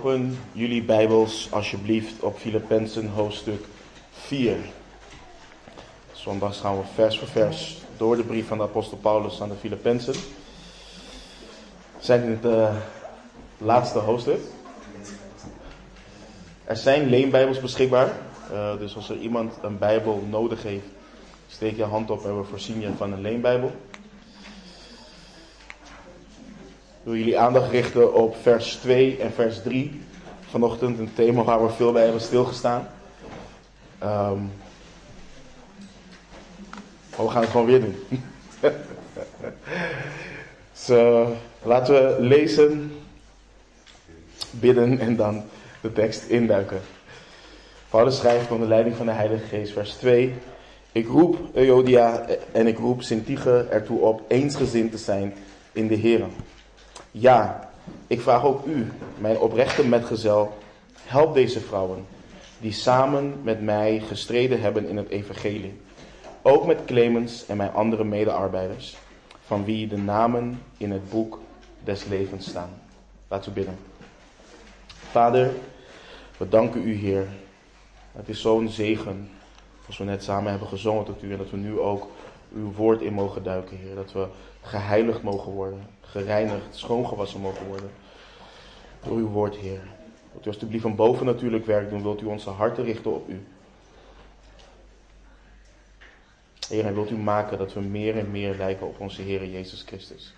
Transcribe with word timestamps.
Open 0.00 0.38
jullie 0.52 0.82
Bijbels 0.82 1.48
alsjeblieft 1.52 2.20
op 2.20 2.38
Filippenzen 2.38 3.08
hoofdstuk 3.08 3.64
4. 4.10 4.56
Zondags 6.12 6.58
gaan 6.58 6.76
we 6.76 6.82
vers 6.94 7.18
voor 7.18 7.28
vers 7.28 7.78
door 7.96 8.16
de 8.16 8.22
brief 8.22 8.46
van 8.46 8.58
de 8.58 8.64
apostel 8.64 8.96
Paulus 8.96 9.42
aan 9.42 9.48
de 9.48 9.54
Filippenzen. 9.54 10.12
We 10.12 10.20
zijn 11.98 12.22
in 12.22 12.30
het 12.30 12.44
uh, 12.44 12.76
laatste 13.58 13.98
hoofdstuk. 13.98 14.40
Er 16.64 16.76
zijn 16.76 17.08
leenbijbels 17.08 17.60
beschikbaar. 17.60 18.12
Uh, 18.52 18.78
dus 18.78 18.96
als 18.96 19.10
er 19.10 19.18
iemand 19.18 19.54
een 19.62 19.78
bijbel 19.78 20.24
nodig 20.30 20.62
heeft, 20.62 20.86
steek 21.48 21.76
je 21.76 21.84
hand 21.84 22.10
op 22.10 22.24
en 22.24 22.38
we 22.38 22.44
voorzien 22.44 22.80
je 22.80 22.90
van 22.96 23.12
een 23.12 23.20
leenbijbel. 23.20 23.72
Wil 27.10 27.18
jullie 27.18 27.38
aandacht 27.38 27.70
richten 27.70 28.14
op 28.14 28.36
vers 28.42 28.74
2 28.74 29.18
en 29.18 29.32
vers 29.32 29.62
3. 29.62 30.00
Vanochtend 30.50 30.98
een 30.98 31.14
thema 31.14 31.42
waar 31.42 31.66
we 31.66 31.72
veel 31.72 31.92
bij 31.92 32.02
hebben 32.02 32.20
stilgestaan. 32.20 32.88
Um, 34.02 34.52
maar 37.16 37.26
we 37.26 37.28
gaan 37.28 37.40
het 37.40 37.50
gewoon 37.50 37.66
weer 37.66 37.80
doen. 37.80 37.96
dus, 40.72 40.88
laten 41.62 41.94
we 41.94 42.16
lezen, 42.18 42.92
bidden 44.50 44.98
en 44.98 45.16
dan 45.16 45.42
de 45.80 45.92
tekst 45.92 46.24
induiken. 46.24 46.80
Paulus 47.88 48.16
schrijft 48.16 48.50
onder 48.50 48.68
leiding 48.68 48.96
van 48.96 49.06
de 49.06 49.12
Heilige 49.12 49.46
Geest, 49.46 49.72
vers 49.72 49.90
2. 49.90 50.34
Ik 50.92 51.06
roep 51.06 51.38
Euodia 51.52 52.26
en 52.52 52.66
ik 52.66 52.78
roep 52.78 53.02
Sintige 53.02 53.66
ertoe 53.70 54.00
op 54.00 54.22
eensgezind 54.28 54.90
te 54.90 54.98
zijn 54.98 55.34
in 55.72 55.88
de 55.88 55.94
Heer. 55.94 56.20
Ja, 57.10 57.70
ik 58.06 58.20
vraag 58.20 58.44
ook 58.44 58.66
u, 58.66 58.92
mijn 59.18 59.38
oprechte 59.38 59.86
metgezel, 59.86 60.58
help 61.02 61.34
deze 61.34 61.60
vrouwen, 61.60 62.06
die 62.58 62.72
samen 62.72 63.34
met 63.42 63.62
mij 63.62 64.00
gestreden 64.00 64.60
hebben 64.60 64.88
in 64.88 64.96
het 64.96 65.08
evangelie. 65.08 65.80
Ook 66.42 66.66
met 66.66 66.84
Clemens 66.84 67.46
en 67.46 67.56
mijn 67.56 67.72
andere 67.72 68.04
medearbeiders, 68.04 68.96
van 69.46 69.64
wie 69.64 69.86
de 69.86 69.96
namen 69.96 70.62
in 70.76 70.90
het 70.90 71.10
boek 71.10 71.40
des 71.84 72.04
levens 72.04 72.48
staan. 72.48 72.70
Laten 73.28 73.48
we 73.48 73.58
bidden. 73.58 73.78
Vader, 74.86 75.50
we 76.36 76.48
danken 76.48 76.88
u, 76.88 76.94
Heer. 76.94 77.26
Het 78.12 78.28
is 78.28 78.40
zo'n 78.40 78.68
zegen, 78.68 79.30
als 79.86 79.98
we 79.98 80.04
net 80.04 80.24
samen 80.24 80.50
hebben 80.50 80.68
gezongen 80.68 81.04
tot 81.04 81.22
u, 81.22 81.32
en 81.32 81.38
dat 81.38 81.50
we 81.50 81.56
nu 81.56 81.78
ook 81.78 82.08
uw 82.54 82.72
woord 82.72 83.00
in 83.00 83.12
mogen 83.12 83.42
duiken, 83.42 83.76
Heer. 83.76 83.94
Dat 83.94 84.12
we 84.12 84.26
geheiligd 84.62 85.22
mogen 85.22 85.52
worden, 85.52 85.86
gereinigd, 86.00 86.76
schoongewassen 86.76 87.40
mogen 87.40 87.66
worden. 87.66 87.90
Door 89.04 89.16
uw 89.16 89.28
woord, 89.28 89.56
Heer. 89.56 89.80
Wilt 90.32 90.46
u 90.46 90.48
alstublieft 90.48 90.82
van 90.82 90.94
boven 90.94 91.26
natuurlijk 91.26 91.66
werk 91.66 91.90
doen, 91.90 92.02
wilt 92.02 92.20
u 92.20 92.26
onze 92.26 92.50
harten 92.50 92.84
richten 92.84 93.14
op 93.14 93.28
u. 93.28 93.46
Heer, 96.68 96.86
en 96.86 96.94
wilt 96.94 97.10
u 97.10 97.16
maken 97.16 97.58
dat 97.58 97.72
we 97.72 97.80
meer 97.80 98.18
en 98.18 98.30
meer 98.30 98.54
lijken 98.56 98.86
op 98.86 99.00
onze 99.00 99.22
Heer 99.22 99.46
Jezus 99.46 99.82
Christus. 99.86 100.34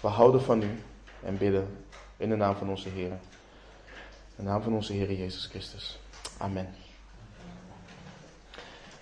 We 0.00 0.08
houden 0.08 0.42
van 0.42 0.62
u 0.62 0.82
en 1.22 1.38
bidden 1.38 1.76
in 2.16 2.28
de 2.28 2.36
naam 2.36 2.56
van 2.56 2.68
onze 2.68 2.88
Heer. 2.88 3.10
In 3.10 3.20
de 4.36 4.42
naam 4.42 4.62
van 4.62 4.74
onze 4.74 4.92
Heer 4.92 5.12
Jezus 5.12 5.46
Christus. 5.46 5.98
Amen. 6.38 6.74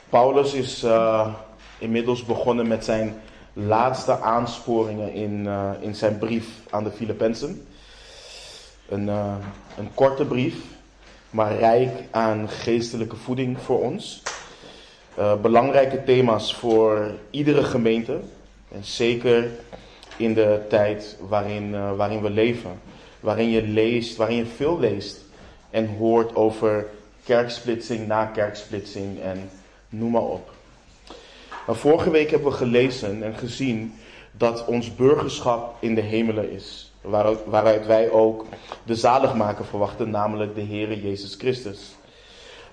Paulus 0.08 0.52
is 0.52 0.84
uh, 0.84 1.34
inmiddels 1.78 2.24
begonnen 2.24 2.69
met 2.69 2.84
zijn 2.84 3.20
laatste 3.66 4.20
aansporingen 4.20 5.12
in, 5.12 5.44
uh, 5.44 5.70
in 5.80 5.94
zijn 5.94 6.18
brief 6.18 6.46
aan 6.70 6.84
de 6.84 6.90
Filippenzen. 6.90 7.66
Een, 8.88 9.06
uh, 9.06 9.34
een 9.78 9.94
korte 9.94 10.24
brief, 10.24 10.54
maar 11.30 11.56
rijk 11.56 11.91
aan 12.10 12.48
geestelijke 12.48 13.16
voeding 13.16 13.58
voor 13.58 13.80
ons. 13.80 14.22
belangrijke 15.42 16.04
thema's 16.04 16.54
voor 16.54 17.10
iedere 17.30 17.62
gemeente. 17.62 18.20
En 18.72 18.84
zeker 18.84 19.50
in 20.16 20.34
de 20.34 20.60
tijd 20.68 21.16
waarin, 21.28 21.97
waarin 21.97 22.22
we 22.22 22.30
leven. 22.30 22.80
Waarin 23.20 23.50
je 23.50 23.62
leest, 23.62 24.16
waarin 24.16 24.36
je 24.36 24.47
veel 24.47 24.78
leest 24.78 25.24
en 25.70 25.97
hoort 25.97 26.34
over 26.34 26.86
kerksplitsing 27.24 28.06
na 28.06 28.24
kerksplitsing 28.24 29.20
en 29.20 29.50
noem 29.88 30.10
maar 30.10 30.22
op. 30.22 30.50
Vorige 31.74 32.10
week 32.10 32.30
hebben 32.30 32.50
we 32.50 32.56
gelezen 32.56 33.22
en 33.22 33.34
gezien 33.34 33.94
dat 34.32 34.64
ons 34.64 34.94
burgerschap 34.94 35.76
in 35.80 35.94
de 35.94 36.00
hemelen 36.00 36.50
is. 36.50 36.92
Waaruit, 37.00 37.38
waaruit 37.46 37.86
wij 37.86 38.10
ook 38.10 38.46
de 38.84 38.94
zaligmaker 38.94 39.64
verwachten, 39.64 40.10
namelijk 40.10 40.54
de 40.54 40.62
Heere 40.62 41.02
Jezus 41.02 41.34
Christus. 41.34 41.96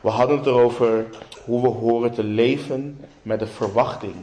We 0.02 0.10
hadden 0.10 0.38
het 0.38 0.46
erover 0.46 1.06
hoe 1.46 1.62
we 1.62 1.68
horen 1.68 2.12
te 2.12 2.24
leven 2.24 3.06
met 3.22 3.40
de 3.40 3.48
verwachting 3.48 4.16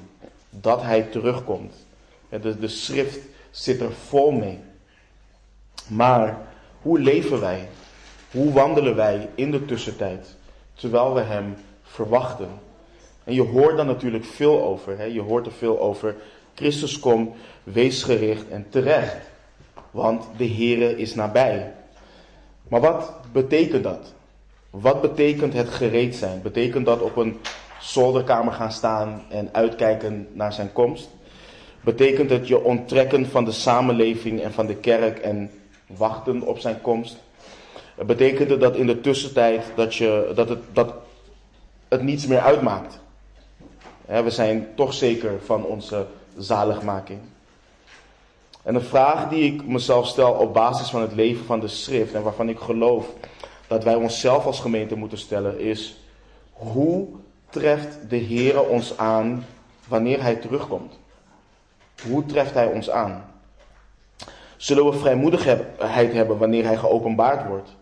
dat 0.51 0.83
Hij 0.83 1.03
terugkomt. 1.03 1.75
De, 2.29 2.59
de 2.59 2.69
schrift 2.69 3.21
zit 3.51 3.81
er 3.81 3.93
vol 3.93 4.31
mee. 4.31 4.59
Maar 5.87 6.39
hoe 6.83 6.99
leven 6.99 7.41
wij? 7.41 7.69
Hoe 8.31 8.53
wandelen 8.53 8.97
wij 8.97 9.29
in 9.35 9.51
de 9.51 9.65
tussentijd 9.65 10.37
terwijl 10.75 11.15
we 11.15 11.21
Hem 11.21 11.57
verwachten? 11.83 12.49
En 13.25 13.35
je 13.35 13.43
hoort 13.43 13.77
daar 13.77 13.87
natuurlijk 13.87 14.25
veel 14.25 14.63
over. 14.63 14.99
Hè? 14.99 15.05
Je 15.05 15.21
hoort 15.21 15.47
er 15.47 15.53
veel 15.53 15.81
over. 15.81 16.15
Christus 16.55 16.99
komt, 16.99 17.35
wees 17.63 18.03
gericht 18.03 18.49
en 18.49 18.67
terecht. 18.69 19.17
Want 19.91 20.25
de 20.37 20.49
Here 20.49 20.97
is 20.97 21.15
nabij. 21.15 21.73
Maar 22.69 22.81
wat 22.81 23.13
betekent 23.33 23.83
dat? 23.83 24.15
Wat 24.71 25.01
betekent 25.01 25.53
het 25.53 25.69
gereed 25.69 26.15
zijn? 26.15 26.43
Betekent 26.43 26.87
dat 26.87 27.01
op 27.01 27.17
een 27.17 27.41
zolderkamer 27.81 28.53
gaan 28.53 28.73
staan 28.73 29.23
en 29.29 29.49
uitkijken 29.53 30.29
naar 30.33 30.53
zijn 30.53 30.73
komst? 30.73 31.09
Betekent 31.81 32.31
het 32.31 32.49
je 32.49 32.65
onttrekken 32.65 33.27
van 33.27 33.45
de 33.45 33.53
samenleving 33.53 34.41
en 34.41 34.53
van 34.53 34.67
de 34.67 34.77
kerk 34.77 35.19
en 35.19 35.51
wachten 35.87 36.43
op 36.43 36.59
zijn 36.59 36.81
komst? 36.81 37.17
Betekent 38.07 38.51
het 38.51 38.61
dat 38.61 38.77
in 38.77 38.87
de 38.87 39.01
tussentijd 39.01 39.65
dat, 39.75 39.95
je, 39.95 40.33
dat, 40.35 40.49
het, 40.49 40.61
dat 40.73 40.95
het 41.89 42.03
niets 42.03 42.27
meer 42.27 42.41
uitmaakt? 42.41 43.02
We 44.21 44.31
zijn 44.31 44.69
toch 44.75 44.95
zeker 44.95 45.41
van 45.45 45.65
onze 45.65 46.07
zaligmaking. 46.37 47.21
En 48.63 48.75
een 48.75 48.83
vraag 48.83 49.29
die 49.29 49.55
ik 49.55 49.67
mezelf 49.67 50.07
stel 50.07 50.33
op 50.33 50.55
basis 50.55 50.89
van 50.89 51.01
het 51.01 51.13
leven 51.13 51.45
van 51.45 51.61
de 51.61 51.69
schrift 51.69 52.15
en 52.15 52.23
waarvan 52.23 52.49
ik 52.49 52.59
geloof 52.59 53.07
dat 53.67 53.85
wij 53.85 53.95
onszelf 53.95 54.47
als 54.47 54.61
gemeente 54.61 54.97
moeten 54.97 55.19
stellen 55.19 55.61
is, 55.61 55.97
hoe 56.53 57.09
treft 57.51 57.99
de 58.09 58.17
Heer 58.17 58.69
ons 58.69 58.97
aan 58.99 59.47
wanneer 59.89 60.23
Hij 60.23 60.35
terugkomt? 60.37 60.99
Hoe 62.09 62.27
treft 62.27 62.55
Hij 62.55 62.67
ons 62.67 62.91
aan? 62.91 63.25
Zullen 64.57 64.85
we 64.85 64.99
vrijmoedigheid 64.99 66.13
hebben 66.13 66.39
wanneer 66.39 66.65
Hij 66.65 66.77
geopenbaard 66.77 67.49
wordt? 67.49 67.77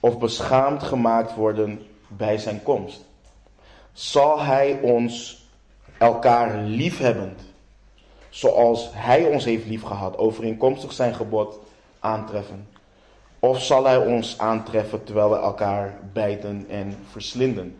Of 0.00 0.18
beschaamd 0.18 0.82
gemaakt 0.82 1.34
worden 1.34 1.86
bij 2.08 2.38
Zijn 2.38 2.62
komst? 2.62 3.04
Zal 3.92 4.40
Hij 4.40 4.78
ons 4.82 5.43
elkaar 5.98 6.62
liefhebbend, 6.62 7.40
zoals 8.28 8.88
Hij 8.92 9.24
ons 9.24 9.44
heeft 9.44 9.66
liefgehad, 9.66 10.18
overeenkomstig 10.18 10.92
zijn 10.92 11.14
gebod 11.14 11.58
aantreffen? 11.98 12.68
Of 13.38 13.62
zal 13.62 13.84
Hij 13.84 13.98
ons 13.98 14.38
aantreffen 14.38 15.04
terwijl 15.04 15.30
we 15.30 15.36
elkaar 15.36 15.98
bijten 16.12 16.66
en 16.68 16.96
verslinden? 17.10 17.76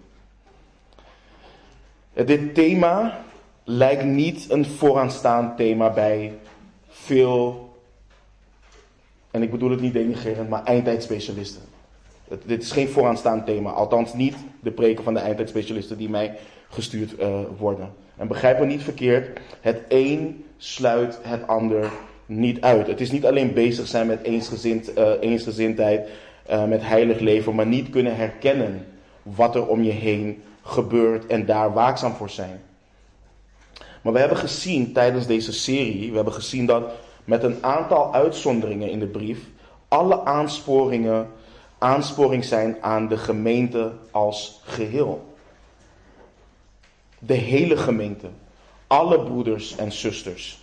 Dit 2.13 2.55
thema 2.55 3.19
lijkt 3.65 4.05
niet 4.05 4.51
een 4.51 4.65
vooraanstaand 4.65 5.57
thema 5.57 5.91
bij 5.91 6.39
veel, 6.89 7.73
en 9.31 9.43
ik 9.43 9.51
bedoel 9.51 9.71
het 9.71 9.81
niet 9.81 9.93
denigrerend, 9.93 10.49
maar 10.49 10.65
eindtijdspecialisten. 10.65 11.63
Dit 12.45 12.63
is 12.63 12.71
geen 12.71 12.89
vooraanstaand 12.89 13.47
thema, 13.47 13.71
althans 13.71 14.13
niet 14.13 14.37
de 14.61 14.71
preken 14.71 15.05
van 15.05 15.15
de 15.15 15.21
eindtijdspecialisten 15.21 15.97
die 15.97 16.09
mij 16.09 16.39
gestuurd 16.69 17.21
uh, 17.21 17.41
worden. 17.59 17.93
En 18.17 18.29
begrijp 18.29 18.59
me 18.59 18.67
niet 18.67 18.83
verkeerd, 18.83 19.41
het 19.61 19.83
een 19.89 20.45
sluit 20.57 21.19
het 21.23 21.47
ander 21.47 21.91
niet 22.27 22.61
uit. 22.61 22.87
Het 22.87 23.01
is 23.01 23.11
niet 23.11 23.27
alleen 23.27 23.53
bezig 23.53 23.87
zijn 23.87 24.07
met 24.07 24.23
eensgezind, 24.23 24.99
uh, 24.99 25.11
eensgezindheid, 25.21 26.09
uh, 26.51 26.65
met 26.65 26.83
heilig 26.83 27.19
leven, 27.19 27.55
maar 27.55 27.67
niet 27.67 27.91
kunnen 27.91 28.17
herkennen 28.17 28.87
wat 29.23 29.55
er 29.55 29.67
om 29.67 29.83
je 29.83 29.93
heen 29.93 30.43
gebeurt 30.63 31.27
en 31.27 31.47
daar 31.47 31.73
waakzaam 31.73 32.13
voor 32.13 32.31
zijn. 32.31 32.61
Maar 34.03 34.13
we 34.13 34.19
hebben 34.19 34.39
gezien 34.39 34.93
tijdens 34.93 35.27
deze 35.27 35.53
serie, 35.53 36.11
we 36.11 36.17
hebben 36.17 36.35
gezien 36.35 36.67
dat 36.67 36.93
met 37.25 37.43
een 37.43 37.57
aantal 37.61 38.15
uitzonderingen 38.15 38.91
in 38.91 38.99
de 38.99 39.07
brief, 39.07 39.39
alle 39.89 40.25
aansporingen 40.25 41.29
aansporing 41.79 42.45
zijn 42.45 42.77
aan 42.81 43.09
de 43.09 43.17
gemeente 43.17 43.93
als 44.11 44.61
geheel 44.65 45.34
de 47.27 47.35
hele 47.35 47.77
gemeente, 47.77 48.29
alle 48.87 49.21
broeders 49.21 49.77
en 49.77 49.93
zusters. 49.93 50.59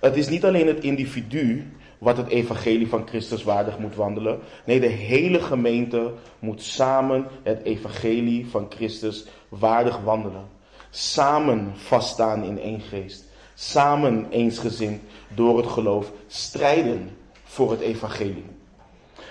Het 0.00 0.16
is 0.16 0.28
niet 0.28 0.44
alleen 0.44 0.66
het 0.66 0.84
individu 0.84 1.72
wat 1.98 2.16
het 2.16 2.28
evangelie 2.28 2.88
van 2.88 3.06
Christus 3.08 3.42
waardig 3.42 3.78
moet 3.78 3.94
wandelen. 3.94 4.38
Nee, 4.64 4.80
de 4.80 4.86
hele 4.86 5.40
gemeente 5.40 6.12
moet 6.38 6.62
samen 6.62 7.26
het 7.42 7.62
evangelie 7.62 8.46
van 8.46 8.66
Christus 8.68 9.26
waardig 9.48 9.98
wandelen. 9.98 10.48
Samen 10.90 11.72
vaststaan 11.74 12.44
in 12.44 12.58
één 12.58 12.80
geest. 12.80 13.24
Samen 13.54 14.26
eensgezind 14.30 15.02
door 15.34 15.56
het 15.56 15.66
geloof 15.66 16.12
strijden 16.26 17.10
voor 17.44 17.70
het 17.70 17.80
evangelie. 17.80 18.44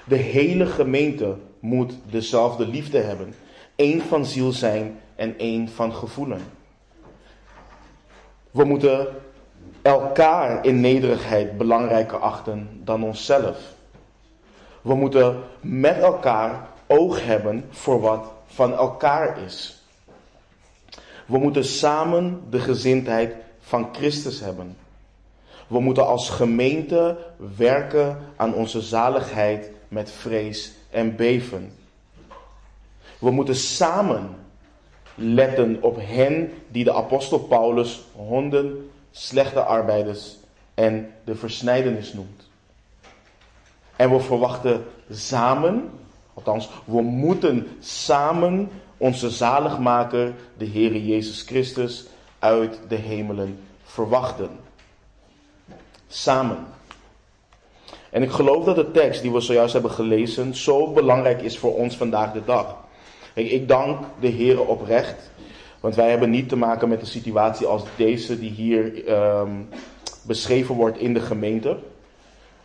De 0.06 0.16
hele 0.16 0.66
gemeente 0.66 1.36
moet 1.60 1.94
dezelfde 2.10 2.68
liefde 2.68 2.98
hebben. 2.98 3.34
één 3.76 4.02
van 4.02 4.26
ziel 4.26 4.52
zijn 4.52 5.00
en 5.20 5.38
één 5.38 5.70
van 5.70 5.94
gevoelen. 5.94 6.42
We 8.52 8.64
moeten 8.64 9.08
elkaar 9.82 10.66
in 10.66 10.80
nederigheid 10.80 11.58
belangrijker 11.58 12.18
achten 12.18 12.82
dan 12.84 13.04
onszelf. 13.04 13.58
We 14.82 14.96
moeten 14.96 15.44
met 15.62 15.98
elkaar 15.98 16.68
oog 16.88 17.26
hebben 17.26 17.66
voor 17.70 18.02
wat 18.02 18.32
van 18.46 18.74
elkaar 18.74 19.38
is. 19.46 19.84
We 21.26 21.38
moeten 21.38 21.66
samen 21.66 22.42
de 22.50 22.60
gezindheid 22.60 23.36
van 23.60 23.90
Christus 23.92 24.40
hebben. 24.40 24.78
We 25.68 25.80
moeten 25.80 26.08
als 26.08 26.30
gemeente 26.30 27.18
werken 27.56 28.18
aan 28.36 28.54
onze 28.54 28.82
zaligheid 28.82 29.72
met 29.88 30.12
vrees 30.12 30.72
en 30.90 31.16
beven. 31.16 31.74
We 33.20 33.32
moeten 33.32 33.56
samen 33.56 34.36
letten 35.20 35.78
op 35.82 35.98
hen 36.00 36.54
die 36.68 36.84
de 36.84 36.94
apostel 36.94 37.40
Paulus 37.40 38.02
honden, 38.16 38.90
slechte 39.12 39.64
arbeiders 39.64 40.38
en 40.74 41.14
de 41.24 41.36
versnijdenis 41.36 42.14
noemt. 42.14 42.50
En 43.96 44.12
we 44.12 44.20
verwachten 44.20 44.86
samen, 45.10 45.90
althans, 46.34 46.70
we 46.86 47.02
moeten 47.02 47.68
samen 47.80 48.70
onze 48.98 49.30
zaligmaker, 49.30 50.34
de 50.58 50.68
Heere 50.68 51.06
Jezus 51.06 51.42
Christus, 51.42 52.06
uit 52.40 52.80
de 52.88 52.96
hemelen 52.96 53.60
verwachten. 53.84 54.50
Samen. 56.08 56.66
En 58.10 58.24
ik 58.24 58.32
geloof 58.32 58.66
dat 58.66 58.76
de 58.76 58.92
tekst 58.92 59.22
die 59.22 59.32
we 59.32 59.40
zojuist 59.40 59.74
hebben 59.74 59.92
gelezen 59.92 60.56
zo 60.56 60.92
belangrijk 60.92 61.42
is 61.42 61.58
voor 61.58 61.76
ons 61.76 61.98
vandaag 61.98 62.32
de 62.32 62.46
dag. 62.46 62.79
Ik 63.44 63.68
dank 63.68 64.06
de 64.20 64.28
Heer 64.28 64.66
oprecht, 64.66 65.32
want 65.80 65.96
wij 65.96 66.10
hebben 66.10 66.30
niet 66.30 66.50
te 66.50 66.56
maken 66.56 66.90
met 66.90 67.02
een 67.02 67.08
situatie 67.08 67.68
als 67.68 67.84
deze 67.96 68.40
die 68.40 68.52
hier 68.52 69.10
um, 69.10 69.70
beschreven 70.22 70.76
wordt 70.76 70.98
in 70.98 71.14
de 71.14 71.22
gemeente. 71.22 71.78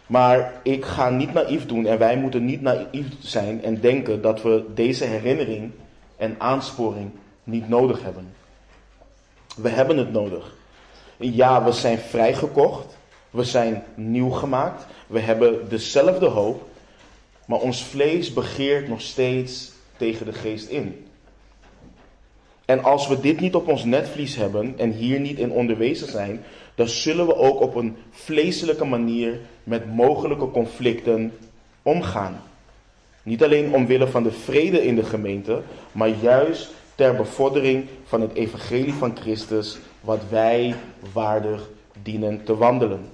Maar 0.06 0.52
ik 0.62 0.84
ga 0.84 1.10
niet 1.10 1.32
naïef 1.32 1.66
doen 1.66 1.86
en 1.86 1.98
wij 1.98 2.16
moeten 2.16 2.44
niet 2.44 2.60
naïef 2.60 3.06
zijn 3.20 3.62
en 3.62 3.80
denken 3.80 4.22
dat 4.22 4.42
we 4.42 4.64
deze 4.74 5.04
herinnering 5.04 5.70
en 6.16 6.34
aansporing 6.38 7.10
niet 7.44 7.68
nodig 7.68 8.02
hebben. 8.02 8.32
We 9.56 9.68
hebben 9.68 9.96
het 9.96 10.12
nodig. 10.12 10.54
Ja, 11.16 11.64
we 11.64 11.72
zijn 11.72 11.98
vrijgekocht. 11.98 12.96
We 13.30 13.44
zijn 13.44 13.82
nieuw 13.94 14.30
gemaakt. 14.30 14.86
We 15.06 15.20
hebben 15.20 15.68
dezelfde 15.68 16.26
hoop. 16.26 16.68
Maar 17.46 17.58
ons 17.58 17.84
vlees 17.84 18.32
begeert 18.32 18.88
nog 18.88 19.00
steeds 19.00 19.72
tegen 19.96 20.26
de 20.26 20.32
geest 20.32 20.68
in. 20.68 21.06
En 22.64 22.82
als 22.82 23.08
we 23.08 23.20
dit 23.20 23.40
niet 23.40 23.54
op 23.54 23.68
ons 23.68 23.84
netvlies 23.84 24.36
hebben 24.36 24.74
en 24.78 24.90
hier 24.90 25.20
niet 25.20 25.38
in 25.38 25.50
onderwezen 25.50 26.10
zijn, 26.10 26.44
dan 26.74 26.88
zullen 26.88 27.26
we 27.26 27.36
ook 27.36 27.60
op 27.60 27.74
een 27.74 27.96
vleeselijke 28.10 28.84
manier 28.84 29.40
met 29.64 29.94
mogelijke 29.94 30.50
conflicten 30.50 31.32
omgaan. 31.82 32.42
Niet 33.22 33.42
alleen 33.42 33.74
omwille 33.74 34.06
van 34.06 34.22
de 34.22 34.32
vrede 34.32 34.84
in 34.84 34.94
de 34.94 35.04
gemeente, 35.04 35.62
maar 35.92 36.08
juist 36.08 36.70
ter 36.94 37.16
bevordering 37.16 37.86
van 38.04 38.20
het 38.20 38.34
evangelie 38.34 38.92
van 38.92 39.16
Christus, 39.16 39.78
wat 40.00 40.20
wij 40.28 40.74
waardig 41.12 41.68
dienen 42.02 42.44
te 42.44 42.56
wandelen. 42.56 43.08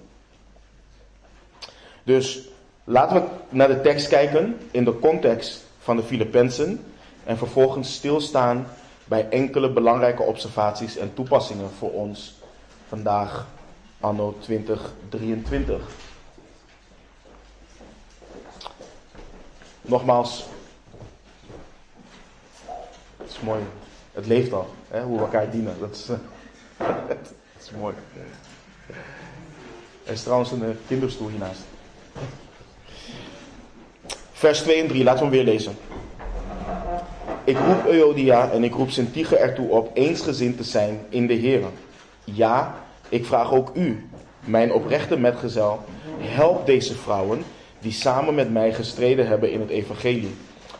Dus 2.02 2.48
laten 2.84 3.16
we 3.16 3.28
naar 3.48 3.68
de 3.68 3.80
tekst 3.80 4.08
kijken 4.08 4.56
in 4.70 4.84
de 4.84 4.98
context 4.98 5.64
van 5.80 5.96
de 5.96 6.02
Filippenzen 6.02 6.84
en 7.24 7.38
vervolgens 7.38 7.94
stilstaan 7.94 8.66
bij 9.04 9.28
enkele 9.28 9.72
belangrijke 9.72 10.22
observaties 10.22 10.96
en 10.96 11.14
toepassingen 11.14 11.70
voor 11.78 11.92
ons 11.92 12.34
vandaag, 12.88 13.46
anno 14.00 14.36
2023. 14.40 15.88
Nogmaals, 19.82 20.46
het 23.16 23.30
is 23.30 23.40
mooi. 23.40 23.60
Het 24.12 24.26
leeft 24.26 24.52
al, 24.52 24.74
hè, 24.88 25.02
hoe 25.02 25.16
we 25.16 25.22
elkaar 25.22 25.50
dienen. 25.50 25.80
Dat 25.80 25.90
is, 25.90 26.06
dat 27.08 27.34
is 27.60 27.70
mooi. 27.70 27.94
Er 30.04 30.12
is 30.12 30.22
trouwens 30.22 30.50
een 30.50 30.78
kinderstoel 30.86 31.28
hiernaast. 31.28 31.60
Vers 34.40 34.60
2 34.60 34.82
en 34.82 34.88
3, 34.88 35.04
laten 35.04 35.18
we 35.18 35.36
hem 35.36 35.44
weer 35.44 35.52
lezen. 35.52 35.72
Ik 37.44 37.56
roep 37.56 37.86
Euodia 37.86 38.50
en 38.50 38.64
ik 38.64 38.74
roep 38.74 38.90
Sintige 38.90 39.36
ertoe 39.36 39.68
op 39.68 39.90
eensgezind 39.94 40.56
te 40.56 40.62
zijn 40.62 41.00
in 41.08 41.26
de 41.26 41.34
Heer. 41.34 41.62
Ja, 42.24 42.74
ik 43.08 43.24
vraag 43.24 43.52
ook 43.52 43.70
u, 43.74 44.08
mijn 44.40 44.72
oprechte 44.72 45.18
metgezel, 45.18 45.80
help 46.18 46.66
deze 46.66 46.94
vrouwen 46.94 47.42
die 47.78 47.92
samen 47.92 48.34
met 48.34 48.52
mij 48.52 48.72
gestreden 48.72 49.26
hebben 49.26 49.52
in 49.52 49.60
het 49.60 49.68
evangelie. 49.68 50.34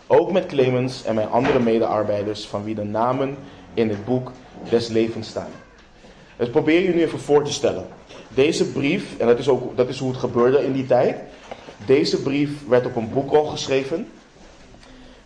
Ook 0.06 0.32
met 0.32 0.46
Clemens 0.46 1.04
en 1.04 1.14
mijn 1.14 1.28
andere 1.28 1.58
medearbeiders 1.58 2.46
van 2.46 2.64
wie 2.64 2.74
de 2.74 2.84
namen 2.84 3.36
in 3.74 3.88
het 3.88 4.04
boek 4.04 4.32
des 4.70 4.88
levens 4.88 5.28
staan. 5.28 5.52
Dus 6.36 6.50
probeer 6.50 6.82
je 6.82 6.94
nu 6.94 7.02
even 7.02 7.20
voor 7.20 7.44
te 7.44 7.52
stellen. 7.52 7.86
Deze 8.28 8.72
brief, 8.72 9.18
en 9.18 9.26
dat 9.26 9.38
is, 9.38 9.48
ook, 9.48 9.76
dat 9.76 9.88
is 9.88 9.98
hoe 9.98 10.10
het 10.10 10.20
gebeurde 10.20 10.64
in 10.64 10.72
die 10.72 10.86
tijd. 10.86 11.16
Deze 11.86 12.22
brief 12.22 12.68
werd 12.68 12.86
op 12.86 12.96
een 12.96 13.10
boekrol 13.10 13.44
geschreven, 13.44 14.08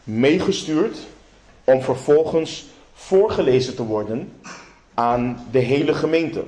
meegestuurd 0.05 0.99
om 1.65 1.83
vervolgens 1.83 2.67
voorgelezen 2.95 3.75
te 3.75 3.85
worden 3.85 4.33
aan 4.95 5.47
de 5.51 5.59
hele 5.59 5.95
gemeente. 5.95 6.45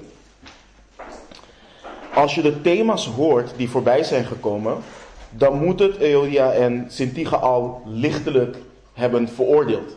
Als 2.15 2.35
je 2.35 2.43
de 2.43 2.61
thema's 2.61 3.07
hoort 3.07 3.53
die 3.57 3.71
voorbij 3.71 4.05
zijn 4.05 4.25
gekomen, 4.25 4.77
dan 5.31 5.65
moet 5.65 5.79
het 5.79 5.99
Euodia 5.99 6.53
en 6.53 6.87
Sintige 6.89 7.37
al 7.37 7.83
lichtelijk 7.85 8.57
hebben 8.93 9.29
veroordeeld. 9.29 9.95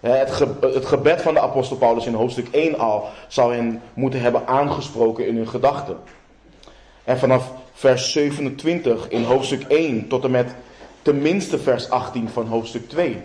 Het 0.00 0.86
gebed 0.86 1.22
van 1.22 1.34
de 1.34 1.40
apostel 1.40 1.76
Paulus 1.76 2.06
in 2.06 2.14
hoofdstuk 2.14 2.48
1 2.50 2.78
al 2.78 3.08
zou 3.28 3.54
hen 3.54 3.82
moeten 3.94 4.20
hebben 4.20 4.46
aangesproken 4.46 5.26
in 5.26 5.36
hun 5.36 5.48
gedachten. 5.48 5.96
En 7.04 7.18
vanaf 7.18 7.52
vers 7.78 8.12
27 8.12 9.08
in 9.08 9.24
hoofdstuk 9.24 9.62
1 9.62 10.08
tot 10.08 10.24
en 10.24 10.30
met 10.30 10.54
tenminste 11.02 11.58
vers 11.58 11.90
18 11.90 12.28
van 12.28 12.46
hoofdstuk 12.46 12.88
2. 12.88 13.16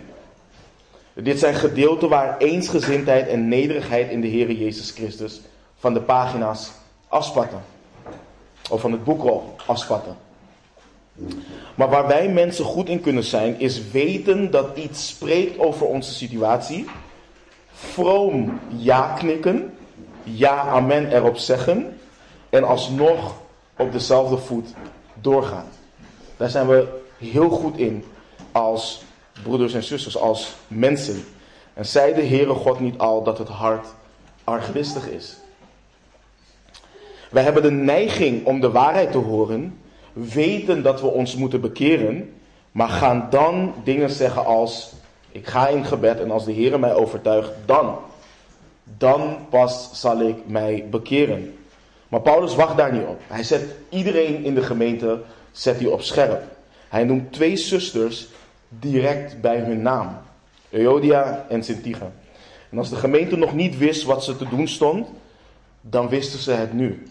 Dit 1.12 1.38
zijn 1.38 1.54
gedeelten 1.54 2.08
waar 2.08 2.38
eensgezindheid 2.38 3.28
en 3.28 3.48
nederigheid 3.48 4.10
in 4.10 4.20
de 4.20 4.26
Heer 4.26 4.52
Jezus 4.52 4.90
Christus 4.90 5.40
van 5.78 5.94
de 5.94 6.00
pagina's 6.00 6.70
afspatten. 7.08 7.62
Of 8.70 8.80
van 8.80 8.92
het 8.92 9.04
boekrol 9.04 9.54
afspatten. 9.66 10.16
Maar 11.74 11.88
waar 11.88 12.06
wij 12.06 12.28
mensen 12.28 12.64
goed 12.64 12.88
in 12.88 13.00
kunnen 13.00 13.24
zijn, 13.24 13.60
is 13.60 13.90
weten 13.90 14.50
dat 14.50 14.76
iets 14.76 15.08
spreekt 15.08 15.58
over 15.58 15.86
onze 15.86 16.14
situatie. 16.14 16.86
Vroom 17.72 18.60
ja 18.76 19.14
knikken, 19.18 19.74
ja 20.22 20.60
amen 20.60 21.12
erop 21.12 21.36
zeggen 21.36 21.98
en 22.50 22.64
alsnog 22.64 23.42
op 23.76 23.92
dezelfde 23.92 24.36
voet 24.36 24.68
doorgaan. 25.20 25.68
Daar 26.36 26.50
zijn 26.50 26.68
we 26.68 27.00
heel 27.18 27.48
goed 27.48 27.76
in 27.76 28.04
als 28.52 29.02
broeders 29.42 29.74
en 29.74 29.82
zusters, 29.82 30.16
als 30.16 30.54
mensen. 30.68 31.24
En 31.74 31.86
zei 31.86 32.14
de 32.14 32.24
Heere 32.24 32.54
God 32.54 32.80
niet 32.80 32.98
al 32.98 33.22
dat 33.22 33.38
het 33.38 33.48
hart 33.48 33.86
arglistig 34.44 35.08
is? 35.08 35.36
Wij 37.30 37.42
hebben 37.42 37.62
de 37.62 37.70
neiging 37.70 38.46
om 38.46 38.60
de 38.60 38.70
waarheid 38.70 39.12
te 39.12 39.18
horen, 39.18 39.78
weten 40.12 40.82
dat 40.82 41.00
we 41.00 41.06
ons 41.06 41.36
moeten 41.36 41.60
bekeren, 41.60 42.34
maar 42.72 42.88
gaan 42.88 43.26
dan 43.30 43.74
dingen 43.84 44.10
zeggen 44.10 44.44
als: 44.44 44.92
Ik 45.32 45.46
ga 45.46 45.68
in 45.68 45.84
gebed 45.84 46.20
en 46.20 46.30
als 46.30 46.44
de 46.44 46.52
Heer 46.52 46.80
mij 46.80 46.94
overtuigt, 46.94 47.50
dan. 47.66 47.98
Dan 48.98 49.36
pas 49.50 50.00
zal 50.00 50.20
ik 50.20 50.36
mij 50.46 50.86
bekeren. 50.90 51.54
Maar 52.08 52.20
Paulus 52.20 52.54
wacht 52.54 52.76
daar 52.76 52.92
niet 52.92 53.06
op. 53.06 53.20
Hij 53.26 53.42
zet 53.42 53.64
iedereen 53.88 54.44
in 54.44 54.54
de 54.54 54.62
gemeente 54.62 55.20
zet 55.52 55.78
hij 55.78 55.86
op 55.86 56.02
scherp. 56.02 56.42
Hij 56.88 57.04
noemt 57.04 57.32
twee 57.32 57.56
zusters 57.56 58.28
direct 58.68 59.40
bij 59.40 59.58
hun 59.58 59.82
naam. 59.82 60.18
Euodia 60.70 61.46
en 61.48 61.64
Sintige. 61.64 62.06
En 62.70 62.78
als 62.78 62.90
de 62.90 62.96
gemeente 62.96 63.36
nog 63.36 63.54
niet 63.54 63.78
wist 63.78 64.04
wat 64.04 64.24
ze 64.24 64.36
te 64.36 64.48
doen 64.48 64.68
stond, 64.68 65.08
dan 65.80 66.08
wisten 66.08 66.38
ze 66.38 66.50
het 66.50 66.72
nu. 66.72 67.02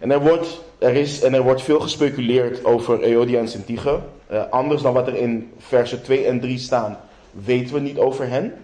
En 0.00 0.10
er 0.10 0.20
wordt, 0.20 0.60
er 0.78 0.94
is, 0.94 1.22
en 1.22 1.34
er 1.34 1.42
wordt 1.42 1.62
veel 1.62 1.80
gespeculeerd 1.80 2.64
over 2.64 3.02
Eodia 3.02 3.38
en 3.38 3.48
Sintige. 3.48 4.00
Uh, 4.30 4.42
anders 4.50 4.82
dan 4.82 4.92
wat 4.92 5.06
er 5.06 5.16
in 5.16 5.52
versen 5.58 6.02
2 6.02 6.24
en 6.24 6.40
3 6.40 6.58
staan, 6.58 6.98
weten 7.30 7.74
we 7.74 7.80
niet 7.80 7.98
over 7.98 8.28
hen. 8.28 8.54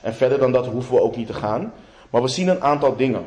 En 0.00 0.14
verder 0.14 0.38
dan 0.38 0.52
dat 0.52 0.66
hoeven 0.66 0.94
we 0.94 1.00
ook 1.00 1.16
niet 1.16 1.26
te 1.26 1.34
gaan. 1.34 1.72
Maar 2.10 2.22
we 2.22 2.28
zien 2.28 2.48
een 2.48 2.62
aantal 2.62 2.96
dingen. 2.96 3.24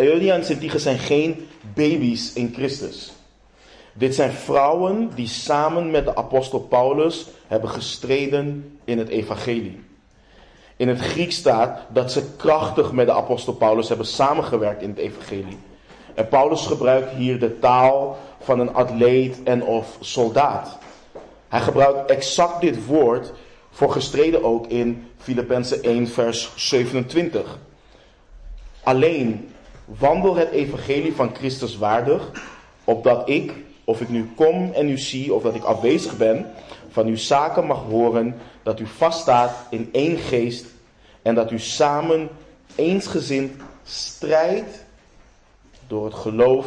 Euodia 0.00 0.34
en 0.34 0.44
Sintige 0.44 0.78
zijn 0.78 0.98
geen 0.98 1.48
baby's 1.74 2.32
in 2.32 2.52
Christus. 2.54 3.12
Dit 3.92 4.14
zijn 4.14 4.32
vrouwen 4.32 5.10
die 5.14 5.28
samen 5.28 5.90
met 5.90 6.04
de 6.04 6.16
apostel 6.16 6.58
Paulus 6.58 7.26
hebben 7.46 7.70
gestreden 7.70 8.78
in 8.84 8.98
het 8.98 9.08
evangelie. 9.08 9.80
In 10.76 10.88
het 10.88 11.00
Grieks 11.00 11.36
staat 11.36 11.80
dat 11.88 12.12
ze 12.12 12.22
krachtig 12.36 12.92
met 12.92 13.06
de 13.06 13.12
apostel 13.12 13.52
Paulus 13.52 13.88
hebben 13.88 14.06
samengewerkt 14.06 14.82
in 14.82 14.88
het 14.88 14.98
evangelie. 14.98 15.58
En 16.14 16.28
Paulus 16.28 16.66
gebruikt 16.66 17.12
hier 17.12 17.38
de 17.38 17.58
taal 17.58 18.18
van 18.40 18.60
een 18.60 18.74
atleet 18.74 19.42
en 19.42 19.62
of 19.62 19.96
soldaat. 20.00 20.78
Hij 21.48 21.60
gebruikt 21.60 22.10
exact 22.10 22.60
dit 22.60 22.86
woord 22.86 23.32
voor 23.70 23.92
gestreden 23.92 24.44
ook 24.44 24.66
in 24.66 25.06
Filippenzen 25.16 25.82
1 25.82 26.08
vers 26.08 26.52
27. 26.56 27.58
Alleen 28.82 29.49
wandel 29.98 30.34
het 30.34 30.50
evangelie 30.50 31.14
van 31.14 31.34
Christus 31.34 31.76
waardig, 31.76 32.30
opdat 32.84 33.28
ik, 33.28 33.52
of 33.84 34.00
ik 34.00 34.08
nu 34.08 34.30
kom 34.34 34.72
en 34.72 34.88
u 34.88 34.98
zie, 34.98 35.34
of 35.34 35.42
dat 35.42 35.54
ik 35.54 35.62
afwezig 35.62 36.16
ben, 36.16 36.46
van 36.90 37.06
uw 37.06 37.16
zaken 37.16 37.66
mag 37.66 37.82
horen, 37.82 38.36
dat 38.62 38.80
u 38.80 38.86
vaststaat 38.86 39.56
in 39.70 39.88
één 39.92 40.18
geest 40.18 40.66
en 41.22 41.34
dat 41.34 41.50
u 41.50 41.58
samen 41.58 42.28
eensgezind 42.74 43.52
strijdt 43.82 44.84
door 45.86 46.04
het 46.04 46.14
geloof 46.14 46.66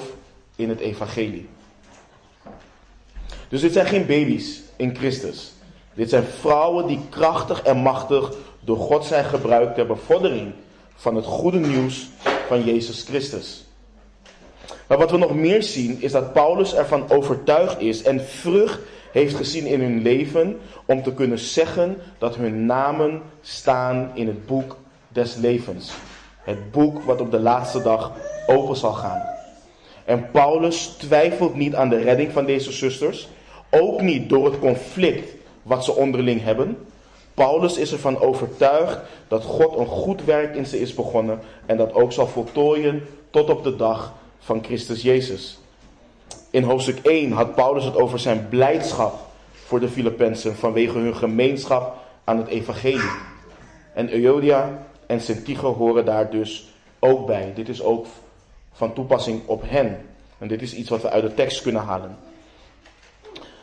in 0.56 0.70
het 0.70 0.80
evangelie. 0.80 1.50
Dus 3.50 3.62
dit 3.62 3.74
zijn 3.74 3.86
geen 3.86 4.06
baby's 4.06 4.62
in 4.76 4.96
Christus. 4.96 5.54
Dit 5.94 6.10
zijn 6.10 6.24
vrouwen 6.24 6.88
die 6.88 7.00
krachtig 7.10 7.62
en 7.62 7.78
machtig 7.78 8.34
door 8.60 8.78
God 8.78 9.06
zijn 9.06 9.26
gebruikt 9.26 9.76
ter 9.76 9.86
bevordering 9.86 10.54
van 10.96 11.16
het 11.16 11.26
goede 11.26 11.60
nieuws 11.60 12.08
van 12.48 12.64
Jezus 12.64 13.04
Christus. 13.04 13.64
Maar 14.88 14.98
wat 14.98 15.12
we 15.12 15.18
nog 15.18 15.36
meer 15.36 15.64
zien 15.64 16.02
is 16.02 16.12
dat 16.12 16.34
Paulus 16.34 16.76
ervan 16.76 17.10
overtuigd 17.10 17.80
is 17.80 18.04
en 18.04 18.26
vrucht 18.26 18.80
heeft 19.12 19.36
gezien 19.36 19.66
in 19.66 19.82
hun 19.82 20.02
leven 20.02 20.60
om 20.86 21.04
te 21.04 21.14
kunnen 21.14 21.40
zeggen 21.40 21.98
dat 22.18 22.36
hun 22.36 22.66
namen 22.66 23.22
staan 23.42 24.12
in 24.14 24.28
het 24.28 24.46
boek 24.46 24.78
des 25.08 25.36
levens. 25.36 25.92
Het 26.44 26.72
boek 26.72 27.04
wat 27.04 27.22
op 27.22 27.32
de 27.32 27.40
laatste 27.40 27.82
dag 27.82 28.12
open 28.48 28.76
zal 28.76 28.94
gaan. 28.94 29.22
En 30.06 30.32
Paulus 30.32 30.86
twijfelt 30.86 31.56
niet 31.56 31.76
aan 31.76 31.90
de 31.90 32.02
redding 32.02 32.32
van 32.32 32.46
deze 32.46 32.72
zusters, 32.72 33.28
ook 33.70 34.02
niet 34.02 34.30
door 34.30 34.46
het 34.46 34.60
conflict 34.60 35.36
wat 35.62 35.86
ze 35.86 35.96
onderling 35.96 36.44
hebben. 36.44 36.78
Paulus 37.34 37.78
is 37.78 37.92
ervan 37.92 38.20
overtuigd 38.20 39.00
dat 39.28 39.44
God 39.44 39.78
een 39.78 39.86
goed 39.86 40.26
werk 40.26 40.56
in 40.56 40.66
ze 40.66 40.80
is 40.80 40.94
begonnen 40.94 41.40
en 41.66 41.78
dat 41.78 41.94
ook 41.94 42.12
zal 42.12 42.28
voltooien 42.28 43.08
tot 43.30 43.50
op 43.50 43.64
de 43.64 43.76
dag 43.76 44.14
van 44.40 44.64
Christus 44.64 45.02
Jezus. 45.02 45.60
In 46.50 46.64
hoofdstuk 46.64 47.06
1 47.06 47.32
had 47.32 47.56
Paulus 47.56 47.84
het 47.84 47.96
over 47.96 48.20
zijn 48.20 48.48
blijdschap 48.50 49.14
voor 49.54 49.80
de 49.80 49.90
Filippenzen 49.90 50.56
vanwege 50.56 50.98
hun 50.98 51.16
gemeenschap 51.16 51.98
aan 52.24 52.38
het 52.38 52.48
evangelie. 52.48 53.12
En 53.94 54.14
Euodia 54.14 54.86
en 55.06 55.22
Sintige 55.22 55.66
horen 55.66 56.06
daar 56.06 56.30
dus 56.30 56.74
ook 57.00 57.26
bij. 57.26 57.52
Dit 57.56 57.70
is 57.70 57.82
ook 57.82 58.06
van 58.74 58.94
toepassing 58.94 59.42
op 59.46 59.64
hen. 59.66 60.06
En 60.38 60.48
dit 60.48 60.62
is 60.62 60.74
iets 60.74 60.90
wat 60.90 61.02
we 61.02 61.10
uit 61.10 61.24
de 61.24 61.34
tekst 61.34 61.62
kunnen 61.62 61.82
halen. 61.82 62.18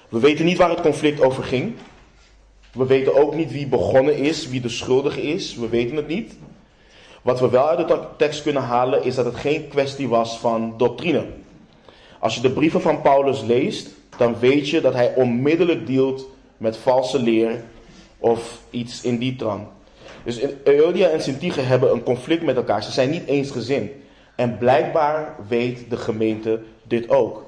We 0.09 0.19
weten 0.19 0.45
niet 0.45 0.57
waar 0.57 0.71
het 0.71 0.81
conflict 0.81 1.21
over 1.21 1.45
ging. 1.45 1.77
We 2.73 2.87
weten 2.87 3.15
ook 3.15 3.35
niet 3.35 3.53
wie 3.53 3.67
begonnen 3.67 4.17
is, 4.17 4.49
wie 4.49 4.61
de 4.61 4.69
schuldige 4.69 5.23
is. 5.23 5.55
We 5.55 5.69
weten 5.69 5.97
het 5.97 6.07
niet. 6.09 6.37
Wat 7.23 7.41
we 7.41 7.49
wel 7.51 7.69
uit 7.69 7.89
de 7.89 8.01
tekst 8.17 8.43
kunnen 8.43 8.63
halen 8.63 9.05
is 9.05 9.15
dat 9.15 9.25
het 9.25 9.35
geen 9.35 9.69
kwestie 9.69 10.09
was 10.09 10.39
van 10.39 10.75
doctrine. 10.77 11.27
Als 12.19 12.35
je 12.35 12.41
de 12.41 12.51
brieven 12.51 12.81
van 12.81 13.03
Paulus 13.03 13.41
leest, 13.43 13.89
dan 14.17 14.39
weet 14.39 14.69
je 14.69 14.81
dat 14.81 14.95
hij 14.95 15.15
onmiddellijk 15.15 15.87
dealt 15.87 16.27
met 16.57 16.77
valse 16.77 17.19
leer 17.23 17.65
of 18.19 18.61
iets 18.71 19.03
in 19.03 19.19
die 19.19 19.37
trant. 19.37 19.69
Dus 20.25 20.41
Euodia 20.65 21.09
en 21.09 21.23
Sintige 21.23 21.61
hebben 21.61 21.93
een 21.93 22.03
conflict 22.03 22.43
met 22.43 22.57
elkaar. 22.57 22.83
Ze 22.83 22.91
zijn 22.91 23.11
niet 23.11 23.27
eensgezind. 23.27 23.91
En 24.35 24.59
blijkbaar 24.59 25.37
weet 25.49 25.91
de 25.91 25.97
gemeente 25.97 26.63
dit 26.83 27.09
ook. 27.09 27.45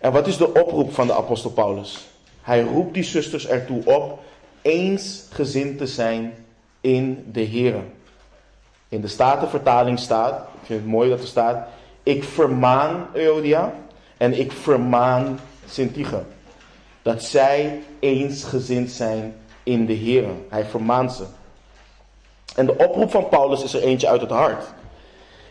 En 0.00 0.12
wat 0.12 0.26
is 0.26 0.36
de 0.36 0.52
oproep 0.52 0.94
van 0.94 1.06
de 1.06 1.14
apostel 1.14 1.50
Paulus? 1.50 2.06
Hij 2.46 2.62
roept 2.62 2.94
die 2.94 3.02
zusters 3.02 3.46
ertoe 3.46 3.84
op 3.84 4.22
eensgezind 4.62 5.78
te 5.78 5.86
zijn 5.86 6.34
in 6.80 7.24
de 7.32 7.40
Heer. 7.40 7.74
In 8.88 9.00
de 9.00 9.08
Statenvertaling 9.08 9.98
staat, 9.98 10.40
ik 10.40 10.66
vind 10.66 10.80
het 10.80 10.88
mooi 10.88 11.10
dat 11.10 11.20
er 11.20 11.26
staat, 11.26 11.68
ik 12.02 12.24
vermaan 12.24 13.06
Euodia 13.12 13.74
en 14.16 14.38
ik 14.38 14.52
vermaan 14.52 15.40
Sintige. 15.68 16.22
Dat 17.02 17.22
zij 17.22 17.82
eensgezind 18.00 18.90
zijn 18.90 19.34
in 19.62 19.86
de 19.86 19.92
Heer. 19.92 20.28
Hij 20.48 20.64
vermaant 20.64 21.12
ze. 21.12 21.24
En 22.56 22.66
de 22.66 22.76
oproep 22.76 23.10
van 23.10 23.28
Paulus 23.28 23.62
is 23.62 23.74
er 23.74 23.82
eentje 23.82 24.08
uit 24.08 24.20
het 24.20 24.30
hart. 24.30 24.64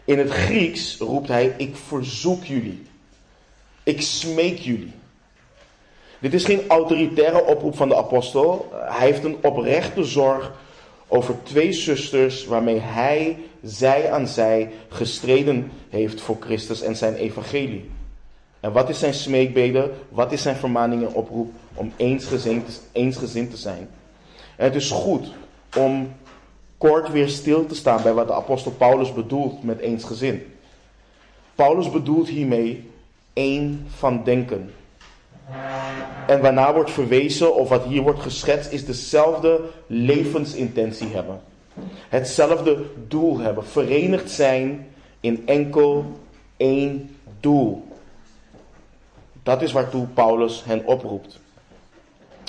In 0.06 0.18
het 0.18 0.30
Grieks 0.30 0.98
roept 0.98 1.28
hij: 1.28 1.54
Ik 1.58 1.76
verzoek 1.76 2.44
jullie. 2.44 2.88
Ik 3.84 4.02
smeek 4.02 4.58
jullie. 4.58 4.94
Dit 6.20 6.34
is 6.34 6.46
geen 6.46 6.62
autoritaire 6.68 7.46
oproep 7.46 7.76
van 7.76 7.90
de 7.90 7.96
apostel. 7.96 8.72
Hij 8.74 9.08
heeft 9.08 9.24
een 9.24 9.38
oprechte 9.42 10.04
zorg 10.04 10.54
over 11.08 11.36
twee 11.44 11.74
zusters 11.74 12.46
waarmee 12.46 12.80
hij 12.80 13.38
zij 13.64 14.12
aan 14.12 14.28
zij 14.28 14.72
gestreden 14.90 15.72
heeft 15.90 16.22
voor 16.22 16.38
Christus 16.40 16.82
en 16.82 16.96
zijn 16.96 17.16
evangelie. 17.16 17.90
En 18.60 18.72
wat 18.72 18.90
is 18.90 19.00
zijn 19.00 19.14
smeekbede? 19.14 19.92
Wat 20.10 20.32
is 20.32 20.42
zijn 20.42 20.56
vermaning 20.56 21.02
en 21.02 21.14
oproep 21.14 21.52
om 21.74 21.92
eensgezind, 21.96 22.82
eensgezind 22.92 23.52
te 23.52 23.58
zijn? 23.58 23.90
En 24.56 24.66
het 24.66 24.76
is 24.76 24.92
goed 24.92 25.32
om 25.78 26.14
kort 26.78 27.12
weer 27.12 27.30
stil 27.30 27.66
te 27.66 27.76
staan 27.76 28.04
bij 28.04 28.14
wat 28.14 28.28
de 28.28 28.34
apostel 28.34 28.72
Paulus 28.72 29.14
bedoelt 29.14 29.64
met 29.64 29.80
eensgezind. 29.80 30.42
Paulus 31.56 31.92
bedoelt 31.92 32.28
hiermee 32.28 32.90
één 33.34 33.88
van 33.96 34.24
denken. 34.24 34.74
En 36.28 36.42
waarna 36.42 36.74
wordt 36.74 36.92
verwezen, 36.92 37.56
of 37.56 37.70
wat 37.70 37.84
hier 37.84 38.02
wordt 38.02 38.20
geschetst, 38.20 38.72
is 38.72 38.86
dezelfde 38.86 39.62
levensintentie 39.88 41.08
hebben. 41.08 41.42
Hetzelfde 42.10 42.86
doel 43.08 43.40
hebben. 43.40 43.66
Verenigd 43.66 44.32
zijn 44.32 44.88
in 45.20 45.44
enkel 45.46 46.06
één 46.58 47.16
doel. 47.40 47.88
Dat 49.44 49.62
is 49.62 49.72
waartoe 49.72 50.06
Paulus 50.06 50.64
hen 50.66 50.86
oproept. 50.86 51.40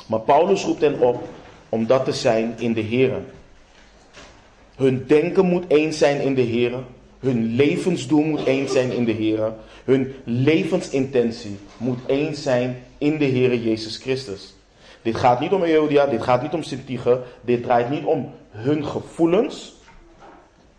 Maar 0.06 0.20
Paulus 0.20 0.64
roept 0.64 0.80
hen 0.80 1.00
op 1.00 1.28
om 1.68 1.86
dat 1.86 2.04
te 2.04 2.12
zijn 2.12 2.54
in 2.58 2.72
de 2.72 2.80
Heer. 2.80 3.12
Hun 4.76 5.04
denken 5.06 5.46
moet 5.46 5.64
eens 5.68 5.98
zijn 5.98 6.20
in 6.20 6.34
de 6.34 6.40
Heer. 6.40 6.72
Hun 7.18 7.54
levensdoel 7.54 8.22
moet 8.22 8.44
eens 8.44 8.72
zijn 8.72 8.92
in 8.92 9.04
de 9.04 9.12
Heer. 9.12 9.52
Hun 9.84 10.14
levensintentie 10.24 11.58
moet 11.76 11.98
eens 12.06 12.42
zijn 12.42 12.82
in 12.98 13.18
de 13.18 13.24
Heer 13.24 13.56
Jezus 13.56 13.96
Christus. 13.96 14.54
Dit 15.02 15.16
gaat 15.16 15.40
niet 15.40 15.52
om 15.52 15.62
Euodia, 15.62 16.06
dit 16.06 16.22
gaat 16.22 16.42
niet 16.42 16.52
om 16.52 16.62
Sintige, 16.62 17.22
dit 17.40 17.62
draait 17.62 17.90
niet 17.90 18.04
om 18.04 18.32
hun 18.50 18.86
gevoelens. 18.86 19.74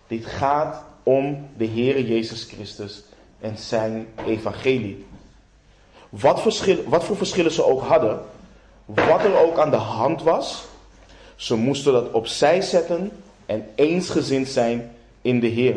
Dit 0.08 0.26
gaat 0.26 0.84
om 1.04 1.48
de 1.58 1.66
Heer 1.66 2.02
Jezus 2.02 2.44
Christus 2.44 3.04
en 3.40 3.58
zijn 3.58 4.08
evangelie. 4.26 5.06
Wat, 6.10 6.42
verschil, 6.42 6.84
wat 6.88 7.04
voor 7.04 7.18
verschillen 7.18 7.52
ze 7.52 7.66
ook 7.66 7.82
hadden, 7.82 8.20
wat 8.86 9.24
er 9.24 9.40
ook 9.40 9.58
aan 9.58 9.72
de 9.72 9.76
hand 9.76 10.24
was, 10.24 10.66
ze 11.36 11.56
moesten 11.56 11.94
dat 11.94 12.12
opzij 12.12 12.62
zetten 12.62 13.12
en 13.46 13.66
eensgezind 13.76 14.48
zijn 14.48 14.96
in 15.22 15.40
de 15.40 15.48
Heer. 15.48 15.76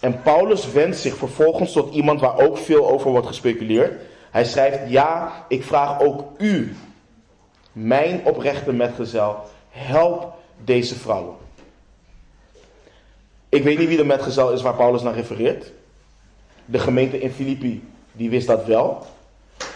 En 0.00 0.22
Paulus 0.22 0.72
wendt 0.72 0.96
zich 0.96 1.16
vervolgens 1.16 1.72
tot 1.72 1.94
iemand 1.94 2.20
waar 2.20 2.38
ook 2.38 2.58
veel 2.58 2.90
over 2.90 3.10
wordt 3.10 3.26
gespeculeerd. 3.26 4.00
Hij 4.30 4.44
schrijft: 4.44 4.78
Ja, 4.90 5.44
ik 5.48 5.64
vraag 5.64 6.00
ook 6.00 6.24
u, 6.38 6.76
mijn 7.72 8.20
oprechte 8.24 8.72
metgezel, 8.72 9.36
help 9.70 10.34
deze 10.64 10.94
vrouwen. 10.94 11.36
Ik 13.48 13.62
weet 13.62 13.78
niet 13.78 13.88
wie 13.88 13.96
de 13.96 14.04
metgezel 14.04 14.52
is 14.52 14.62
waar 14.62 14.74
Paulus 14.74 15.02
naar 15.02 15.14
refereert. 15.14 15.72
De 16.64 16.78
gemeente 16.78 17.20
in 17.20 17.30
Filippi, 17.30 17.88
die 18.12 18.30
wist 18.30 18.46
dat 18.46 18.64
wel. 18.64 19.06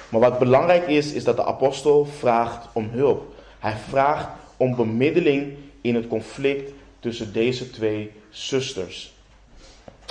Maar 0.08 0.20
wat 0.20 0.38
belangrijk 0.38 0.86
is, 0.86 1.12
is 1.12 1.24
dat 1.24 1.36
de 1.36 1.44
apostel 1.44 2.04
vraagt 2.04 2.68
om 2.72 2.88
hulp. 2.92 3.34
Hij 3.58 3.76
vraagt 3.88 4.28
om 4.56 4.76
bemiddeling 4.76 5.54
in 5.80 5.94
het 5.94 6.06
conflict 6.06 6.70
tussen 7.00 7.32
deze 7.32 7.70
twee 7.70 8.10
zusters. 8.30 9.13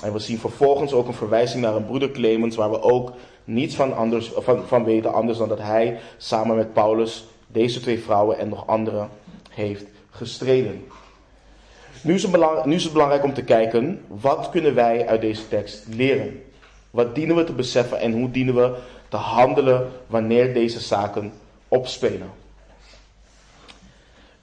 En 0.03 0.13
we 0.13 0.19
zien 0.19 0.39
vervolgens 0.39 0.93
ook 0.93 1.07
een 1.07 1.13
verwijzing 1.13 1.61
naar 1.61 1.75
een 1.75 1.85
broeder 1.85 2.11
Clemens, 2.11 2.55
waar 2.55 2.71
we 2.71 2.81
ook 2.81 3.11
niets 3.43 3.75
van, 3.75 3.95
anders, 3.95 4.31
van, 4.37 4.67
van 4.67 4.83
weten, 4.83 5.13
anders 5.13 5.37
dan 5.37 5.49
dat 5.49 5.59
hij 5.59 5.99
samen 6.17 6.55
met 6.55 6.73
Paulus 6.73 7.25
deze 7.47 7.79
twee 7.79 7.99
vrouwen 7.99 8.37
en 8.37 8.49
nog 8.49 8.67
anderen 8.67 9.09
heeft 9.49 9.85
gestreden. 10.09 10.85
Nu 12.01 12.13
is, 12.13 12.23
het 12.23 12.65
nu 12.65 12.75
is 12.75 12.83
het 12.83 12.93
belangrijk 12.93 13.23
om 13.23 13.33
te 13.33 13.43
kijken, 13.43 14.01
wat 14.07 14.49
kunnen 14.49 14.75
wij 14.75 15.07
uit 15.07 15.21
deze 15.21 15.47
tekst 15.47 15.85
leren? 15.89 16.43
Wat 16.91 17.15
dienen 17.15 17.35
we 17.35 17.43
te 17.43 17.53
beseffen 17.53 17.99
en 17.99 18.11
hoe 18.11 18.31
dienen 18.31 18.55
we 18.55 18.75
te 19.09 19.17
handelen 19.17 19.91
wanneer 20.07 20.53
deze 20.53 20.79
zaken 20.79 21.33
opspelen? 21.67 22.31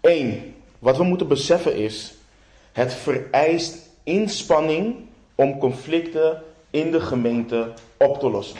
Eén, 0.00 0.54
wat 0.78 0.96
we 0.96 1.04
moeten 1.04 1.28
beseffen 1.28 1.76
is, 1.76 2.14
het 2.72 2.94
vereist 2.94 3.88
inspanning 4.02 5.08
om 5.40 5.58
conflicten 5.58 6.42
in 6.70 6.90
de 6.90 7.00
gemeente 7.00 7.72
op 7.96 8.18
te 8.18 8.30
lossen. 8.30 8.58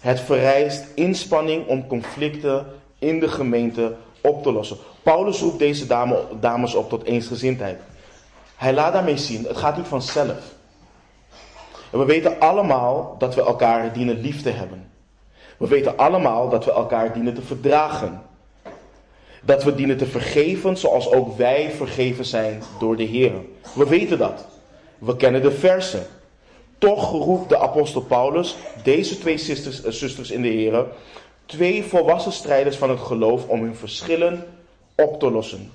Het 0.00 0.20
vereist 0.20 0.86
inspanning 0.94 1.66
om 1.66 1.86
conflicten 1.86 2.66
in 2.98 3.20
de 3.20 3.28
gemeente 3.28 3.94
op 4.20 4.42
te 4.42 4.52
lossen. 4.52 4.76
Paulus 5.02 5.40
roept 5.40 5.58
deze 5.58 5.86
dame, 5.86 6.22
dames 6.40 6.74
op 6.74 6.88
tot 6.88 7.04
eensgezindheid. 7.04 7.80
Hij 8.56 8.74
laat 8.74 8.92
daarmee 8.92 9.16
zien, 9.16 9.44
het 9.44 9.56
gaat 9.56 9.76
niet 9.76 9.86
vanzelf. 9.86 10.54
En 11.90 11.98
we 11.98 12.04
weten 12.04 12.40
allemaal 12.40 13.14
dat 13.18 13.34
we 13.34 13.40
elkaar 13.44 13.92
dienen 13.92 14.20
lief 14.20 14.42
te 14.42 14.50
hebben. 14.50 14.90
We 15.56 15.68
weten 15.68 15.96
allemaal 15.96 16.48
dat 16.48 16.64
we 16.64 16.72
elkaar 16.72 17.12
dienen 17.12 17.34
te 17.34 17.42
verdragen. 17.42 18.22
Dat 19.42 19.64
we 19.64 19.74
dienen 19.74 19.96
te 19.96 20.06
vergeven 20.06 20.76
zoals 20.76 21.12
ook 21.12 21.36
wij 21.36 21.70
vergeven 21.70 22.24
zijn 22.24 22.62
door 22.78 22.96
de 22.96 23.04
Heer. 23.04 23.32
We 23.74 23.88
weten 23.88 24.18
dat. 24.18 24.52
We 24.98 25.16
kennen 25.16 25.42
de 25.42 25.52
versen. 25.52 26.06
Toch 26.78 27.10
roept 27.10 27.48
de 27.48 27.58
apostel 27.58 28.00
Paulus 28.00 28.56
deze 28.82 29.18
twee 29.18 29.38
zusters, 29.38 29.82
eh, 29.82 29.92
zusters 29.92 30.30
in 30.30 30.42
de 30.42 30.48
Heer, 30.48 30.86
twee 31.46 31.84
volwassen 31.84 32.32
strijders 32.32 32.76
van 32.76 32.90
het 32.90 33.00
geloof, 33.00 33.48
om 33.48 33.62
hun 33.62 33.76
verschillen 33.76 34.46
op 34.94 35.20
te 35.20 35.30
lossen. 35.30 35.72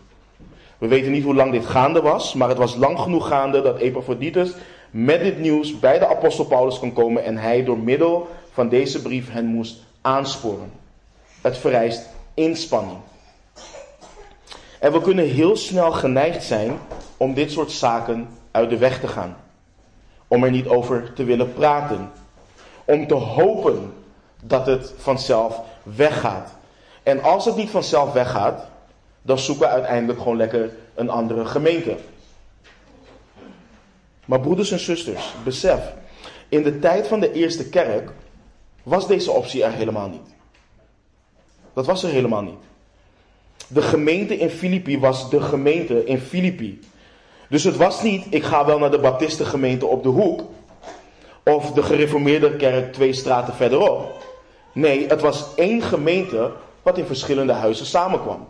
We 0.77 0.88
weten 0.88 1.11
niet 1.11 1.23
hoe 1.23 1.35
lang 1.35 1.51
dit 1.51 1.65
gaande 1.65 2.01
was, 2.01 2.33
maar 2.33 2.49
het 2.49 2.57
was 2.57 2.75
lang 2.75 2.99
genoeg 2.99 3.27
gaande 3.27 3.61
dat 3.61 3.79
Epaphroditus 3.79 4.51
met 4.91 5.19
dit 5.19 5.39
nieuws 5.39 5.79
bij 5.79 5.99
de 5.99 6.07
apostel 6.07 6.45
Paulus 6.45 6.79
kon 6.79 6.93
komen 6.93 7.23
en 7.23 7.38
hij 7.38 7.63
door 7.63 7.77
middel 7.77 8.27
van 8.51 8.69
deze 8.69 9.01
brief 9.01 9.31
hen 9.31 9.45
moest 9.45 9.77
aansporen. 10.01 10.71
Het 11.41 11.57
vereist 11.57 12.09
inspanning. 12.33 12.97
En 14.79 14.91
we 14.91 15.01
kunnen 15.01 15.25
heel 15.25 15.55
snel 15.55 15.91
geneigd 15.91 16.43
zijn 16.43 16.79
om 17.17 17.33
dit 17.33 17.51
soort 17.51 17.71
zaken 17.71 18.27
uit 18.59 18.69
de 18.69 18.77
weg 18.77 18.99
te 18.99 19.07
gaan. 19.07 19.37
Om 20.27 20.43
er 20.43 20.51
niet 20.51 20.67
over 20.67 21.13
te 21.13 21.23
willen 21.23 21.53
praten. 21.53 22.11
Om 22.85 23.07
te 23.07 23.13
hopen 23.13 23.93
dat 24.43 24.65
het 24.65 24.93
vanzelf 24.97 25.61
weggaat. 25.83 26.51
En 27.03 27.21
als 27.21 27.45
het 27.45 27.55
niet 27.55 27.69
vanzelf 27.69 28.13
weggaat, 28.13 28.67
dan 29.21 29.39
zoeken 29.39 29.67
we 29.67 29.73
uiteindelijk 29.73 30.19
gewoon 30.19 30.37
lekker 30.37 30.71
een 30.95 31.09
andere 31.09 31.45
gemeente. 31.45 31.97
Maar 34.25 34.39
broeders 34.39 34.71
en 34.71 34.79
zusters, 34.79 35.33
besef, 35.43 35.93
in 36.49 36.63
de 36.63 36.79
tijd 36.79 37.07
van 37.07 37.19
de 37.19 37.31
eerste 37.31 37.69
kerk 37.69 38.11
was 38.83 39.07
deze 39.07 39.31
optie 39.31 39.63
er 39.63 39.71
helemaal 39.71 40.09
niet. 40.09 40.35
Dat 41.73 41.85
was 41.85 42.03
er 42.03 42.09
helemaal 42.09 42.41
niet. 42.41 42.59
De 43.67 43.81
gemeente 43.81 44.37
in 44.37 44.49
Filippi 44.49 44.99
was 44.99 45.29
de 45.29 45.41
gemeente 45.41 46.05
in 46.05 46.19
Filippi. 46.19 46.79
Dus 47.49 47.63
het 47.63 47.77
was 47.77 48.01
niet, 48.01 48.25
ik 48.29 48.43
ga 48.43 48.65
wel 48.65 48.79
naar 48.79 48.91
de 48.91 48.99
Baptistengemeente 48.99 49.85
op 49.85 50.03
de 50.03 50.09
hoek. 50.09 50.41
Of 51.43 51.71
de 51.71 51.83
gereformeerde 51.83 52.55
kerk 52.55 52.93
twee 52.93 53.13
straten 53.13 53.53
verderop. 53.53 54.23
Nee, 54.73 55.07
het 55.07 55.21
was 55.21 55.45
één 55.55 55.81
gemeente 55.81 56.51
wat 56.81 56.97
in 56.97 57.05
verschillende 57.05 57.53
huizen 57.53 57.85
samenkwam. 57.85 58.47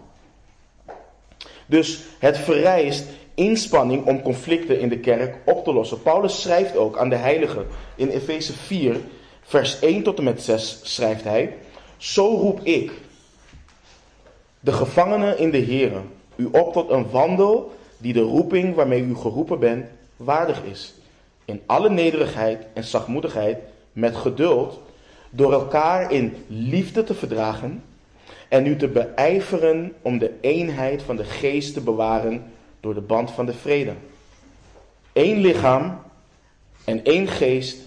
Dus 1.66 2.04
het 2.20 2.38
vereist 2.38 3.06
inspanning 3.34 4.06
om 4.06 4.22
conflicten 4.22 4.80
in 4.80 4.90
de 4.90 5.00
kerk 5.00 5.36
op 5.46 5.64
te 5.64 5.74
lossen. 5.74 6.02
Paulus 6.02 6.42
schrijft 6.42 6.78
ook 6.78 6.98
aan 6.98 7.10
de 7.10 7.16
heiligen 7.16 7.68
in 7.96 8.10
Efeze 8.10 8.54
4, 8.54 8.98
vers 9.42 9.80
1 9.80 10.04
tot 10.04 10.18
en 10.18 10.24
met 10.24 10.42
6 10.42 10.80
schrijft 10.84 11.24
hij: 11.24 11.58
Zo 11.98 12.26
roep 12.26 12.60
ik, 12.64 12.92
de 14.60 14.72
gevangenen 14.72 15.38
in 15.38 15.52
de 15.52 15.58
Heer, 15.58 15.92
u 16.36 16.50
op 16.52 16.74
tot 16.74 16.90
een 16.90 17.10
wandel 17.12 17.78
die 18.00 18.14
de 18.14 18.22
roeping 18.22 18.76
waarmee 18.76 19.04
u 19.04 19.16
geroepen 19.16 19.60
bent 19.60 19.86
waardig 20.18 20.64
is. 20.64 20.94
In 21.46 21.62
alle 21.66 21.90
nederigheid 21.90 22.66
en 22.74 22.84
zachtmoedigheid, 22.84 23.58
met 23.92 24.16
geduld, 24.16 24.80
door 25.30 25.52
elkaar 25.54 26.12
in 26.12 26.34
liefde 26.48 27.04
te 27.04 27.14
verdragen 27.14 27.84
en 28.48 28.66
u 28.66 28.76
te 28.76 28.88
beijveren 28.88 29.94
om 30.02 30.18
de 30.18 30.34
eenheid 30.42 31.02
van 31.02 31.16
de 31.16 31.24
geest 31.24 31.74
te 31.74 31.82
bewaren 31.82 32.44
door 32.80 32.94
de 32.94 33.02
band 33.02 33.32
van 33.32 33.46
de 33.46 33.54
vrede. 33.54 33.94
Eén 35.14 35.38
lichaam 35.38 36.02
en 36.86 37.04
één 37.04 37.28
geest, 37.28 37.78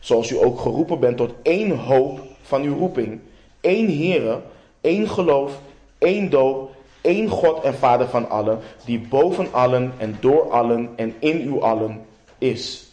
zoals 0.00 0.30
u 0.30 0.36
ook 0.36 0.60
geroepen 0.60 1.00
bent 1.00 1.16
tot 1.16 1.34
één 1.42 1.70
hoop 1.70 2.20
van 2.42 2.62
uw 2.62 2.78
roeping. 2.78 3.20
Één 3.60 3.86
Heere, 3.98 4.40
één 4.80 5.08
geloof, 5.08 5.58
één 5.98 6.30
doop, 6.30 6.74
één 7.02 7.28
God 7.28 7.62
en 7.62 7.74
Vader 7.74 8.08
van 8.08 8.30
allen, 8.30 8.58
die 8.84 9.00
boven 9.00 9.52
allen 9.52 9.92
en 9.96 10.16
door 10.20 10.50
allen 10.50 10.90
en 10.96 11.14
in 11.18 11.48
u 11.48 11.60
allen 11.60 12.04
is. 12.38 12.90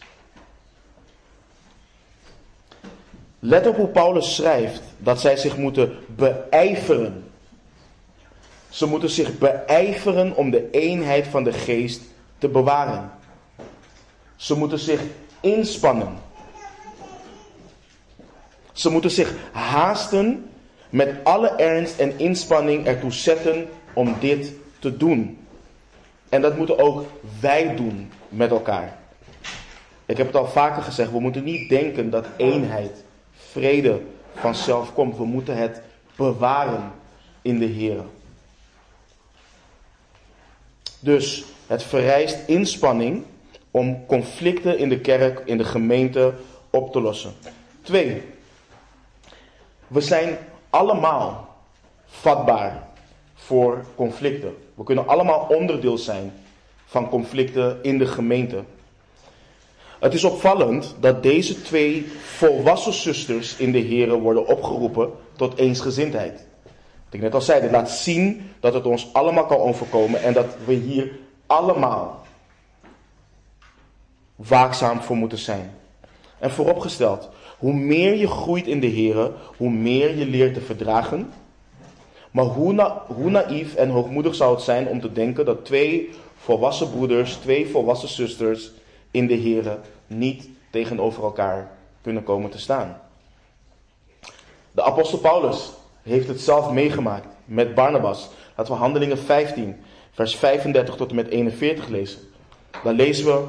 Let 3.38 3.66
op 3.66 3.76
hoe 3.76 3.88
Paulus 3.88 4.34
schrijft 4.34 4.82
dat 4.98 5.20
zij 5.20 5.36
zich 5.36 5.56
moeten 5.56 5.96
beijveren. 6.06 7.24
Ze 8.68 8.86
moeten 8.86 9.10
zich 9.10 9.38
beijveren 9.38 10.36
om 10.36 10.50
de 10.50 10.70
eenheid 10.70 11.26
van 11.26 11.44
de 11.44 11.52
geest 11.52 12.02
te 12.38 12.48
bewaren. 12.48 13.10
Ze 14.36 14.56
moeten 14.56 14.78
zich 14.78 15.00
inspannen. 15.40 16.18
Ze 18.72 18.90
moeten 18.90 19.10
zich 19.10 19.34
haasten 19.52 20.50
met 20.90 21.14
alle 21.22 21.48
ernst 21.48 21.98
en 21.98 22.18
inspanning 22.18 22.86
ertoe 22.86 23.12
zetten 23.12 23.68
om 24.00 24.16
dit 24.20 24.52
te 24.78 24.96
doen. 24.96 25.38
En 26.28 26.42
dat 26.42 26.56
moeten 26.56 26.78
ook 26.78 27.06
wij 27.40 27.76
doen 27.76 28.12
met 28.28 28.50
elkaar. 28.50 28.98
Ik 30.06 30.16
heb 30.16 30.26
het 30.26 30.36
al 30.36 30.46
vaker 30.46 30.82
gezegd, 30.82 31.10
we 31.10 31.20
moeten 31.20 31.44
niet 31.44 31.68
denken 31.68 32.10
dat 32.10 32.26
eenheid, 32.36 33.04
vrede 33.32 34.00
vanzelf 34.34 34.92
komt. 34.94 35.16
We 35.16 35.24
moeten 35.24 35.56
het 35.56 35.80
bewaren 36.16 36.92
in 37.42 37.58
de 37.58 37.64
Heer. 37.64 38.00
Dus 41.00 41.44
het 41.66 41.82
vereist 41.82 42.48
inspanning 42.48 43.24
om 43.70 44.06
conflicten 44.06 44.78
in 44.78 44.88
de 44.88 45.00
kerk, 45.00 45.42
in 45.44 45.58
de 45.58 45.64
gemeente 45.64 46.34
op 46.70 46.92
te 46.92 47.00
lossen. 47.00 47.32
Twee, 47.82 48.22
we 49.86 50.00
zijn 50.00 50.38
allemaal 50.70 51.56
vatbaar 52.06 52.88
voor 53.44 53.84
conflicten. 53.94 54.56
We 54.74 54.84
kunnen 54.84 55.06
allemaal 55.06 55.46
onderdeel 55.48 55.98
zijn 55.98 56.32
van 56.86 57.08
conflicten 57.08 57.78
in 57.82 57.98
de 57.98 58.06
gemeente. 58.06 58.64
Het 60.00 60.14
is 60.14 60.24
opvallend 60.24 60.94
dat 61.00 61.22
deze 61.22 61.62
twee 61.62 62.12
volwassen 62.22 62.92
zusters 62.92 63.56
in 63.56 63.72
de 63.72 63.82
Here 63.82 64.18
worden 64.18 64.46
opgeroepen 64.46 65.10
tot 65.36 65.58
eensgezindheid. 65.58 66.46
Wat 67.04 67.14
ik 67.14 67.20
net 67.20 67.34
al 67.34 67.40
zei, 67.40 67.60
dit 67.60 67.70
laat 67.70 67.90
zien 67.90 68.50
dat 68.60 68.74
het 68.74 68.86
ons 68.86 69.12
allemaal 69.12 69.46
kan 69.46 69.58
overkomen 69.58 70.22
en 70.22 70.32
dat 70.32 70.46
we 70.64 70.72
hier 70.72 71.10
allemaal 71.46 72.24
waakzaam 74.36 75.00
voor 75.00 75.16
moeten 75.16 75.38
zijn. 75.38 75.74
En 76.38 76.50
vooropgesteld, 76.50 77.28
hoe 77.58 77.72
meer 77.72 78.14
je 78.16 78.28
groeit 78.28 78.66
in 78.66 78.80
de 78.80 78.90
Here, 78.90 79.32
hoe 79.56 79.70
meer 79.70 80.16
je 80.16 80.26
leert 80.26 80.54
te 80.54 80.60
verdragen. 80.60 81.32
Maar 82.30 82.44
hoe, 82.44 82.72
na, 82.72 83.02
hoe 83.06 83.30
naïef 83.30 83.74
en 83.74 83.88
hoogmoedig 83.88 84.34
zou 84.34 84.54
het 84.54 84.62
zijn 84.62 84.86
om 84.86 85.00
te 85.00 85.12
denken 85.12 85.44
dat 85.44 85.64
twee 85.64 86.10
volwassen 86.36 86.90
broeders, 86.90 87.34
twee 87.34 87.68
volwassen 87.68 88.08
zusters 88.08 88.70
in 89.10 89.26
de 89.26 89.40
Here 89.40 89.78
niet 90.06 90.48
tegenover 90.70 91.22
elkaar 91.22 91.70
kunnen 92.02 92.22
komen 92.22 92.50
te 92.50 92.58
staan. 92.58 93.00
De 94.72 94.82
apostel 94.82 95.18
Paulus 95.18 95.70
heeft 96.02 96.28
het 96.28 96.40
zelf 96.40 96.70
meegemaakt 96.70 97.26
met 97.44 97.74
Barnabas. 97.74 98.28
Laten 98.56 98.72
we 98.72 98.78
Handelingen 98.78 99.18
15, 99.18 99.76
vers 100.12 100.36
35 100.36 100.96
tot 100.96 101.10
en 101.10 101.16
met 101.16 101.28
41 101.28 101.88
lezen. 101.88 102.20
Dan 102.82 102.94
lezen 102.94 103.26
we, 103.26 103.44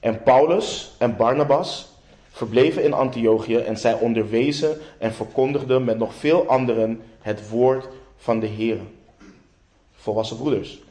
en 0.00 0.22
Paulus 0.22 0.94
en 0.98 1.16
Barnabas 1.16 1.91
verbleven 2.32 2.84
in 2.84 2.92
Antiochië 2.92 3.56
en 3.56 3.76
zij 3.76 3.94
onderwezen 3.94 4.76
en 4.98 5.12
verkondigden 5.12 5.84
met 5.84 5.98
nog 5.98 6.14
veel 6.14 6.46
anderen 6.46 7.00
het 7.20 7.48
woord 7.48 7.88
van 8.16 8.40
de 8.40 8.46
Heer. 8.46 8.78
Volwassen 9.92 10.36
broeders. 10.36 10.82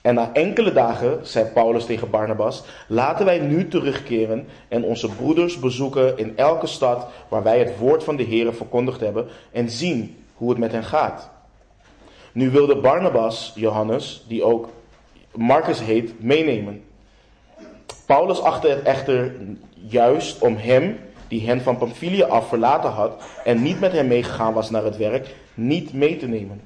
En 0.00 0.14
na 0.14 0.32
enkele 0.32 0.72
dagen 0.72 1.26
zei 1.26 1.44
Paulus 1.44 1.84
tegen 1.84 2.10
Barnabas: 2.10 2.64
Laten 2.88 3.24
wij 3.24 3.38
nu 3.38 3.68
terugkeren 3.68 4.46
en 4.68 4.84
onze 4.84 5.08
broeders 5.08 5.58
bezoeken 5.58 6.18
in 6.18 6.36
elke 6.36 6.66
stad 6.66 7.08
waar 7.28 7.42
wij 7.42 7.58
het 7.58 7.78
woord 7.78 8.04
van 8.04 8.16
de 8.16 8.22
Heer 8.22 8.54
verkondigd 8.54 9.00
hebben 9.00 9.26
en 9.52 9.70
zien 9.70 10.16
hoe 10.34 10.50
het 10.50 10.58
met 10.58 10.72
hen 10.72 10.84
gaat. 10.84 11.30
Nu 12.32 12.50
wilde 12.50 12.76
Barnabas 12.76 13.52
Johannes, 13.54 14.24
die 14.28 14.42
ook 14.42 14.68
Marcus 15.34 15.80
heet, 15.80 16.22
meenemen. 16.22 16.84
Paulus 18.06 18.40
achtte 18.40 18.68
het 18.68 18.82
echter 18.82 19.34
juist 19.90 20.38
om 20.38 20.56
hem, 20.56 20.98
die 21.28 21.46
hen 21.46 21.62
van 21.62 21.78
Pamphylia 21.78 22.26
af 22.26 22.48
verlaten 22.48 22.90
had 22.90 23.22
en 23.44 23.62
niet 23.62 23.80
met 23.80 23.92
hem 23.92 24.06
meegegaan 24.06 24.52
was 24.52 24.70
naar 24.70 24.84
het 24.84 24.96
werk, 24.96 25.34
niet 25.54 25.92
mee 25.92 26.16
te 26.16 26.26
nemen. 26.26 26.60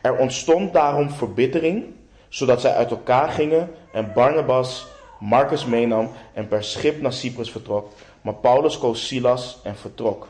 Er 0.00 0.16
ontstond 0.16 0.72
daarom 0.72 1.10
verbittering, 1.10 1.84
zodat 2.28 2.60
zij 2.60 2.74
uit 2.74 2.90
elkaar 2.90 3.28
gingen 3.28 3.70
en 3.92 4.12
Barnabas 4.14 4.86
Marcus 5.18 5.64
meenam 5.64 6.10
en 6.32 6.48
per 6.48 6.64
schip 6.64 7.00
naar 7.00 7.12
Cyprus 7.12 7.50
vertrok. 7.50 7.92
Maar 8.20 8.34
Paulus 8.34 8.78
koos 8.78 9.06
Silas 9.06 9.60
en 9.62 9.76
vertrok. 9.76 10.28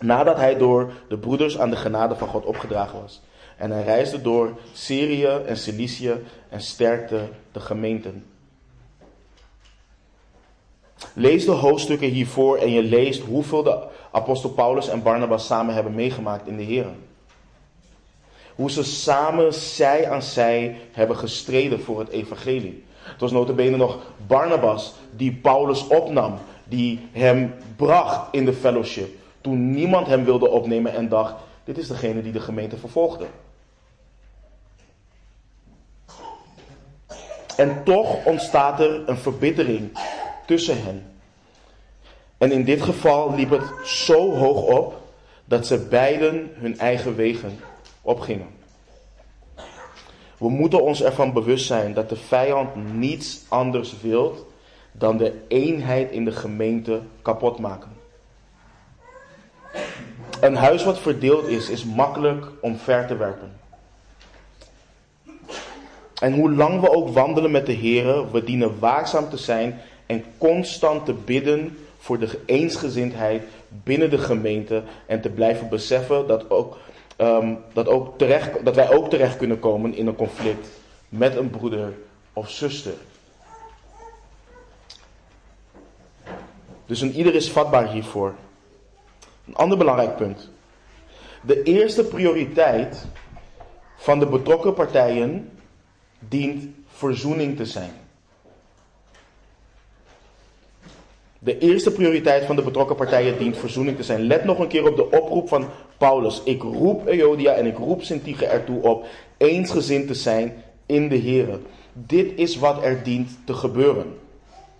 Nadat 0.00 0.36
hij 0.36 0.56
door 0.56 0.92
de 1.08 1.18
broeders 1.18 1.58
aan 1.58 1.70
de 1.70 1.76
genade 1.76 2.16
van 2.16 2.28
God 2.28 2.44
opgedragen 2.44 3.00
was. 3.00 3.20
En 3.56 3.70
hij 3.70 3.82
reisde 3.82 4.20
door 4.20 4.58
Syrië 4.72 5.26
en 5.46 5.56
Cilicië 5.56 6.14
en 6.48 6.60
sterkte 6.60 7.28
de 7.52 7.60
gemeenten. 7.60 8.24
Lees 11.12 11.44
de 11.44 11.50
hoofdstukken 11.50 12.08
hiervoor 12.08 12.56
en 12.56 12.70
je 12.70 12.82
leest 12.82 13.22
hoeveel 13.22 13.62
de 13.62 13.86
apostel 14.10 14.50
Paulus 14.50 14.88
en 14.88 15.02
Barnabas 15.02 15.46
samen 15.46 15.74
hebben 15.74 15.94
meegemaakt 15.94 16.46
in 16.46 16.56
de 16.56 16.62
Heer. 16.62 16.86
Hoe 18.54 18.70
ze 18.70 18.84
samen 18.84 19.54
zij 19.54 20.10
aan 20.10 20.22
zij 20.22 20.76
hebben 20.92 21.16
gestreden 21.16 21.80
voor 21.80 21.98
het 21.98 22.08
evangelie. 22.08 22.84
Het 23.02 23.20
was 23.20 23.32
notabene 23.32 23.76
nog 23.76 23.98
Barnabas 24.26 24.94
die 25.10 25.32
Paulus 25.32 25.86
opnam, 25.86 26.38
die 26.64 27.08
hem 27.12 27.54
bracht 27.76 28.28
in 28.30 28.44
de 28.44 28.52
fellowship. 28.52 29.08
Toen 29.40 29.70
niemand 29.70 30.06
hem 30.06 30.24
wilde 30.24 30.48
opnemen 30.48 30.94
en 30.94 31.08
dacht, 31.08 31.34
dit 31.64 31.78
is 31.78 31.88
degene 31.88 32.22
die 32.22 32.32
de 32.32 32.40
gemeente 32.40 32.76
vervolgde. 32.76 33.26
En 37.56 37.84
toch 37.84 38.24
ontstaat 38.24 38.80
er 38.80 39.08
een 39.08 39.16
verbittering 39.16 39.90
tussen 40.46 40.82
hen. 40.84 41.06
En 42.38 42.52
in 42.52 42.64
dit 42.64 42.82
geval 42.82 43.34
liep 43.34 43.50
het 43.50 43.64
zo 43.84 44.34
hoog 44.34 44.62
op 44.62 45.00
dat 45.44 45.66
ze 45.66 45.78
beiden 45.78 46.50
hun 46.54 46.78
eigen 46.78 47.14
wegen 47.14 47.58
opgingen. 48.02 48.48
We 50.38 50.48
moeten 50.48 50.82
ons 50.82 51.02
ervan 51.02 51.32
bewust 51.32 51.66
zijn 51.66 51.94
dat 51.94 52.08
de 52.08 52.16
vijand 52.16 52.92
niets 52.94 53.44
anders 53.48 54.00
wil 54.00 54.46
dan 54.92 55.16
de 55.16 55.32
eenheid 55.48 56.10
in 56.10 56.24
de 56.24 56.32
gemeente 56.32 57.00
kapot 57.22 57.58
maken. 57.58 57.90
Een 60.40 60.56
huis 60.56 60.84
wat 60.84 60.98
verdeeld 60.98 61.46
is, 61.46 61.68
is 61.68 61.84
makkelijk 61.84 62.46
om 62.60 62.76
ver 62.76 63.06
te 63.06 63.16
werpen. 63.16 63.52
En 66.20 66.32
hoe 66.32 66.52
lang 66.52 66.80
we 66.80 66.90
ook 66.90 67.08
wandelen 67.08 67.50
met 67.50 67.66
de 67.66 67.72
Heer, 67.72 68.30
we 68.30 68.44
dienen 68.44 68.78
waakzaam 68.78 69.28
te 69.28 69.36
zijn 69.36 69.80
en 70.06 70.24
constant 70.38 71.04
te 71.04 71.12
bidden 71.12 71.78
voor 71.98 72.18
de 72.18 72.40
eensgezindheid 72.46 73.42
binnen 73.68 74.10
de 74.10 74.18
gemeente 74.18 74.82
en 75.06 75.20
te 75.20 75.28
blijven 75.28 75.68
beseffen 75.68 76.26
dat, 76.26 76.50
ook, 76.50 76.78
ehm, 77.16 77.54
dat, 77.72 77.88
ook 77.88 78.18
terecht, 78.18 78.64
dat 78.64 78.74
wij 78.74 78.94
ook 78.94 79.10
terecht 79.10 79.36
kunnen 79.36 79.58
komen 79.58 79.94
in 79.94 80.06
een 80.06 80.16
conflict 80.16 80.68
met 81.08 81.36
een 81.36 81.50
broeder 81.50 81.92
of 82.32 82.50
zuster. 82.50 82.94
Dus 86.86 87.00
een 87.00 87.12
ieder 87.12 87.34
is 87.34 87.50
vatbaar 87.50 87.88
hiervoor. 87.88 88.34
Een 89.46 89.56
ander 89.56 89.78
belangrijk 89.78 90.16
punt. 90.16 90.50
De 91.42 91.62
eerste 91.62 92.04
prioriteit 92.04 93.06
van 93.96 94.18
de 94.18 94.26
betrokken 94.26 94.74
partijen 94.74 95.50
dient 96.18 96.74
verzoening 96.86 97.56
te 97.56 97.64
zijn. 97.64 97.92
De 101.46 101.58
eerste 101.58 101.90
prioriteit 101.90 102.44
van 102.44 102.56
de 102.56 102.62
betrokken 102.62 102.96
partijen 102.96 103.38
dient 103.38 103.56
verzoening 103.56 103.96
te 103.96 104.02
zijn. 104.02 104.26
Let 104.26 104.44
nog 104.44 104.58
een 104.58 104.68
keer 104.68 104.88
op 104.88 104.96
de 104.96 105.10
oproep 105.10 105.48
van 105.48 105.66
Paulus. 105.98 106.42
Ik 106.44 106.62
roep 106.62 107.06
Euodia 107.06 107.52
en 107.52 107.66
ik 107.66 107.76
roep 107.76 108.02
Sintige 108.02 108.46
ertoe 108.46 108.82
op 108.82 109.06
eensgezind 109.36 110.06
te 110.06 110.14
zijn 110.14 110.62
in 110.86 111.08
de 111.08 111.16
Heer. 111.16 111.58
Dit 111.92 112.32
is 112.34 112.56
wat 112.56 112.82
er 112.82 113.02
dient 113.02 113.30
te 113.44 113.54
gebeuren. 113.54 114.18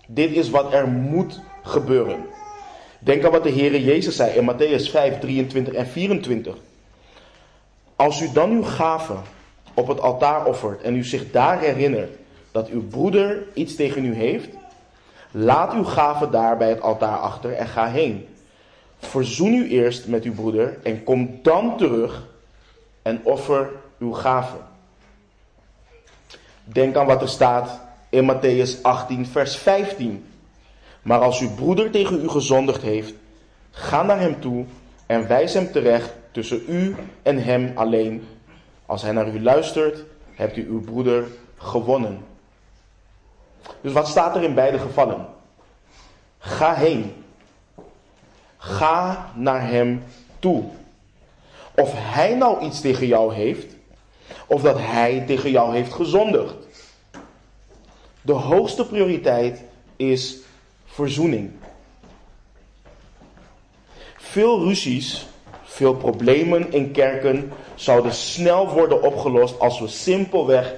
Dit 0.06 0.30
is 0.30 0.50
wat 0.50 0.72
er 0.72 0.88
moet 0.88 1.40
gebeuren. 1.62 2.26
Denk 2.98 3.24
aan 3.24 3.30
wat 3.30 3.42
de 3.42 3.50
Heer 3.50 3.80
Jezus 3.80 4.16
zei 4.16 4.30
in 4.30 4.50
Matthäus 4.52 4.90
5, 4.90 5.18
23 5.18 5.74
en 5.74 5.86
24. 5.86 6.56
Als 7.96 8.20
u 8.20 8.28
dan 8.32 8.50
uw 8.50 8.62
gaven 8.62 9.22
op 9.74 9.86
het 9.86 10.00
altaar 10.00 10.46
offert 10.46 10.82
en 10.82 10.96
u 10.96 11.04
zich 11.04 11.30
daar 11.30 11.60
herinnert 11.60 12.16
dat 12.52 12.68
uw 12.68 12.88
broeder 12.88 13.42
iets 13.54 13.74
tegen 13.74 14.04
u 14.04 14.14
heeft, 14.14 14.48
laat 15.38 15.72
uw 15.72 15.84
gave 15.84 16.30
daar 16.30 16.56
bij 16.56 16.68
het 16.68 16.80
altaar 16.80 17.18
achter 17.18 17.52
en 17.52 17.66
ga 17.66 17.86
heen. 17.86 18.28
Verzoen 18.98 19.54
u 19.54 19.68
eerst 19.68 20.06
met 20.06 20.24
uw 20.24 20.34
broeder 20.34 20.78
en 20.82 21.04
kom 21.04 21.38
dan 21.42 21.76
terug 21.76 22.26
en 23.02 23.20
offer 23.24 23.70
uw 23.98 24.12
gave. 24.12 24.56
Denk 26.64 26.96
aan 26.96 27.06
wat 27.06 27.22
er 27.22 27.28
staat 27.28 27.80
in 28.08 28.32
Matthäus 28.32 28.82
18, 28.82 29.26
vers 29.26 29.56
15. 29.56 30.24
Maar 31.02 31.18
als 31.18 31.40
uw 31.40 31.54
broeder 31.54 31.90
tegen 31.90 32.24
u 32.24 32.28
gezondigd 32.28 32.82
heeft, 32.82 33.14
ga 33.70 34.02
naar 34.02 34.20
hem 34.20 34.40
toe 34.40 34.64
en 35.06 35.28
wijs 35.28 35.54
hem 35.54 35.72
terecht 35.72 36.12
tussen 36.30 36.62
u 36.68 36.96
en 37.22 37.42
hem 37.42 37.72
alleen 37.74 38.28
als 38.86 39.02
hij 39.02 39.12
naar 39.12 39.28
u 39.28 39.42
luistert, 39.42 40.04
hebt 40.34 40.56
u 40.56 40.66
uw 40.68 40.80
broeder 40.80 41.24
gewonnen. 41.56 42.24
Dus 43.80 43.92
wat 43.92 44.08
staat 44.08 44.36
er 44.36 44.42
in 44.42 44.54
beide 44.54 44.78
gevallen? 44.78 45.26
Ga 46.38 46.74
heen. 46.74 47.24
Ga 48.56 49.30
naar 49.34 49.68
hem 49.68 50.04
toe. 50.38 50.64
Of 51.74 51.92
hij 51.94 52.34
nou 52.34 52.64
iets 52.64 52.80
tegen 52.80 53.06
jou 53.06 53.34
heeft, 53.34 53.74
of 54.46 54.62
dat 54.62 54.78
hij 54.78 55.24
tegen 55.26 55.50
jou 55.50 55.74
heeft 55.74 55.92
gezondigd. 55.92 56.54
De 58.20 58.32
hoogste 58.32 58.86
prioriteit 58.86 59.62
is 59.96 60.36
verzoening. 60.86 61.52
Veel 64.16 64.64
ruzies 64.64 65.26
veel 65.76 65.94
problemen 65.94 66.72
in 66.72 66.90
kerken 66.92 67.52
zouden 67.74 68.12
snel 68.12 68.68
worden 68.68 69.02
opgelost 69.02 69.58
als 69.58 69.80
we 69.80 69.88
simpelweg 69.88 70.74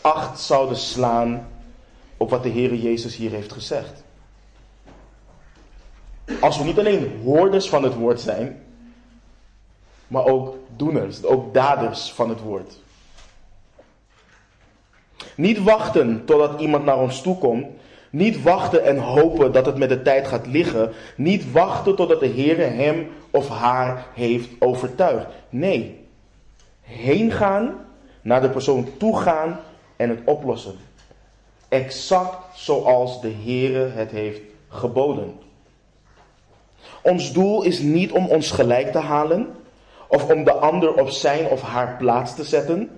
acht 0.00 0.40
zouden 0.40 0.76
slaan 0.76 1.48
op 2.18 2.30
wat 2.30 2.42
de 2.42 2.48
Heer 2.48 2.74
Jezus 2.74 3.16
hier 3.16 3.30
heeft 3.30 3.52
gezegd. 3.52 4.04
Als 6.40 6.58
we 6.58 6.64
niet 6.64 6.78
alleen 6.78 7.20
hoorders 7.24 7.68
van 7.68 7.82
het 7.82 7.94
woord 7.94 8.20
zijn, 8.20 8.62
maar 10.06 10.24
ook 10.24 10.56
doeners, 10.76 11.24
ook 11.24 11.54
daders 11.54 12.12
van 12.12 12.28
het 12.28 12.40
woord. 12.40 12.80
Niet 15.34 15.62
wachten 15.62 16.24
totdat 16.24 16.60
iemand 16.60 16.84
naar 16.84 16.98
ons 16.98 17.22
toe 17.22 17.38
komt 17.38 17.66
niet 18.10 18.42
wachten 18.42 18.84
en 18.84 18.98
hopen 18.98 19.52
dat 19.52 19.66
het 19.66 19.76
met 19.76 19.88
de 19.88 20.02
tijd 20.02 20.26
gaat 20.26 20.46
liggen. 20.46 20.92
Niet 21.16 21.52
wachten 21.52 21.96
totdat 21.96 22.20
de 22.20 22.26
Heer 22.26 22.58
hem 22.58 23.08
of 23.30 23.48
haar 23.48 24.06
heeft 24.14 24.48
overtuigd. 24.58 25.26
Nee, 25.48 26.06
heen 26.80 27.30
gaan, 27.30 27.74
naar 28.22 28.40
de 28.40 28.50
persoon 28.50 28.88
toe 28.98 29.18
gaan 29.18 29.60
en 29.96 30.08
het 30.08 30.20
oplossen. 30.24 30.74
Exact 31.68 32.56
zoals 32.56 33.20
de 33.20 33.28
Heer 33.28 33.94
het 33.94 34.10
heeft 34.10 34.40
geboden. 34.68 35.34
Ons 37.02 37.32
doel 37.32 37.62
is 37.62 37.78
niet 37.78 38.12
om 38.12 38.26
ons 38.26 38.50
gelijk 38.50 38.92
te 38.92 38.98
halen 38.98 39.54
of 40.08 40.30
om 40.30 40.44
de 40.44 40.52
ander 40.52 40.94
op 40.94 41.08
zijn 41.08 41.46
of 41.46 41.62
haar 41.62 41.96
plaats 41.96 42.34
te 42.34 42.44
zetten. 42.44 42.90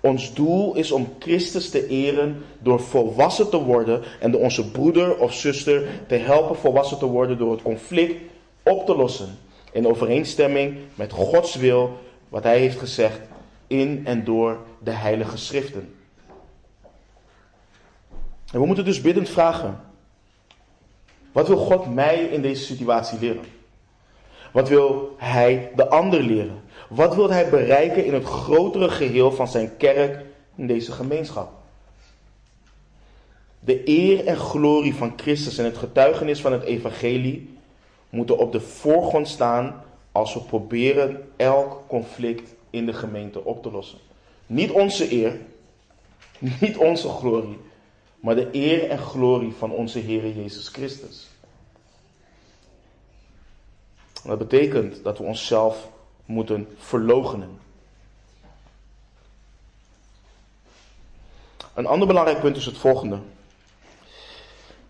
Ons 0.00 0.34
doel 0.34 0.74
is 0.74 0.92
om 0.92 1.14
Christus 1.18 1.70
te 1.70 1.86
eren 1.86 2.44
door 2.58 2.80
volwassen 2.80 3.50
te 3.50 3.62
worden 3.62 4.02
en 4.20 4.30
door 4.30 4.40
onze 4.40 4.70
broeder 4.70 5.18
of 5.18 5.34
zuster 5.34 5.88
te 6.08 6.14
helpen 6.14 6.56
volwassen 6.56 6.98
te 6.98 7.06
worden 7.06 7.38
door 7.38 7.50
het 7.50 7.62
conflict 7.62 8.20
op 8.62 8.86
te 8.86 8.96
lossen. 8.96 9.38
In 9.72 9.86
overeenstemming 9.86 10.76
met 10.94 11.12
Gods 11.12 11.54
wil, 11.54 11.90
wat 12.28 12.42
Hij 12.42 12.58
heeft 12.58 12.78
gezegd 12.78 13.20
in 13.66 14.02
en 14.04 14.24
door 14.24 14.58
de 14.82 14.90
Heilige 14.90 15.36
Schriften. 15.36 15.95
En 18.56 18.62
we 18.62 18.68
moeten 18.68 18.84
dus 18.84 19.00
biddend 19.00 19.28
vragen: 19.28 19.80
wat 21.32 21.48
wil 21.48 21.56
God 21.56 21.94
mij 21.94 22.18
in 22.18 22.42
deze 22.42 22.64
situatie 22.64 23.18
leren? 23.18 23.44
Wat 24.52 24.68
wil 24.68 25.14
Hij 25.16 25.70
de 25.74 25.88
ander 25.88 26.22
leren? 26.22 26.62
Wat 26.88 27.14
wil 27.14 27.30
hij 27.30 27.50
bereiken 27.50 28.04
in 28.04 28.14
het 28.14 28.24
grotere 28.24 28.88
geheel 28.88 29.32
van 29.32 29.48
zijn 29.48 29.76
kerk 29.76 30.24
in 30.54 30.66
deze 30.66 30.92
gemeenschap? 30.92 31.50
De 33.60 33.88
eer 33.88 34.26
en 34.26 34.36
glorie 34.36 34.94
van 34.94 35.12
Christus 35.16 35.58
en 35.58 35.64
het 35.64 35.78
getuigenis 35.78 36.40
van 36.40 36.52
het 36.52 36.62
evangelie 36.62 37.56
moeten 38.10 38.38
op 38.38 38.52
de 38.52 38.60
voorgrond 38.60 39.28
staan 39.28 39.84
als 40.12 40.34
we 40.34 40.40
proberen 40.40 41.28
elk 41.36 41.82
conflict 41.86 42.54
in 42.70 42.86
de 42.86 42.92
gemeente 42.92 43.44
op 43.44 43.62
te 43.62 43.70
lossen. 43.70 43.98
Niet 44.46 44.70
onze 44.70 45.12
eer, 45.12 45.38
niet 46.60 46.76
onze 46.76 47.08
glorie, 47.08 47.58
maar 48.26 48.34
de 48.34 48.48
eer 48.52 48.90
en 48.90 48.98
glorie 48.98 49.52
van 49.52 49.70
onze 49.70 49.98
Heer 49.98 50.36
Jezus 50.36 50.68
Christus. 50.68 51.26
dat 54.24 54.38
betekent 54.38 55.02
dat 55.04 55.18
we 55.18 55.24
onszelf 55.24 55.88
moeten 56.24 56.68
verloochenen. 56.76 57.58
Een 61.74 61.86
ander 61.86 62.06
belangrijk 62.06 62.40
punt 62.40 62.56
is 62.56 62.66
het 62.66 62.78
volgende. 62.78 63.18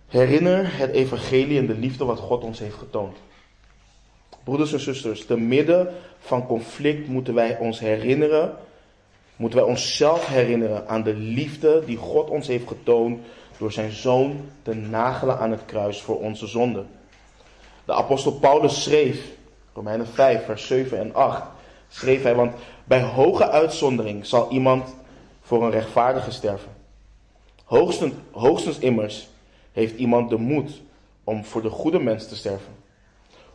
Herinner 0.07 0.79
het 0.79 0.91
evangelie 0.91 1.59
en 1.59 1.67
de 1.67 1.79
liefde 1.79 2.05
wat 2.05 2.19
God 2.19 2.43
ons 2.43 2.59
heeft 2.59 2.77
getoond. 2.77 3.17
Broeders 4.45 4.73
en 4.73 4.81
zusters, 4.81 5.27
te 5.27 5.37
midden 5.37 5.95
van 6.19 6.47
conflict 6.47 7.09
moeten 7.09 7.35
wij 7.35 7.59
ons 7.59 7.79
herinneren, 7.79 8.57
moeten 9.37 9.59
wij 9.59 9.69
onszelf 9.69 10.27
herinneren 10.27 10.89
aan 10.89 11.03
de 11.03 11.15
liefde 11.15 11.83
die 11.85 11.97
God 11.97 12.31
ons 12.31 12.47
heeft 12.47 12.69
getoond 12.69 13.21
door 13.59 13.73
zijn 13.73 13.93
zoon 13.93 14.41
te 14.63 14.75
nagelen 14.75 15.39
aan 15.39 15.51
het 15.51 15.65
kruis 15.67 16.03
voor 16.03 16.21
onze 16.21 16.47
zonden. 16.47 16.89
De 17.85 17.93
apostel 17.93 18.33
Paulus 18.33 18.83
schreef, 18.83 19.25
Romeinen 19.75 20.07
5, 20.07 20.45
vers 20.45 20.67
7 20.67 20.99
en 20.99 21.15
8, 21.15 21.43
schreef 21.89 22.23
hij, 22.23 22.35
want 22.35 22.55
bij 22.85 23.03
hoge 23.03 23.51
uitzondering 23.51 24.27
zal 24.27 24.51
iemand 24.51 24.95
voor 25.43 25.65
een 25.65 25.71
rechtvaardige 25.71 26.31
sterven. 26.31 26.73
Hoogstens, 27.65 28.15
hoogstens 28.31 28.79
immers 28.79 29.29
heeft 29.73 29.97
iemand 29.97 30.31
de 30.31 30.37
moed 30.37 30.81
om 31.25 31.45
voor 31.45 31.63
de 31.63 31.71
goede 31.71 31.99
mens 31.99 32.29
te 32.29 32.37
sterven. 32.37 32.75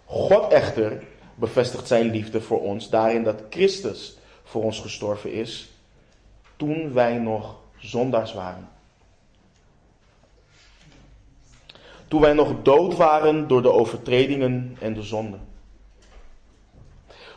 God 0.05 0.51
echter 0.51 1.03
bevestigt 1.35 1.87
zijn 1.87 2.11
liefde 2.11 2.41
voor 2.41 2.61
ons 2.61 2.89
daarin 2.89 3.23
dat 3.23 3.41
Christus 3.49 4.17
voor 4.43 4.63
ons 4.63 4.79
gestorven 4.79 5.31
is 5.31 5.70
toen 6.61 6.93
wij 6.93 7.17
nog 7.17 7.55
zondaars 7.77 8.33
waren. 8.33 8.69
Toen 12.07 12.21
wij 12.21 12.33
nog 12.33 12.53
dood 12.61 12.95
waren 12.95 13.47
door 13.47 13.61
de 13.61 13.71
overtredingen 13.71 14.77
en 14.79 14.93
de 14.93 15.01
zonden. 15.01 15.41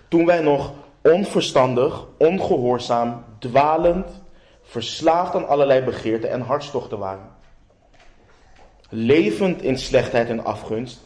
Toen 0.08 0.26
wij 0.26 0.40
nog 0.40 0.72
onverstandig, 1.02 2.06
ongehoorzaam, 2.16 3.24
dwalend, 3.38 4.22
verslaafd 4.62 5.34
aan 5.34 5.48
allerlei 5.48 5.84
begeerten 5.84 6.30
en 6.30 6.40
hartstochten 6.40 6.98
waren. 6.98 7.30
Levend 8.88 9.62
in 9.62 9.78
slechtheid 9.78 10.28
en 10.28 10.44
afgunst, 10.44 11.00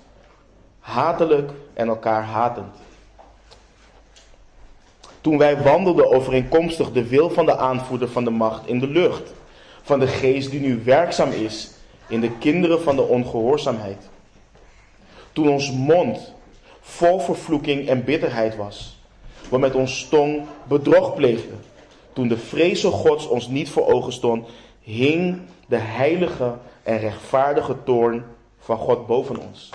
hatelijk 0.78 1.50
en 1.74 1.88
elkaar 1.88 2.22
hatend. 2.24 2.76
Toen 5.28 5.38
wij 5.38 5.62
wandelden 5.62 6.10
overeenkomstig 6.10 6.92
de 6.92 7.08
wil 7.08 7.30
van 7.30 7.46
de 7.46 7.56
aanvoerder 7.56 8.08
van 8.08 8.24
de 8.24 8.30
macht 8.30 8.66
in 8.66 8.78
de 8.78 8.86
lucht, 8.86 9.32
van 9.82 9.98
de 9.98 10.06
geest 10.06 10.50
die 10.50 10.60
nu 10.60 10.80
werkzaam 10.84 11.30
is 11.30 11.70
in 12.06 12.20
de 12.20 12.30
kinderen 12.30 12.82
van 12.82 12.96
de 12.96 13.02
ongehoorzaamheid. 13.02 14.08
Toen 15.32 15.48
ons 15.48 15.72
mond 15.72 16.32
vol 16.80 17.20
vervloeking 17.20 17.88
en 17.88 18.04
bitterheid 18.04 18.56
was, 18.56 18.98
we 19.50 19.58
met 19.58 19.74
ons 19.74 20.08
tong 20.08 20.42
bedrog 20.68 21.14
pleegden. 21.14 21.60
Toen 22.12 22.28
de 22.28 22.38
vreze 22.38 22.90
Gods 22.90 23.28
ons 23.28 23.48
niet 23.48 23.70
voor 23.70 23.86
ogen 23.92 24.12
stond, 24.12 24.48
hing 24.80 25.40
de 25.66 25.76
heilige 25.76 26.54
en 26.82 26.98
rechtvaardige 26.98 27.76
toorn 27.84 28.24
van 28.58 28.78
God 28.78 29.06
boven 29.06 29.36
ons. 29.38 29.70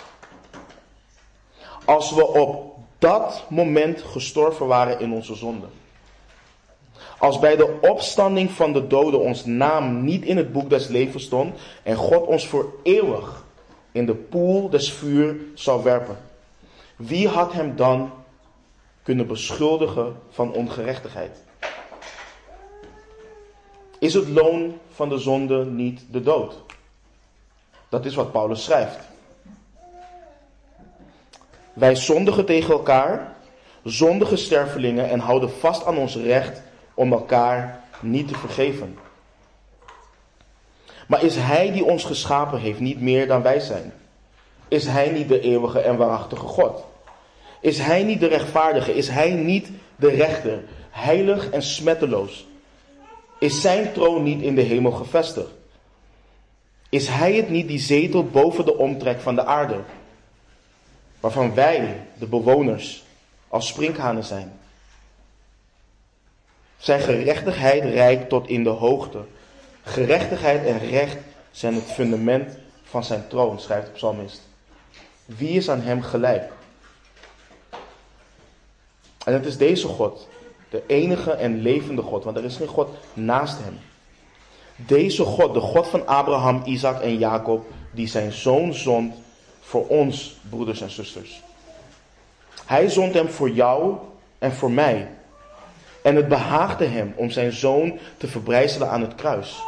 Als 1.86 2.14
we 2.14 2.28
op 2.28 2.73
dat 3.04 3.46
moment 3.50 4.02
gestorven 4.02 4.68
waren 4.68 5.00
in 5.00 5.12
onze 5.12 5.36
zonde. 5.36 5.66
Als 7.18 7.40
bij 7.40 7.56
de 7.56 7.78
opstanding 7.82 8.52
van 8.52 8.74
de 8.74 8.88
doden 8.88 9.20
ons 9.20 9.46
naam 9.46 10.04
niet 10.04 10.24
in 10.24 10.38
het 10.38 10.52
boek 10.52 10.70
des 10.70 10.88
levens 10.88 11.24
stond 11.24 11.60
en 11.84 11.96
God 11.96 12.26
ons 12.26 12.48
voor 12.48 12.74
eeuwig 12.84 13.46
in 13.92 14.06
de 14.06 14.16
poel 14.16 14.70
des 14.70 14.92
vuur 14.92 15.36
zou 15.54 15.84
werpen. 15.84 16.18
Wie 16.96 17.28
had 17.28 17.54
hem 17.54 17.76
dan 17.76 18.12
kunnen 19.02 19.28
beschuldigen 19.28 20.16
van 20.30 20.54
ongerechtigheid? 20.54 21.44
Is 24.00 24.14
het 24.14 24.28
loon 24.28 24.78
van 24.94 25.10
de 25.10 25.18
zonde 25.18 25.66
niet 25.66 26.06
de 26.12 26.22
dood? 26.22 26.62
Dat 27.90 28.06
is 28.06 28.16
wat 28.16 28.32
Paulus 28.32 28.64
schrijft. 28.64 29.13
Wij 31.74 31.96
zondigen 31.96 32.46
tegen 32.46 32.74
elkaar, 32.74 33.36
zondige 33.84 34.36
stervelingen 34.36 35.10
en 35.10 35.20
houden 35.20 35.52
vast 35.52 35.86
aan 35.86 35.98
ons 35.98 36.16
recht 36.16 36.62
om 36.94 37.12
elkaar 37.12 37.84
niet 38.00 38.28
te 38.28 38.38
vergeven. 38.38 38.98
Maar 41.08 41.24
is 41.24 41.36
Hij 41.36 41.72
die 41.72 41.86
ons 41.86 42.04
geschapen 42.04 42.60
heeft 42.60 42.80
niet 42.80 43.02
meer 43.02 43.28
dan 43.28 43.42
wij 43.42 43.60
zijn? 43.60 43.94
Is 44.68 44.86
Hij 44.86 45.10
niet 45.10 45.28
de 45.28 45.40
eeuwige 45.40 45.80
en 45.80 45.98
waarachtige 45.98 46.46
God? 46.46 46.86
Is 47.62 47.80
Hij 47.80 48.04
niet 48.04 48.20
de 48.20 48.28
rechtvaardige? 48.28 48.96
Is 48.96 49.08
Hij 49.08 49.32
niet 49.32 49.70
de 49.96 50.10
rechter, 50.10 50.64
heilig 50.90 51.50
en 51.50 51.62
smetteloos? 51.62 52.46
Is 53.40 53.62
Zijn 53.62 53.92
troon 53.94 54.24
niet 54.24 54.42
in 54.42 54.56
de 54.56 54.62
hemel 54.62 54.92
gevestigd? 54.92 55.52
Is 56.90 57.08
Hij 57.08 57.34
het 57.34 57.50
niet 57.50 57.68
die 57.68 57.80
zetelt 57.80 58.32
boven 58.32 58.66
de 58.66 58.78
omtrek 58.78 59.20
van 59.20 59.36
de 59.36 59.46
aarde? 59.46 59.80
Waarvan 61.24 61.54
wij, 61.54 62.08
de 62.18 62.28
bewoners, 62.28 63.04
als 63.48 63.68
sprinkhanen 63.68 64.24
zijn. 64.24 64.60
Zijn 66.78 67.00
gerechtigheid 67.00 67.84
reikt 67.84 68.30
tot 68.30 68.48
in 68.48 68.64
de 68.64 68.70
hoogte. 68.70 69.26
Gerechtigheid 69.84 70.66
en 70.66 70.80
recht 70.80 71.18
zijn 71.52 71.74
het 71.74 71.84
fundament 71.84 72.58
van 72.84 73.04
zijn 73.04 73.28
troon, 73.28 73.60
schrijft 73.60 73.86
de 73.86 73.92
psalmist. 73.92 74.42
Wie 75.26 75.50
is 75.50 75.70
aan 75.70 75.82
hem 75.82 76.02
gelijk? 76.02 76.52
En 79.26 79.34
het 79.34 79.46
is 79.46 79.58
deze 79.58 79.88
God, 79.88 80.28
de 80.70 80.84
enige 80.88 81.32
en 81.32 81.62
levende 81.62 82.02
God, 82.02 82.24
want 82.24 82.38
er 82.38 82.44
is 82.44 82.56
geen 82.56 82.68
God 82.68 82.90
naast 83.14 83.58
hem. 83.60 83.80
Deze 84.76 85.24
God, 85.24 85.54
de 85.54 85.60
God 85.60 85.88
van 85.88 86.08
Abraham, 86.08 86.62
Isaac 86.66 87.02
en 87.02 87.18
Jacob, 87.18 87.66
die 87.92 88.08
zijn 88.08 88.32
zoon 88.32 88.74
zond 88.74 89.23
voor 89.64 89.88
ons, 89.88 90.36
broeders 90.50 90.82
en 90.82 90.90
zusters. 90.90 91.42
Hij 92.66 92.90
zond 92.90 93.14
hem 93.14 93.30
voor 93.30 93.50
jou 93.50 93.96
en 94.38 94.54
voor 94.54 94.72
mij. 94.72 95.08
En 96.04 96.16
het 96.16 96.28
behaagde 96.28 96.86
hem 96.86 97.14
om 97.16 97.30
zijn 97.30 97.52
zoon 97.52 98.00
te 98.18 98.28
verbrijzelen 98.28 98.90
aan 98.90 99.02
het 99.02 99.16
kruis. 99.16 99.62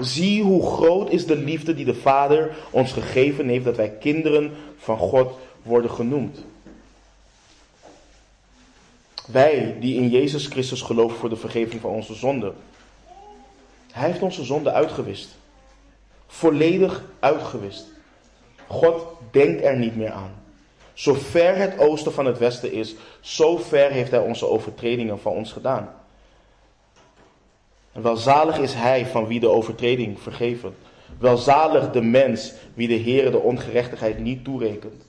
Zie 0.00 0.42
hoe 0.42 0.66
groot 0.66 1.10
is 1.10 1.26
de 1.26 1.36
liefde 1.36 1.74
die 1.74 1.84
de 1.84 1.94
Vader 1.94 2.56
ons 2.70 2.92
gegeven 2.92 3.48
heeft 3.48 3.64
dat 3.64 3.76
wij 3.76 3.90
kinderen 3.90 4.52
van 4.78 4.98
God 4.98 5.38
worden 5.62 5.90
genoemd. 5.90 6.44
Wij 9.26 9.76
die 9.80 9.94
in 9.94 10.08
Jezus 10.08 10.46
Christus 10.46 10.82
geloven 10.82 11.18
voor 11.18 11.28
de 11.28 11.36
vergeving 11.36 11.80
van 11.80 11.90
onze 11.90 12.14
zonden. 12.14 12.54
Hij 13.92 14.08
heeft 14.08 14.22
onze 14.22 14.44
zonden 14.44 14.72
uitgewist. 14.72 15.36
Volledig 16.26 17.02
uitgewist. 17.20 17.86
God 18.68 19.06
denkt 19.30 19.62
er 19.62 19.76
niet 19.76 19.96
meer 19.96 20.10
aan. 20.10 20.32
Zo 20.92 21.14
ver 21.14 21.56
het 21.56 21.78
oosten 21.78 22.12
van 22.12 22.26
het 22.26 22.38
westen 22.38 22.72
is, 22.72 22.94
zo 23.20 23.56
ver 23.56 23.90
heeft 23.90 24.10
hij 24.10 24.20
onze 24.20 24.46
overtredingen 24.46 25.20
van 25.20 25.32
ons 25.32 25.52
gedaan. 25.52 25.94
En 27.92 28.02
welzalig 28.02 28.58
is 28.58 28.74
hij 28.74 29.06
van 29.06 29.26
wie 29.26 29.40
de 29.40 29.48
overtreding 29.48 30.20
vergeven. 30.20 30.74
Welzalig 31.18 31.90
de 31.90 32.00
mens 32.00 32.52
wie 32.74 32.88
de 32.88 32.94
Heer 32.94 33.30
de 33.30 33.38
ongerechtigheid 33.38 34.18
niet 34.18 34.44
toerekent. 34.44 35.04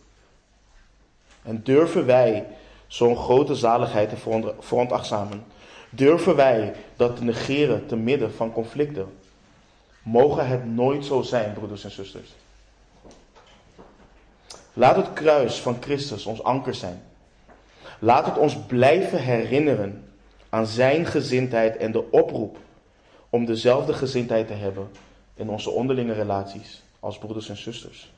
En 1.42 1.62
durven 1.64 2.06
wij 2.06 2.46
zo'n 2.88 3.16
grote 3.16 3.56
zaligheid 3.56 4.10
te 4.10 4.44
veronachtzamen? 4.60 5.44
Durven 5.90 6.36
wij 6.36 6.74
dat 6.96 7.16
te 7.16 7.24
negeren 7.24 7.86
te 7.86 7.96
midden 7.96 8.34
van 8.34 8.52
conflicten? 8.52 9.08
Mogen 10.04 10.48
het 10.48 10.66
nooit 10.66 11.06
zo 11.06 11.22
zijn, 11.22 11.54
broeders 11.54 11.84
en 11.84 11.92
zusters. 11.92 12.30
Laat 14.80 14.96
het 14.96 15.14
kruis 15.14 15.60
van 15.60 15.78
Christus 15.80 16.26
ons 16.26 16.44
anker 16.44 16.76
zijn. 16.76 17.02
Laat 18.00 18.26
het 18.26 18.38
ons 18.38 18.58
blijven 18.68 19.24
herinneren 19.24 20.04
aan 20.50 20.68
Zijn 20.68 21.06
gezindheid 21.06 21.78
en 21.78 21.92
de 21.92 22.12
oproep 22.12 22.58
om 23.30 23.46
dezelfde 23.46 23.94
gezindheid 23.94 24.48
te 24.48 24.54
hebben 24.54 24.90
in 25.36 25.50
onze 25.50 25.70
onderlinge 25.70 26.14
relaties 26.14 26.82
als 27.00 27.18
broeders 27.18 27.50
en 27.50 27.58
zusters. 27.58 28.12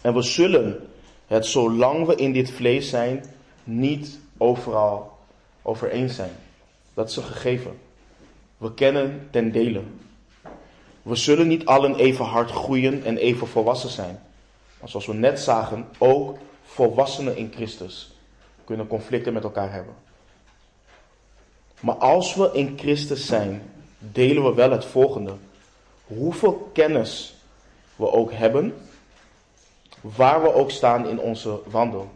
En 0.00 0.14
we 0.14 0.22
zullen 0.22 0.88
het 1.26 1.46
zolang 1.46 2.06
we 2.06 2.14
in 2.14 2.32
dit 2.32 2.50
vlees 2.50 2.88
zijn 2.88 3.24
niet 3.64 4.18
overal 4.38 5.18
over 5.62 5.90
eens 5.90 6.14
zijn. 6.14 6.32
Dat 6.94 7.08
is 7.08 7.16
een 7.16 7.22
gegeven. 7.22 7.78
We 8.56 8.74
kennen 8.74 9.28
ten 9.30 9.52
dele. 9.52 9.82
We 11.02 11.16
zullen 11.16 11.48
niet 11.48 11.66
allen 11.66 11.96
even 11.96 12.24
hard 12.24 12.50
groeien 12.50 13.04
en 13.04 13.16
even 13.16 13.46
volwassen 13.46 13.90
zijn. 13.90 14.18
Maar 14.84 14.92
zoals 14.92 15.08
we 15.08 15.14
net 15.14 15.40
zagen, 15.40 15.88
ook 15.98 16.38
volwassenen 16.62 17.36
in 17.36 17.52
Christus 17.54 18.14
kunnen 18.64 18.86
conflicten 18.86 19.32
met 19.32 19.44
elkaar 19.44 19.72
hebben. 19.72 19.94
Maar 21.80 21.94
als 21.94 22.34
we 22.34 22.50
in 22.52 22.78
Christus 22.78 23.26
zijn, 23.26 23.70
delen 23.98 24.44
we 24.44 24.54
wel 24.54 24.70
het 24.70 24.84
volgende. 24.84 25.32
Hoeveel 26.06 26.70
kennis 26.72 27.34
we 27.96 28.10
ook 28.10 28.32
hebben, 28.32 28.74
waar 30.00 30.42
we 30.42 30.54
ook 30.54 30.70
staan 30.70 31.08
in 31.08 31.20
onze 31.20 31.60
wandel. 31.66 32.10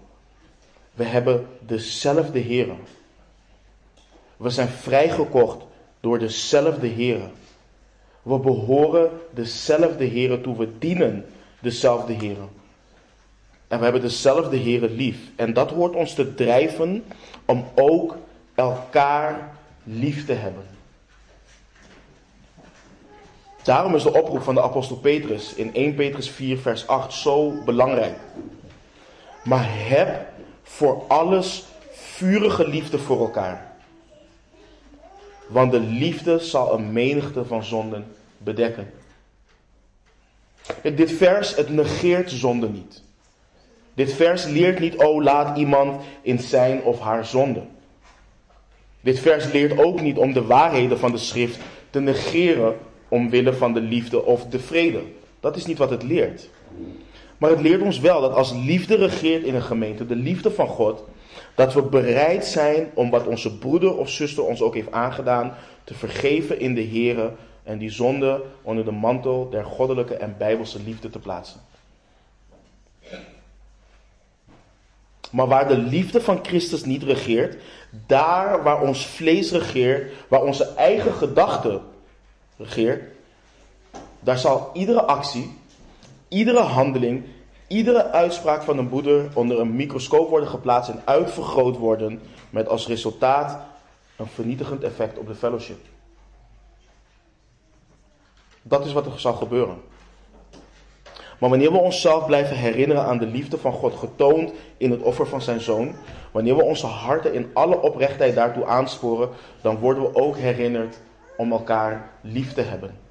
We 0.94 1.04
hebben 1.04 1.46
dezelfde 1.60 2.38
Heer. 2.38 2.68
We 4.36 4.50
zijn 4.50 4.68
vrijgekocht 4.68 5.64
door 6.00 6.18
dezelfde 6.18 6.86
Heer. 6.86 7.20
We 8.22 8.38
behoren 8.38 9.10
dezelfde 9.30 10.04
Heer 10.04 10.40
toe. 10.40 10.56
We 10.56 10.78
dienen 10.78 11.26
dezelfde 11.60 12.12
Heer. 12.12 12.36
En 13.68 13.78
we 13.78 13.84
hebben 13.84 14.02
dezelfde 14.02 14.56
Heer 14.56 14.88
lief. 14.88 15.18
En 15.36 15.52
dat 15.52 15.70
hoort 15.70 15.94
ons 15.94 16.14
te 16.14 16.34
drijven 16.34 17.04
om 17.44 17.64
ook 17.74 18.16
elkaar 18.54 19.56
lief 19.84 20.26
te 20.26 20.32
hebben. 20.32 20.64
Daarom 23.62 23.94
is 23.94 24.02
de 24.02 24.14
oproep 24.14 24.42
van 24.42 24.54
de 24.54 24.62
apostel 24.62 24.96
Petrus 24.96 25.54
in 25.54 25.74
1 25.74 25.94
Petrus 25.94 26.30
4 26.30 26.58
vers 26.58 26.86
8 26.86 27.12
zo 27.12 27.62
belangrijk. 27.64 28.18
Maar 29.44 29.66
heb 29.68 30.26
voor 30.62 31.04
alles 31.08 31.64
vurige 31.90 32.68
liefde 32.68 32.98
voor 32.98 33.20
elkaar. 33.20 33.76
Want 35.46 35.72
de 35.72 35.80
liefde 35.80 36.38
zal 36.38 36.74
een 36.74 36.92
menigte 36.92 37.44
van 37.44 37.64
zonden 37.64 38.14
bedekken. 38.38 38.92
Dit 40.82 41.12
vers, 41.12 41.56
het 41.56 41.68
negeert 41.68 42.30
zonde 42.30 42.68
niet. 42.68 43.02
Dit 43.98 44.12
vers 44.12 44.44
leert 44.44 44.78
niet, 44.78 44.96
oh 44.96 45.22
laat 45.22 45.58
iemand 45.58 46.02
in 46.22 46.38
zijn 46.38 46.82
of 46.82 47.00
haar 47.00 47.26
zonde. 47.26 47.62
Dit 49.00 49.18
vers 49.18 49.52
leert 49.52 49.78
ook 49.78 50.00
niet 50.00 50.16
om 50.16 50.32
de 50.32 50.44
waarheden 50.44 50.98
van 50.98 51.10
de 51.10 51.18
schrift 51.18 51.58
te 51.90 52.00
negeren 52.00 52.76
omwille 53.08 53.52
van 53.52 53.72
de 53.72 53.80
liefde 53.80 54.24
of 54.24 54.46
de 54.46 54.58
vrede. 54.58 55.00
Dat 55.40 55.56
is 55.56 55.66
niet 55.66 55.78
wat 55.78 55.90
het 55.90 56.02
leert. 56.02 56.48
Maar 57.38 57.50
het 57.50 57.60
leert 57.60 57.82
ons 57.82 58.00
wel 58.00 58.20
dat 58.20 58.34
als 58.34 58.52
liefde 58.52 58.96
regeert 58.96 59.44
in 59.44 59.54
een 59.54 59.62
gemeente, 59.62 60.06
de 60.06 60.16
liefde 60.16 60.50
van 60.50 60.68
God, 60.68 61.04
dat 61.54 61.74
we 61.74 61.82
bereid 61.82 62.44
zijn 62.44 62.90
om 62.94 63.10
wat 63.10 63.26
onze 63.26 63.58
broeder 63.58 63.96
of 63.96 64.10
zuster 64.10 64.44
ons 64.44 64.62
ook 64.62 64.74
heeft 64.74 64.92
aangedaan, 64.92 65.54
te 65.84 65.94
vergeven 65.94 66.60
in 66.60 66.74
de 66.74 66.86
Here 66.86 67.32
en 67.62 67.78
die 67.78 67.90
zonde 67.90 68.42
onder 68.62 68.84
de 68.84 68.90
mantel 68.90 69.48
der 69.50 69.64
goddelijke 69.64 70.14
en 70.14 70.34
bijbelse 70.38 70.78
liefde 70.84 71.10
te 71.10 71.18
plaatsen. 71.18 71.60
Maar 75.30 75.46
waar 75.46 75.68
de 75.68 75.78
liefde 75.78 76.20
van 76.20 76.38
Christus 76.42 76.84
niet 76.84 77.02
regeert, 77.02 77.62
daar 78.06 78.62
waar 78.62 78.80
ons 78.80 79.06
vlees 79.06 79.50
regeert, 79.50 80.12
waar 80.28 80.42
onze 80.42 80.74
eigen 80.74 81.12
gedachten 81.12 81.80
regeert, 82.56 83.02
daar 84.20 84.38
zal 84.38 84.70
iedere 84.72 85.02
actie, 85.02 85.58
iedere 86.28 86.60
handeling, 86.60 87.24
iedere 87.66 88.10
uitspraak 88.10 88.62
van 88.62 88.78
een 88.78 88.88
broeder 88.88 89.28
onder 89.34 89.60
een 89.60 89.76
microscoop 89.76 90.28
worden 90.28 90.48
geplaatst 90.48 90.90
en 90.90 91.02
uitvergroot 91.04 91.76
worden 91.76 92.20
met 92.50 92.68
als 92.68 92.86
resultaat 92.86 93.58
een 94.16 94.26
vernietigend 94.26 94.82
effect 94.82 95.18
op 95.18 95.26
de 95.26 95.34
fellowship. 95.34 95.78
Dat 98.62 98.86
is 98.86 98.92
wat 98.92 99.06
er 99.06 99.20
zal 99.20 99.32
gebeuren. 99.32 99.76
Maar 101.38 101.50
wanneer 101.50 101.72
we 101.72 101.78
onszelf 101.78 102.26
blijven 102.26 102.56
herinneren 102.56 103.04
aan 103.04 103.18
de 103.18 103.26
liefde 103.26 103.58
van 103.58 103.72
God 103.72 103.94
getoond 103.94 104.52
in 104.76 104.90
het 104.90 105.02
offer 105.02 105.26
van 105.26 105.42
zijn 105.42 105.60
zoon, 105.60 105.94
wanneer 106.32 106.56
we 106.56 106.62
onze 106.62 106.86
harten 106.86 107.34
in 107.34 107.50
alle 107.52 107.80
oprechtheid 107.80 108.34
daartoe 108.34 108.66
aansporen, 108.66 109.28
dan 109.60 109.78
worden 109.78 110.02
we 110.02 110.14
ook 110.14 110.36
herinnerd 110.36 111.00
om 111.36 111.52
elkaar 111.52 112.10
lief 112.20 112.52
te 112.52 112.60
hebben. 112.60 113.06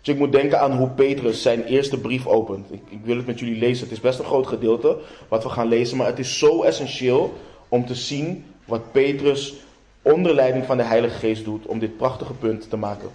Dus 0.00 0.14
ik 0.14 0.20
moet 0.20 0.32
denken 0.32 0.60
aan 0.60 0.76
hoe 0.76 0.88
Petrus 0.88 1.42
zijn 1.42 1.64
eerste 1.64 2.00
brief 2.00 2.26
opent. 2.26 2.72
Ik, 2.72 2.80
ik, 2.88 2.98
wil 3.04 3.16
het 3.16 3.26
met 3.26 3.38
jullie 3.38 3.58
lezen. 3.58 3.84
Het 3.84 3.92
is 3.92 4.00
best 4.00 4.18
een 4.18 4.24
groot 4.24 4.46
gedeelte 4.46 4.98
wat 5.28 5.42
we 5.42 5.48
gaan 5.48 5.68
lezen, 5.68 5.96
maar 5.96 6.06
het 6.06 6.18
is 6.18 6.38
zo 6.38 6.62
essentieel 6.62 7.32
om 7.68 7.86
te 7.86 7.94
zien 7.94 8.44
wat 8.64 8.92
Petrus 8.92 9.54
onder 10.02 10.34
leiding 10.34 10.64
van 10.64 10.76
de 10.76 10.82
Heilige 10.82 11.18
Geest 11.18 11.44
doet 11.44 11.66
om 11.66 11.78
dit 11.78 11.96
prachtige 11.96 12.32
punt 12.32 12.70
te 12.70 12.76
maken. 12.76 13.08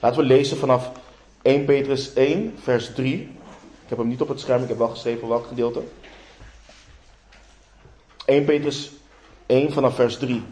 Laten 0.00 0.20
we 0.20 0.26
lezen 0.26 0.56
vanaf 0.56 0.92
1 1.44 1.64
Petrus 1.64 2.12
1, 2.12 2.54
vers 2.62 2.94
3. 2.94 3.20
Ik 3.82 3.88
heb 3.88 3.98
hem 3.98 4.08
niet 4.08 4.20
op 4.20 4.28
het 4.28 4.40
scherm, 4.40 4.62
ik 4.62 4.68
heb 4.68 4.78
wel 4.78 4.88
geschreven 4.88 5.28
welk 5.28 5.46
gedeelte. 5.46 5.82
1 8.24 8.44
Petrus 8.44 8.92
1 9.46 9.72
vanaf 9.72 9.94
vers 9.94 10.16
3. 10.16 10.42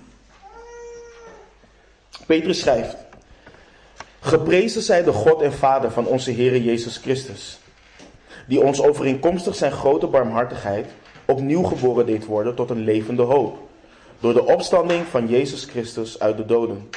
Petrus 2.26 2.58
schrijft: 2.60 2.96
Geprezen 4.20 4.82
zij 4.82 5.02
de 5.02 5.12
God 5.12 5.42
en 5.42 5.52
Vader 5.52 5.90
van 5.90 6.06
onze 6.06 6.30
Heer 6.30 6.60
Jezus 6.60 6.96
Christus, 6.96 7.58
die 8.46 8.60
ons 8.60 8.82
overeenkomstig 8.82 9.54
zijn 9.54 9.72
grote 9.72 10.06
barmhartigheid 10.06 10.86
opnieuw 11.24 11.62
geboren 11.62 12.06
deed 12.06 12.26
worden 12.26 12.54
tot 12.54 12.70
een 12.70 12.84
levende 12.84 13.22
hoop, 13.22 13.58
door 14.20 14.32
de 14.32 14.44
opstanding 14.44 15.06
van 15.06 15.28
Jezus 15.28 15.64
Christus 15.64 16.18
uit 16.18 16.36
de 16.36 16.46
doden, 16.46 16.88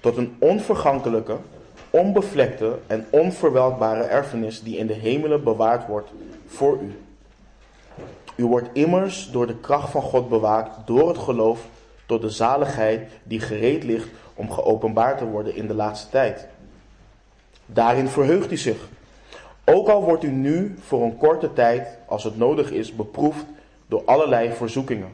tot 0.00 0.16
een 0.16 0.36
onvergankelijke, 0.38 1.36
onbevlekte 1.90 2.78
en 2.86 3.06
onverwelkbare 3.10 4.02
erfenis 4.02 4.62
die 4.62 4.76
in 4.76 4.86
de 4.86 4.92
hemelen 4.92 5.44
bewaard 5.44 5.86
wordt 5.86 6.10
voor 6.46 6.78
u. 6.82 7.00
U 8.36 8.44
wordt 8.44 8.68
immers 8.72 9.30
door 9.30 9.46
de 9.46 9.56
kracht 9.56 9.90
van 9.90 10.02
God 10.02 10.28
bewaakt 10.28 10.86
door 10.86 11.08
het 11.08 11.18
geloof 11.18 11.66
tot 12.06 12.20
de 12.20 12.30
zaligheid 12.30 13.10
die 13.22 13.40
gereed 13.40 13.84
ligt 13.84 14.08
om 14.34 14.50
geopenbaard 14.50 15.18
te 15.18 15.24
worden 15.24 15.54
in 15.54 15.66
de 15.66 15.74
laatste 15.74 16.10
tijd. 16.10 16.46
Daarin 17.66 18.08
verheugt 18.08 18.52
u 18.52 18.56
zich. 18.56 18.88
Ook 19.64 19.88
al 19.88 20.04
wordt 20.04 20.24
u 20.24 20.30
nu 20.30 20.74
voor 20.80 21.02
een 21.02 21.16
korte 21.16 21.52
tijd, 21.52 21.98
als 22.06 22.24
het 22.24 22.36
nodig 22.36 22.70
is, 22.70 22.94
beproefd 22.94 23.44
door 23.86 24.02
allerlei 24.04 24.52
verzoekingen. 24.52 25.12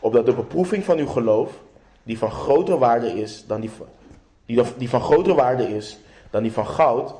Opdat 0.00 0.26
de 0.26 0.32
beproeving 0.32 0.84
van 0.84 0.98
uw 0.98 1.06
geloof, 1.06 1.52
die 2.02 2.18
van 2.18 2.30
grotere 2.30 2.78
waarde 2.78 3.20
is 3.20 3.44
dan 3.46 3.60
die, 3.60 3.70
die, 4.46 4.88
van 4.88 5.00
grotere 5.00 5.34
waarde 5.34 5.76
is 5.76 5.98
dan 6.30 6.42
die 6.42 6.52
van 6.52 6.66
goud, 6.66 7.14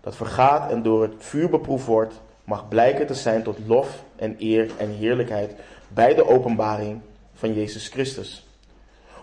dat 0.00 0.16
vergaat 0.16 0.70
en 0.70 0.82
door 0.82 1.02
het 1.02 1.14
vuur 1.18 1.50
beproefd 1.50 1.86
wordt, 1.86 2.14
mag 2.44 2.68
blijken 2.68 3.06
te 3.06 3.14
zijn 3.14 3.42
tot 3.42 3.58
lof 3.66 4.02
en 4.16 4.36
eer 4.38 4.70
en 4.76 4.90
heerlijkheid 4.90 5.54
bij 5.88 6.14
de 6.14 6.28
openbaring 6.28 7.00
van 7.34 7.54
Jezus 7.54 7.88
Christus. 7.88 8.46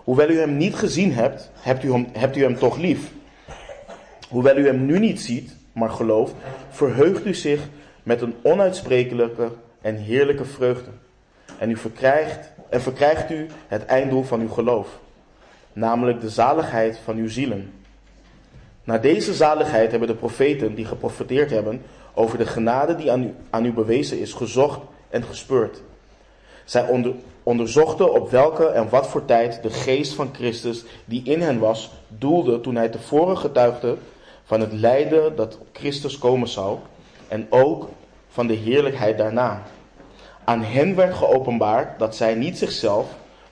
Hoewel 0.04 0.28
u 0.28 0.38
hem 0.38 0.56
niet 0.56 0.74
gezien 0.74 1.12
hebt, 1.12 1.50
hebt 1.54 1.82
u 1.82 1.92
hem, 1.92 2.06
hebt 2.12 2.36
u 2.36 2.42
hem 2.42 2.58
toch 2.58 2.76
lief. 2.76 3.12
Hoewel 4.28 4.56
u 4.56 4.66
hem 4.66 4.86
nu 4.86 4.98
niet 4.98 5.20
ziet, 5.20 5.56
maar 5.72 5.90
gelooft, 5.90 6.34
verheugt 6.70 7.26
u 7.26 7.34
zich 7.34 7.60
met 8.02 8.20
een 8.20 8.34
onuitsprekelijke 8.42 9.50
en 9.80 9.96
heerlijke 9.96 10.44
vreugde. 10.44 10.90
En, 11.58 11.70
u 11.70 11.76
verkrijgt, 11.76 12.52
en 12.68 12.80
verkrijgt 12.80 13.30
u 13.30 13.46
het 13.68 13.84
einddoel 13.84 14.22
van 14.22 14.40
uw 14.40 14.48
geloof, 14.48 14.98
namelijk 15.76 16.20
de 16.20 16.30
zaligheid 16.30 16.98
van 17.04 17.16
uw 17.16 17.28
zielen. 17.28 17.72
Naar 18.84 19.00
deze 19.00 19.34
zaligheid 19.34 19.90
hebben 19.90 20.08
de 20.08 20.14
profeten 20.14 20.74
die 20.74 20.84
geprofeteerd 20.84 21.50
hebben 21.50 21.82
over 22.14 22.38
de 22.38 22.46
genade 22.46 22.96
die 22.96 23.12
aan 23.12 23.22
u, 23.22 23.34
aan 23.50 23.64
u 23.64 23.72
bewezen 23.72 24.18
is, 24.20 24.32
gezocht 24.32 24.80
en 25.08 25.22
gespeurd. 25.22 25.82
Zij 26.64 26.88
onder, 26.88 27.14
onderzochten 27.42 28.12
op 28.12 28.30
welke 28.30 28.66
en 28.66 28.88
wat 28.88 29.06
voor 29.06 29.24
tijd 29.24 29.62
de 29.62 29.70
geest 29.70 30.14
van 30.14 30.28
Christus 30.32 30.84
die 31.04 31.22
in 31.24 31.40
hen 31.40 31.58
was, 31.58 31.90
doelde 32.08 32.60
toen 32.60 32.76
hij 32.76 32.88
tevoren 32.88 33.38
getuigde 33.38 33.96
van 34.44 34.60
het 34.60 34.72
lijden 34.72 35.36
dat 35.36 35.58
Christus 35.72 36.18
komen 36.18 36.48
zou 36.48 36.78
en 37.28 37.46
ook 37.48 37.88
van 38.28 38.46
de 38.46 38.54
heerlijkheid 38.54 39.18
daarna. 39.18 39.62
Aan 40.44 40.62
hen 40.62 40.94
werd 40.94 41.14
geopenbaard 41.14 41.98
dat 41.98 42.16
zij 42.16 42.34
niet 42.34 42.58
zichzelf, 42.58 43.06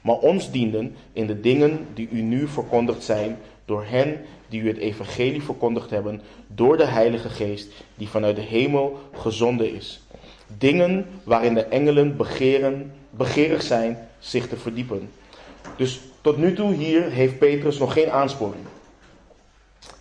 maar 0.05 0.17
ons 0.17 0.51
dienden 0.51 0.97
in 1.13 1.27
de 1.27 1.41
dingen 1.41 1.87
die 1.95 2.09
u 2.11 2.21
nu 2.21 2.49
verkondigd 2.49 3.05
zijn 3.05 3.39
door 3.65 3.85
hen 3.85 4.21
die 4.49 4.61
u 4.61 4.69
het 4.69 4.77
evangelie 4.77 5.43
verkondigd 5.43 5.91
hebben, 5.91 6.21
door 6.47 6.77
de 6.77 6.85
Heilige 6.85 7.29
Geest 7.29 7.73
die 7.95 8.09
vanuit 8.09 8.37
de 8.37 8.43
hemel 8.43 8.99
gezonden 9.13 9.75
is. 9.75 10.03
Dingen 10.59 11.07
waarin 11.23 11.55
de 11.55 11.65
engelen 11.65 12.17
begeren, 12.17 12.93
begeerig 13.11 13.63
zijn 13.63 14.09
zich 14.19 14.49
te 14.49 14.57
verdiepen. 14.57 15.11
Dus 15.77 16.01
tot 16.21 16.37
nu 16.37 16.55
toe 16.55 16.73
hier 16.73 17.11
heeft 17.11 17.39
Petrus 17.39 17.79
nog 17.79 17.93
geen 17.93 18.11
aansporing. 18.11 18.65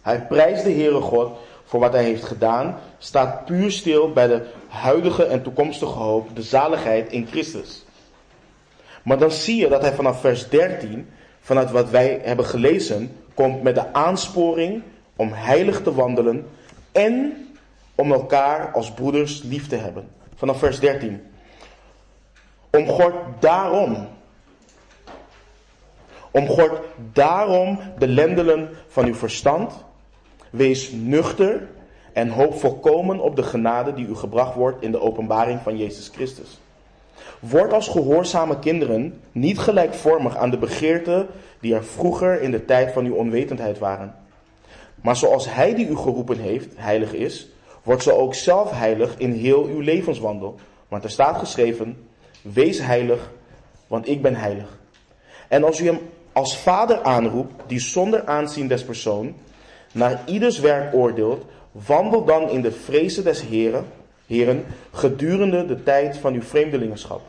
Hij 0.01 0.21
prijst 0.21 0.63
de 0.63 0.71
Heere 0.71 1.01
God 1.01 1.31
voor 1.63 1.79
wat 1.79 1.93
hij 1.93 2.03
heeft 2.03 2.23
gedaan, 2.23 2.77
staat 2.97 3.45
puur 3.45 3.71
stil 3.71 4.11
bij 4.11 4.27
de 4.27 4.45
huidige 4.67 5.23
en 5.23 5.43
toekomstige 5.43 5.99
hoop, 5.99 6.35
de 6.35 6.41
zaligheid 6.41 7.11
in 7.11 7.27
Christus. 7.27 7.85
Maar 9.03 9.17
dan 9.17 9.31
zie 9.31 9.55
je 9.55 9.67
dat 9.67 9.81
hij 9.81 9.93
vanaf 9.93 10.19
vers 10.19 10.49
13, 10.49 11.09
vanuit 11.39 11.71
wat 11.71 11.89
wij 11.89 12.19
hebben 12.23 12.45
gelezen, 12.45 13.17
komt 13.33 13.63
met 13.63 13.75
de 13.75 13.93
aansporing 13.93 14.81
om 15.15 15.31
heilig 15.31 15.81
te 15.81 15.93
wandelen 15.93 16.47
en 16.91 17.47
om 17.95 18.11
elkaar 18.11 18.71
als 18.71 18.91
broeders 18.91 19.41
lief 19.43 19.67
te 19.67 19.75
hebben. 19.75 20.07
Vanaf 20.35 20.59
vers 20.59 20.79
13. 20.79 21.21
Omgord 22.69 23.15
daarom. 23.39 24.07
Omgord 26.31 26.83
daarom 27.13 27.79
de 27.97 28.07
lendelen 28.07 28.69
van 28.87 29.05
uw 29.05 29.15
verstand. 29.15 29.73
Wees 30.49 30.91
nuchter 30.91 31.67
en 32.13 32.29
hoop 32.29 32.59
volkomen 32.59 33.19
op 33.19 33.35
de 33.35 33.43
genade 33.43 33.93
die 33.93 34.07
u 34.07 34.15
gebracht 34.15 34.55
wordt 34.55 34.83
in 34.83 34.91
de 34.91 34.99
openbaring 34.99 35.59
van 35.61 35.77
Jezus 35.77 36.11
Christus. 36.13 36.59
Word 37.39 37.73
als 37.73 37.87
gehoorzame 37.87 38.59
kinderen 38.59 39.21
niet 39.31 39.59
gelijkvormig 39.59 40.37
aan 40.37 40.49
de 40.49 40.57
begeerten 40.57 41.27
die 41.59 41.75
er 41.75 41.83
vroeger 41.83 42.41
in 42.41 42.51
de 42.51 42.65
tijd 42.65 42.91
van 42.91 43.05
uw 43.05 43.15
onwetendheid 43.15 43.79
waren. 43.79 44.15
Maar 45.01 45.15
zoals 45.15 45.53
Hij 45.53 45.75
die 45.75 45.87
u 45.87 45.95
geroepen 45.95 46.39
heeft, 46.39 46.69
heilig 46.75 47.13
is, 47.13 47.49
wordt 47.83 48.03
zo 48.03 48.09
ook 48.09 48.33
zelf 48.33 48.71
heilig 48.71 49.17
in 49.17 49.31
heel 49.31 49.65
uw 49.65 49.79
levenswandel. 49.79 50.55
Want 50.87 51.03
er 51.03 51.09
staat 51.09 51.37
geschreven, 51.37 52.07
wees 52.41 52.81
heilig, 52.81 53.31
want 53.87 54.07
ik 54.07 54.21
ben 54.21 54.35
heilig. 54.35 54.77
En 55.47 55.63
als 55.63 55.79
u 55.79 55.85
hem 55.85 55.99
als 56.33 56.57
vader 56.57 57.01
aanroept, 57.01 57.53
die 57.67 57.79
zonder 57.79 58.25
aanzien 58.25 58.67
des 58.67 58.83
persoon 58.83 59.35
naar 59.91 60.21
ieders 60.25 60.59
werk 60.59 60.93
oordeelt, 60.93 61.45
wandel 61.71 62.25
dan 62.25 62.49
in 62.49 62.61
de 62.61 62.71
vrezen 62.71 63.23
des 63.23 63.41
Heren, 63.41 63.85
Heren 64.27 64.65
gedurende 64.91 65.65
de 65.65 65.83
tijd 65.83 66.17
van 66.17 66.33
uw 66.33 66.41
vreemdelingenschap. 66.41 67.21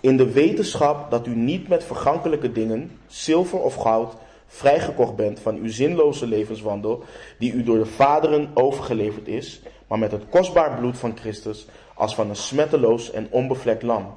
In 0.00 0.16
de 0.16 0.32
wetenschap 0.32 1.10
dat 1.10 1.26
u 1.26 1.34
niet 1.34 1.68
met 1.68 1.84
vergankelijke 1.84 2.52
dingen, 2.52 2.98
zilver 3.06 3.58
of 3.58 3.74
goud, 3.74 4.14
vrijgekocht 4.46 5.16
bent 5.16 5.40
van 5.40 5.56
uw 5.56 5.68
zinloze 5.68 6.26
levenswandel, 6.26 7.04
die 7.38 7.52
u 7.52 7.62
door 7.62 7.78
de 7.78 7.86
vaderen 7.86 8.50
overgeleverd 8.54 9.28
is, 9.28 9.60
maar 9.86 9.98
met 9.98 10.12
het 10.12 10.22
kostbaar 10.28 10.78
bloed 10.78 10.98
van 10.98 11.16
Christus, 11.16 11.66
als 11.94 12.14
van 12.14 12.28
een 12.28 12.36
smetteloos 12.36 13.10
en 13.10 13.26
onbevlekt 13.30 13.82
lam. 13.82 14.14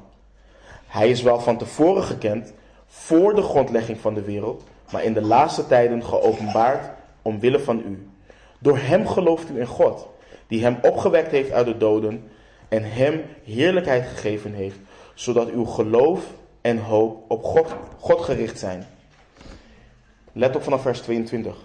Hij 0.87 1.09
is 1.09 1.21
wel 1.21 1.39
van 1.39 1.57
tevoren 1.57 2.03
gekend, 2.03 2.53
voor 2.87 3.35
de 3.35 3.41
grondlegging 3.41 3.99
van 3.99 4.13
de 4.13 4.21
wereld, 4.21 4.63
maar 4.91 5.03
in 5.03 5.13
de 5.13 5.21
laatste 5.21 5.67
tijden 5.67 6.03
geopenbaard 6.03 6.89
omwille 7.21 7.59
van 7.59 7.79
u. 7.79 8.07
Door 8.59 8.77
hem 8.77 9.07
gelooft 9.07 9.49
u 9.49 9.59
in 9.59 9.67
God, 9.67 10.07
die 10.49 10.63
hem 10.63 10.77
opgewekt 10.81 11.31
heeft 11.31 11.51
uit 11.51 11.65
de 11.65 11.77
doden 11.77 12.23
en 12.67 12.91
hem 12.91 13.23
heerlijkheid 13.43 14.07
gegeven 14.07 14.53
heeft, 14.53 14.77
zodat 15.13 15.49
uw 15.49 15.65
geloof 15.65 16.33
en 16.61 16.77
hoop 16.77 17.31
op 17.31 17.43
God, 17.43 17.75
God 17.97 18.21
gericht 18.21 18.59
zijn. 18.59 18.87
Let 20.31 20.55
op 20.55 20.63
vanaf 20.63 20.81
vers 20.81 20.99
22. 20.99 21.57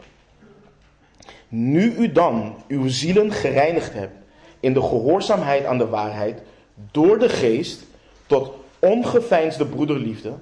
Nu 1.49 1.95
u 1.95 2.12
dan 2.12 2.57
uw 2.68 2.89
zielen 2.89 3.32
gereinigd 3.32 3.93
hebt 3.93 4.16
in 4.61 4.72
de 4.72 4.82
gehoorzaamheid 4.82 5.64
aan 5.64 5.78
de 5.78 5.89
waarheid 5.89 6.43
door 6.91 7.18
de 7.18 7.28
geest 7.28 7.85
tot 8.26 8.53
ongeveinsde 8.78 9.66
broederliefde, 9.66 10.35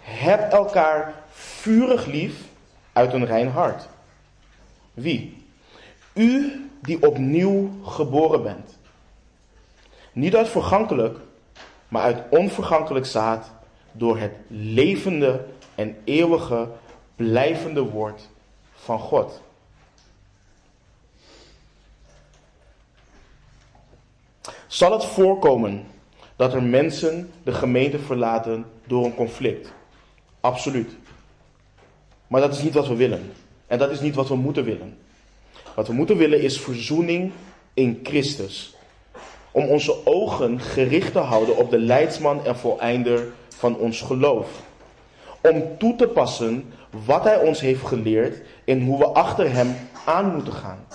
heb 0.00 0.52
elkaar 0.52 1.14
vurig 1.30 2.06
lief 2.06 2.34
uit 2.92 3.12
een 3.12 3.26
rein 3.26 3.48
hart. 3.48 3.88
Wie? 4.94 5.44
U 6.14 6.60
die 6.80 7.06
opnieuw 7.06 7.70
geboren 7.84 8.42
bent. 8.42 8.78
Niet 10.12 10.36
uit 10.36 10.48
vergankelijk, 10.48 11.18
maar 11.88 12.02
uit 12.02 12.22
onvergankelijk 12.30 13.06
zaad 13.06 13.52
door 13.92 14.18
het 14.18 14.32
levende 14.48 15.46
en 15.74 15.96
eeuwige 16.04 16.68
blijvende 17.16 17.82
woord 17.82 18.28
van 18.72 18.98
God. 18.98 19.40
Zal 24.66 24.92
het 24.92 25.04
voorkomen 25.04 25.86
dat 26.36 26.54
er 26.54 26.62
mensen 26.62 27.32
de 27.42 27.52
gemeente 27.52 27.98
verlaten 27.98 28.66
door 28.86 29.04
een 29.04 29.14
conflict? 29.14 29.72
Absoluut. 30.40 30.96
Maar 32.26 32.40
dat 32.40 32.54
is 32.54 32.62
niet 32.62 32.74
wat 32.74 32.88
we 32.88 32.96
willen. 32.96 33.32
En 33.66 33.78
dat 33.78 33.90
is 33.90 34.00
niet 34.00 34.14
wat 34.14 34.28
we 34.28 34.36
moeten 34.36 34.64
willen. 34.64 34.98
Wat 35.80 35.88
we 35.88 35.94
moeten 35.94 36.16
willen 36.16 36.40
is 36.40 36.60
verzoening 36.60 37.32
in 37.74 38.00
Christus. 38.02 38.74
Om 39.50 39.64
onze 39.64 40.06
ogen 40.06 40.60
gericht 40.60 41.12
te 41.12 41.18
houden 41.18 41.56
op 41.56 41.70
de 41.70 41.78
leidsman 41.78 42.44
en 42.44 42.56
voleinder 42.56 43.32
van 43.48 43.76
ons 43.76 44.00
geloof. 44.00 44.62
Om 45.40 45.78
toe 45.78 45.96
te 45.96 46.06
passen 46.06 46.72
wat 47.06 47.24
hij 47.24 47.38
ons 47.38 47.60
heeft 47.60 47.86
geleerd 47.86 48.42
in 48.64 48.82
hoe 48.82 48.98
we 48.98 49.06
achter 49.06 49.52
hem 49.52 49.76
aan 50.04 50.34
moeten 50.34 50.52
gaan. 50.52 50.86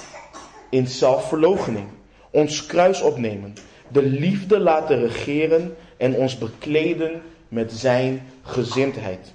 In 0.70 0.88
zelfverloochening. 0.88 1.88
Ons 2.32 2.66
kruis 2.66 3.02
opnemen. 3.02 3.54
De 3.88 4.04
liefde 4.04 4.60
laten 4.60 5.00
regeren 5.00 5.76
en 5.98 6.16
ons 6.16 6.38
bekleden 6.38 7.22
met 7.48 7.72
zijn 7.72 8.28
gezindheid. 8.42 9.34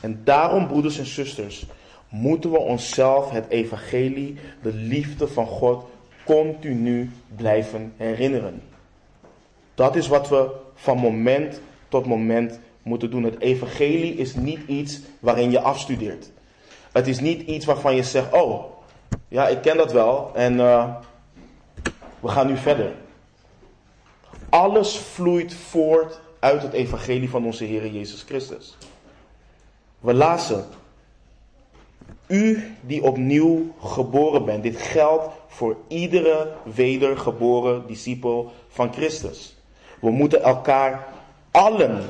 En 0.00 0.20
daarom, 0.24 0.66
broeders 0.66 0.98
en 0.98 1.06
zusters, 1.06 1.66
moeten 2.14 2.50
we 2.50 2.58
onszelf 2.58 3.30
het 3.30 3.48
evangelie, 3.48 4.36
de 4.62 4.72
liefde 4.72 5.28
van 5.28 5.46
God, 5.46 5.84
continu 6.24 7.10
blijven 7.36 7.92
herinneren. 7.96 8.62
Dat 9.74 9.96
is 9.96 10.08
wat 10.08 10.28
we 10.28 10.50
van 10.74 10.98
moment 10.98 11.60
tot 11.88 12.06
moment 12.06 12.58
moeten 12.82 13.10
doen. 13.10 13.22
Het 13.22 13.40
evangelie 13.40 14.14
is 14.14 14.34
niet 14.34 14.60
iets 14.66 15.00
waarin 15.20 15.50
je 15.50 15.60
afstudeert. 15.60 16.30
Het 16.92 17.06
is 17.06 17.20
niet 17.20 17.40
iets 17.40 17.64
waarvan 17.64 17.96
je 17.96 18.02
zegt, 18.02 18.32
oh, 18.32 18.64
ja, 19.28 19.48
ik 19.48 19.62
ken 19.62 19.76
dat 19.76 19.92
wel 19.92 20.30
en 20.34 20.54
uh, 20.54 20.94
we 22.20 22.28
gaan 22.28 22.46
nu 22.46 22.56
verder. 22.56 22.92
Alles 24.48 24.96
vloeit 24.96 25.54
voort 25.54 26.20
uit 26.38 26.62
het 26.62 26.72
evangelie 26.72 27.30
van 27.30 27.44
onze 27.44 27.64
Heer 27.64 27.86
Jezus 27.86 28.22
Christus. 28.22 28.76
We 30.00 30.14
lazen, 30.14 30.64
u 32.26 32.76
die 32.80 33.02
opnieuw 33.02 33.74
geboren 33.80 34.44
bent. 34.44 34.62
Dit 34.62 34.76
geldt 34.76 35.34
voor 35.46 35.76
iedere 35.88 36.52
wedergeboren 36.74 37.86
discipel 37.86 38.52
van 38.68 38.92
Christus. 38.92 39.56
We 40.00 40.10
moeten 40.10 40.42
elkaar 40.42 41.06
allen 41.50 42.04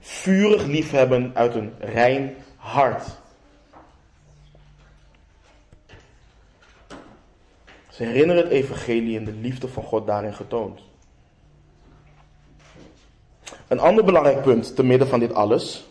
vurig 0.00 0.64
liefhebben 0.64 1.30
uit 1.34 1.54
een 1.54 1.72
rein 1.78 2.34
hart. 2.56 3.06
Ze 7.90 8.04
herinneren 8.04 8.42
het 8.42 8.52
evangelie 8.52 9.18
en 9.18 9.24
de 9.24 9.32
liefde 9.32 9.68
van 9.68 9.82
God 9.82 10.06
daarin 10.06 10.34
getoond. 10.34 10.80
Een 13.68 13.78
ander 13.78 14.04
belangrijk 14.04 14.42
punt 14.42 14.76
te 14.76 14.82
midden 14.82 15.08
van 15.08 15.20
dit 15.20 15.34
alles 15.34 15.86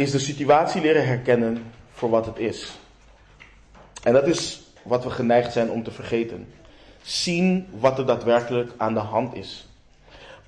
is 0.00 0.10
de 0.10 0.18
situatie 0.18 0.80
leren 0.80 1.06
herkennen 1.06 1.72
voor 1.92 2.10
wat 2.10 2.26
het 2.26 2.38
is. 2.38 2.78
En 4.02 4.12
dat 4.12 4.26
is 4.26 4.62
wat 4.82 5.04
we 5.04 5.10
geneigd 5.10 5.52
zijn 5.52 5.70
om 5.70 5.82
te 5.82 5.90
vergeten. 5.90 6.52
Zien 7.02 7.66
wat 7.70 7.98
er 7.98 8.06
daadwerkelijk 8.06 8.72
aan 8.76 8.94
de 8.94 9.00
hand 9.00 9.34
is. 9.34 9.68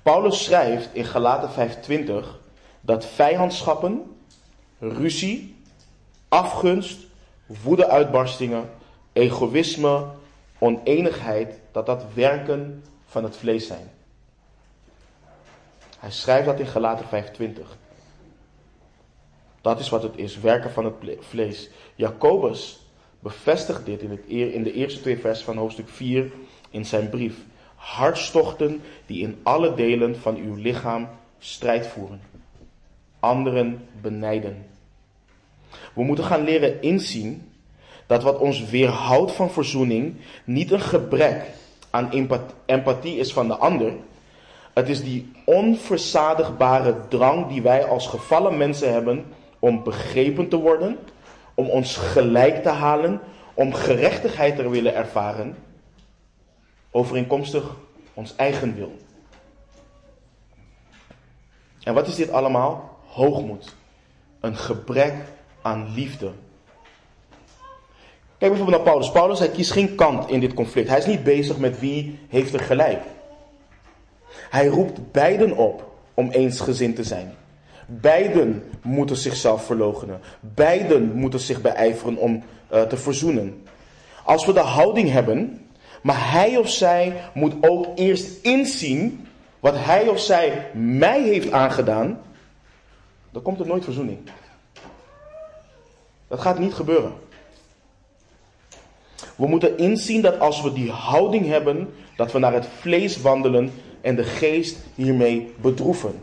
Paulus 0.01 0.43
schrijft 0.43 0.89
in 0.93 1.05
Galaten 1.05 1.49
5:20 1.49 2.39
dat 2.81 3.05
vijandschappen, 3.05 4.15
ruzie, 4.79 5.55
afgunst, 6.29 6.99
woedeuitbarstingen, 7.45 8.69
egoïsme, 9.11 10.05
oneenigheid, 10.57 11.59
dat 11.71 11.85
dat 11.85 12.05
werken 12.13 12.83
van 13.07 13.23
het 13.23 13.37
vlees 13.37 13.67
zijn. 13.67 13.91
Hij 15.99 16.11
schrijft 16.11 16.45
dat 16.45 16.59
in 16.59 16.67
Galaten 16.67 17.05
5:20. 17.05 17.81
Dat 19.63 19.79
is 19.79 19.89
wat 19.89 20.03
het 20.03 20.13
is, 20.15 20.39
werken 20.39 20.71
van 20.71 20.85
het 20.85 20.93
vlees. 21.19 21.69
Jacobus 21.95 22.79
bevestigt 23.19 23.85
dit 23.85 24.01
in, 24.01 24.09
het, 24.09 24.25
in 24.25 24.63
de 24.63 24.73
eerste 24.73 25.01
twee 25.01 25.17
versen 25.17 25.45
van 25.45 25.57
hoofdstuk 25.57 25.89
4 25.89 26.31
in 26.69 26.85
zijn 26.85 27.09
brief. 27.09 27.35
Hartstochten 27.75 28.81
die 29.05 29.21
in 29.21 29.39
alle 29.43 29.73
delen 29.73 30.19
van 30.19 30.35
uw 30.35 30.55
lichaam 30.55 31.09
strijd 31.39 31.87
voeren. 31.87 32.21
Anderen 33.19 33.87
benijden. 34.01 34.65
We 35.93 36.03
moeten 36.03 36.25
gaan 36.25 36.43
leren 36.43 36.81
inzien 36.81 37.51
dat 38.07 38.23
wat 38.23 38.37
ons 38.37 38.69
weerhoudt 38.69 39.31
van 39.31 39.51
verzoening 39.51 40.15
niet 40.43 40.71
een 40.71 40.81
gebrek 40.81 41.45
aan 41.89 42.11
empathie 42.65 43.17
is 43.17 43.33
van 43.33 43.47
de 43.47 43.55
ander. 43.55 43.93
Het 44.73 44.89
is 44.89 45.03
die 45.03 45.31
onverzadigbare 45.45 46.95
drang 47.07 47.47
die 47.47 47.61
wij 47.61 47.85
als 47.85 48.07
gevallen 48.07 48.57
mensen 48.57 48.93
hebben 48.93 49.25
om 49.63 49.83
begrepen 49.83 50.49
te 50.49 50.57
worden, 50.57 50.97
om 51.53 51.69
ons 51.69 51.95
gelijk 51.95 52.63
te 52.63 52.69
halen, 52.69 53.19
om 53.53 53.73
gerechtigheid 53.73 54.55
te 54.55 54.69
willen 54.69 54.95
ervaren, 54.95 55.55
overeenkomstig 56.91 57.75
ons 58.13 58.35
eigen 58.35 58.75
wil. 58.75 58.97
En 61.83 61.93
wat 61.93 62.07
is 62.07 62.15
dit 62.15 62.31
allemaal? 62.31 62.99
Hoogmoed. 63.07 63.75
een 64.39 64.55
gebrek 64.55 65.13
aan 65.61 65.93
liefde. 65.93 66.31
Kijk 68.37 68.51
bijvoorbeeld 68.51 68.77
naar 68.77 68.93
Paulus. 68.93 69.11
Paulus 69.11 69.39
hij 69.39 69.49
kiest 69.49 69.71
geen 69.71 69.95
kant 69.95 70.29
in 70.29 70.39
dit 70.39 70.53
conflict. 70.53 70.89
Hij 70.89 70.97
is 70.97 71.05
niet 71.05 71.23
bezig 71.23 71.57
met 71.57 71.79
wie 71.79 72.19
heeft 72.29 72.53
er 72.53 72.59
gelijk. 72.59 73.01
Hij 74.49 74.67
roept 74.67 75.11
beiden 75.11 75.57
op 75.57 75.91
om 76.13 76.29
eensgezind 76.29 76.95
te 76.95 77.03
zijn. 77.03 77.35
Beiden 78.01 78.63
moeten 78.81 79.15
zichzelf 79.15 79.65
verloochenen. 79.65 80.19
Beiden 80.39 81.13
moeten 81.13 81.39
zich 81.39 81.61
beijveren 81.61 82.17
om 82.17 82.43
uh, 82.73 82.81
te 82.81 82.97
verzoenen. 82.97 83.63
Als 84.23 84.45
we 84.45 84.53
de 84.53 84.59
houding 84.59 85.09
hebben, 85.09 85.67
maar 86.01 86.31
hij 86.31 86.57
of 86.57 86.69
zij 86.69 87.21
moet 87.33 87.53
ook 87.61 87.87
eerst 87.95 88.43
inzien 88.43 89.27
wat 89.59 89.75
hij 89.77 90.07
of 90.07 90.19
zij 90.19 90.69
mij 90.73 91.21
heeft 91.21 91.51
aangedaan, 91.51 92.19
dan 93.31 93.41
komt 93.41 93.59
er 93.59 93.67
nooit 93.67 93.83
verzoening. 93.83 94.17
Dat 96.27 96.39
gaat 96.39 96.59
niet 96.59 96.73
gebeuren. 96.73 97.13
We 99.35 99.47
moeten 99.47 99.77
inzien 99.77 100.21
dat 100.21 100.39
als 100.39 100.61
we 100.61 100.73
die 100.73 100.91
houding 100.91 101.45
hebben, 101.45 101.93
dat 102.15 102.31
we 102.31 102.39
naar 102.39 102.53
het 102.53 102.67
vlees 102.79 103.21
wandelen 103.21 103.71
en 104.01 104.15
de 104.15 104.23
geest 104.23 104.77
hiermee 104.95 105.53
bedroeven. 105.61 106.21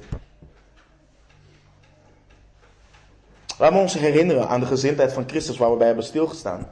Laten 3.60 3.76
we 3.76 3.82
ons 3.82 3.94
herinneren 3.94 4.48
aan 4.48 4.60
de 4.60 4.66
gezindheid 4.66 5.12
van 5.12 5.28
Christus 5.28 5.56
waar 5.56 5.70
we 5.70 5.76
bij 5.76 5.86
hebben 5.86 6.04
stilgestaan. 6.04 6.70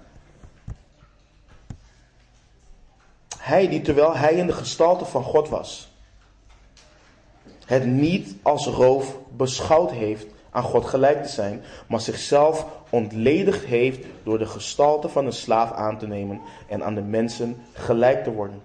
Hij 3.39 3.69
die 3.69 3.81
terwijl 3.81 4.17
hij 4.17 4.35
in 4.35 4.47
de 4.47 4.53
gestalte 4.53 5.05
van 5.05 5.23
God 5.23 5.49
was, 5.49 5.93
het 7.65 7.87
niet 7.87 8.35
als 8.43 8.67
roof 8.67 9.19
beschouwd 9.37 9.91
heeft 9.91 10.27
aan 10.51 10.63
God 10.63 10.87
gelijk 10.87 11.23
te 11.23 11.29
zijn, 11.29 11.63
maar 11.87 12.01
zichzelf 12.01 12.67
ontledigd 12.91 13.65
heeft 13.65 14.07
door 14.23 14.39
de 14.39 14.47
gestalte 14.47 15.09
van 15.09 15.27
een 15.27 15.33
slaaf 15.33 15.73
aan 15.73 15.99
te 15.99 16.07
nemen 16.07 16.41
en 16.69 16.85
aan 16.85 16.95
de 16.95 17.03
mensen 17.03 17.63
gelijk 17.73 18.25
te 18.25 18.33
worden. 18.33 18.63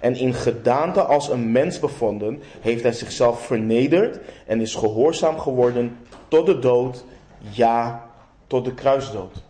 En 0.00 0.16
in 0.16 0.34
gedaante 0.34 1.02
als 1.02 1.28
een 1.28 1.52
mens 1.52 1.78
bevonden, 1.78 2.42
heeft 2.60 2.82
hij 2.82 2.92
zichzelf 2.92 3.46
vernederd 3.46 4.18
en 4.46 4.60
is 4.60 4.74
gehoorzaam 4.74 5.38
geworden 5.38 5.98
tot 6.28 6.46
de 6.46 6.58
dood, 6.58 7.04
ja, 7.38 8.10
tot 8.46 8.64
de 8.64 8.74
kruisdood. 8.74 9.44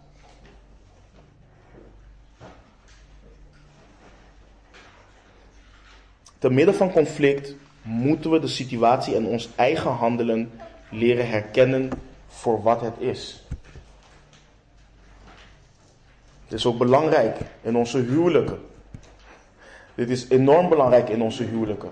Te 6.39 6.51
midden 6.51 6.75
van 6.75 6.93
conflict 6.93 7.55
moeten 7.83 8.31
we 8.31 8.39
de 8.39 8.49
situatie 8.49 9.15
en 9.15 9.27
ons 9.27 9.49
eigen 9.57 9.91
handelen 9.91 10.51
leren 10.91 11.29
herkennen 11.29 11.91
voor 12.29 12.63
wat 12.63 12.81
het 12.81 12.95
is. 12.99 13.45
Het 16.45 16.53
is 16.53 16.67
ook 16.67 16.79
belangrijk 16.79 17.37
in 17.63 17.77
onze 17.77 17.99
huwelijken. 17.99 18.59
Dit 19.97 20.11
is 20.11 20.29
enorm 20.29 20.69
belangrijk 20.69 21.09
in 21.09 21.23
onze 21.23 21.43
huwelijken. 21.43 21.91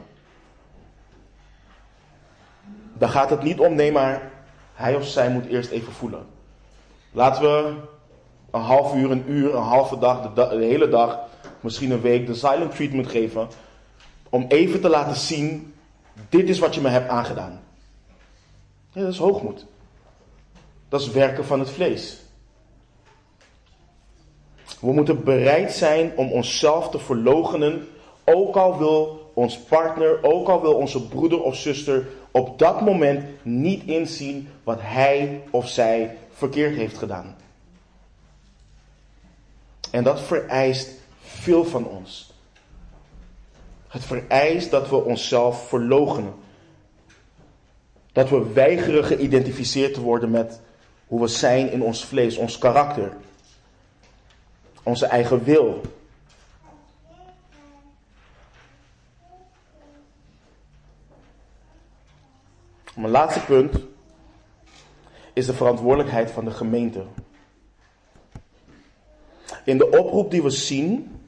Daar 2.98 3.08
gaat 3.08 3.30
het 3.30 3.42
niet 3.42 3.58
om, 3.58 3.74
nee, 3.74 3.92
maar 3.92 4.30
hij 4.74 4.94
of 4.94 5.06
zij 5.06 5.30
moet 5.30 5.46
eerst 5.46 5.70
even 5.70 5.92
voelen. 5.92 6.26
Laten 7.12 7.42
we 7.42 7.74
een 8.50 8.60
half 8.60 8.94
uur, 8.94 9.10
een 9.10 9.30
uur, 9.30 9.54
een 9.54 9.62
halve 9.62 9.98
dag, 9.98 10.32
de, 10.32 10.56
hele 10.60 10.88
dag, 10.88 11.18
misschien 11.60 11.90
een 11.90 12.00
week 12.00 12.26
de 12.26 12.34
silent 12.34 12.74
treatment 12.74 13.06
geven. 13.06 13.48
Om 14.28 14.44
even 14.48 14.80
te 14.80 14.88
laten 14.88 15.16
zien, 15.16 15.74
dit 16.28 16.48
is 16.48 16.58
wat 16.58 16.74
je 16.74 16.80
me 16.80 16.88
hebt 16.88 17.08
aangedaan. 17.08 17.60
Dat 18.92 19.08
is 19.08 19.18
hoogmoed. 19.18 19.66
Dat 20.88 21.00
is 21.00 21.10
werken 21.10 21.44
van 21.44 21.58
het 21.58 21.70
vlees. 21.70 22.22
We 24.80 24.92
moeten 24.92 25.24
bereid 25.24 25.72
zijn 25.72 26.12
om 26.16 26.32
onszelf 26.32 26.90
te 26.90 26.98
verloochenen, 26.98 27.88
ook 28.24 28.56
al 28.56 28.78
wil 28.78 29.30
ons 29.34 29.58
partner, 29.58 30.18
ook 30.22 30.48
al 30.48 30.60
wil 30.60 30.74
onze 30.74 31.08
broeder 31.08 31.42
of 31.42 31.56
zuster 31.56 32.06
op 32.30 32.58
dat 32.58 32.80
moment 32.80 33.24
niet 33.42 33.84
inzien 33.84 34.48
wat 34.62 34.78
hij 34.80 35.42
of 35.50 35.68
zij 35.68 36.16
verkeerd 36.32 36.76
heeft 36.76 36.98
gedaan. 36.98 37.36
En 39.90 40.04
dat 40.04 40.20
vereist 40.20 40.90
veel 41.20 41.64
van 41.64 41.86
ons. 41.86 42.32
Het 43.88 44.04
vereist 44.04 44.70
dat 44.70 44.88
we 44.88 44.96
onszelf 44.96 45.68
verloochenen. 45.68 46.34
Dat 48.12 48.28
we 48.28 48.52
weigeren 48.52 49.04
geïdentificeerd 49.04 49.94
te 49.94 50.00
worden 50.00 50.30
met 50.30 50.60
hoe 51.06 51.20
we 51.20 51.28
zijn 51.28 51.70
in 51.70 51.82
ons 51.82 52.04
vlees, 52.04 52.36
ons 52.36 52.58
karakter, 52.58 53.16
onze 54.82 55.06
eigen 55.06 55.44
wil. 55.44 55.80
Mijn 62.96 63.12
laatste 63.12 63.40
punt 63.40 63.74
is 65.32 65.46
de 65.46 65.52
verantwoordelijkheid 65.52 66.30
van 66.30 66.44
de 66.44 66.50
gemeente. 66.50 67.04
In 69.64 69.78
de 69.78 69.90
oproep 69.90 70.30
die 70.30 70.42
we 70.42 70.50
zien 70.50 71.20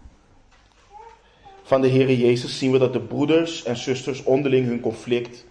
van 1.63 1.81
de 1.81 1.89
Heer 1.89 2.13
Jezus 2.13 2.59
zien 2.59 2.73
we 2.73 2.79
dat 2.79 2.93
de 2.93 3.01
broeders 3.01 3.65
en 3.65 3.77
zusters 3.77 4.23
onderling 4.23 4.67
hun 4.67 4.81
conflict 4.81 5.47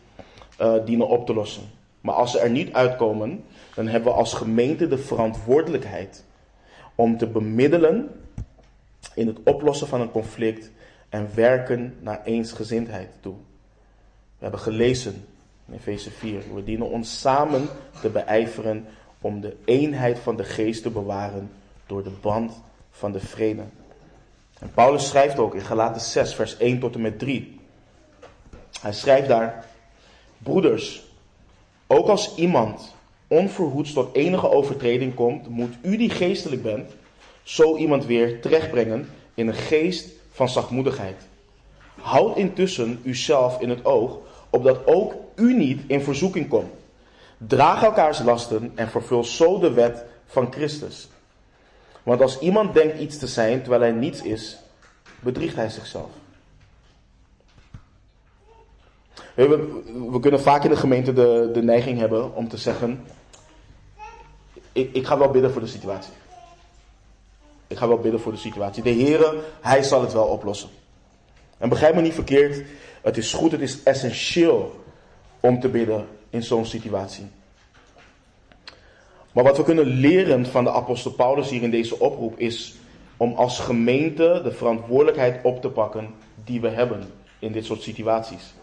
uh, 0.62 0.74
dienen 0.86 1.08
op 1.08 1.26
te 1.26 1.34
lossen. 1.34 1.64
Maar 2.02 2.16
als 2.16 2.32
ze 2.32 2.40
er 2.40 2.50
niet 2.50 2.74
uitkomen, 2.74 3.44
dan 3.76 3.88
hebben 3.88 4.12
we 4.12 4.18
als 4.18 4.34
gemeente 4.34 4.88
de 4.88 4.98
verantwoordelijkheid 4.98 6.24
om 6.96 7.18
te 7.18 7.28
bemiddelen 7.28 8.10
in 9.16 9.28
het 9.28 9.38
oplossen 9.44 9.88
van 9.88 10.02
een 10.02 10.12
conflict 10.12 10.72
en 11.10 11.30
werken 11.34 11.98
naar 12.00 12.24
eensgezindheid 12.24 13.10
toe. 13.20 13.36
We 14.38 14.44
hebben 14.44 14.60
gelezen 14.60 15.26
Efeze 15.74 16.12
4. 16.12 16.42
We 16.54 16.64
dienen 16.64 16.90
ons 16.90 17.20
samen 17.20 17.68
te 18.02 18.10
beijveren 18.10 18.88
om 19.22 19.42
de 19.42 19.56
eenheid 19.66 20.20
van 20.20 20.36
de 20.36 20.44
geest 20.44 20.82
te 20.82 20.90
bewaren 20.90 21.52
door 21.86 22.04
de 22.04 22.12
band 22.22 22.62
van 22.92 23.12
de 23.12 23.20
vrede. 23.20 23.64
En 24.60 24.72
Paulus 24.74 25.08
schrijft 25.08 25.40
ook 25.40 25.56
in 25.56 25.62
Galaten 25.62 26.02
6, 26.02 26.36
vers 26.36 26.58
1 26.58 26.80
tot 26.80 26.96
en 26.96 27.02
met 27.02 27.20
3. 27.20 27.60
Hij 28.82 28.94
schrijft 28.94 29.28
daar, 29.28 29.66
broeders, 30.38 31.04
ook 31.88 32.08
als 32.08 32.36
iemand 32.36 32.96
onverhoeds 33.28 33.94
tot 33.94 34.16
enige 34.16 34.50
overtreding 34.50 35.14
komt, 35.14 35.50
moet 35.50 35.74
u 35.82 35.98
die 35.98 36.10
geestelijk 36.10 36.64
bent, 36.64 36.92
zo 37.44 37.78
iemand 37.78 38.06
weer 38.06 38.42
terechtbrengen 38.42 39.10
in 39.34 39.48
een 39.48 39.54
geest 39.54 40.10
van 40.32 40.50
zachtmoedigheid. 40.50 41.22
Houd 42.02 42.38
intussen 42.38 43.00
uzelf 43.04 43.62
in 43.62 43.70
het 43.70 43.86
oog, 43.86 44.18
opdat 44.50 44.88
ook 44.88 45.14
u 45.36 45.54
niet 45.54 45.82
in 45.88 46.02
verzoeking 46.02 46.48
komt. 46.48 46.72
Draag 47.38 47.84
elkaars 47.84 48.20
lasten 48.20 48.72
en 48.76 48.90
vervul 48.90 49.24
zo 49.24 49.60
de 49.60 49.72
wet 49.72 50.04
van 50.26 50.52
Christus. 50.52 51.08
Want 52.04 52.22
als 52.22 52.40
iemand 52.40 52.74
denkt 52.74 53.00
iets 53.00 53.18
te 53.18 53.28
zijn 53.28 53.62
terwijl 53.62 53.82
hij 53.82 53.92
niets 53.92 54.22
is, 54.22 54.58
bedriegt 55.20 55.56
hij 55.56 55.70
zichzelf. 55.70 56.10
We, 59.36 59.82
we, 60.12 60.20
kunnen 60.20 60.42
vaak 60.42 60.64
in 60.64 60.70
de 60.70 60.76
gemeente 60.76 61.14
de, 61.14 61.50
de 61.54 61.64
neiging 61.64 62.00
hebben 62.00 62.36
om 62.36 62.48
te 62.48 62.58
zeggen: 62.58 63.06
ik, 64.72 64.94
ik 64.94 65.06
ga 65.06 65.18
wel 65.18 65.30
bidden 65.30 65.52
voor 65.52 65.62
de 65.62 65.68
situatie. 65.68 66.14
Ik 67.68 67.78
ga 67.78 67.88
wel 67.88 68.00
bidden 68.00 68.22
voor 68.22 68.32
de 68.32 68.38
situatie. 68.38 68.84
De 68.84 68.90
Heere, 68.90 69.44
Hij 69.62 69.84
zal 69.84 70.02
het 70.02 70.14
wel 70.14 70.26
oplossen. 70.26 70.70
En 71.58 71.70
begrijp 71.70 71.96
me 71.96 72.02
niet 72.02 72.14
verkeerd, 72.14 72.66
het 73.02 73.18
is 73.18 73.34
goed, 73.34 73.52
het 73.52 73.62
is 73.62 73.84
essentieel 73.84 74.85
om 75.46 75.60
te 75.60 75.70
bidden 75.70 76.06
in 76.30 76.44
zo'n 76.44 76.66
situatie. 76.66 77.26
Maar 79.32 79.44
wat 79.44 79.58
we 79.58 79.64
kunnen 79.64 79.86
leren 79.86 80.46
van 80.46 80.64
de 80.64 80.72
apostel 80.72 81.12
Paulus 81.12 81.50
hier 81.50 81.62
in 81.62 81.72
deze 81.72 82.00
oproep 82.00 82.40
is 82.40 82.76
om 83.18 83.34
als 83.34 83.60
gemeente 83.60 84.42
de 84.44 84.52
verantwoordelijkheid 84.52 85.44
op 85.44 85.62
te 85.62 85.70
pakken 85.70 86.10
die 86.44 86.62
we 86.62 86.70
hebben 86.70 87.04
in 87.40 87.52
dit 87.52 87.66
soort 87.66 87.82
situaties. 87.82 88.54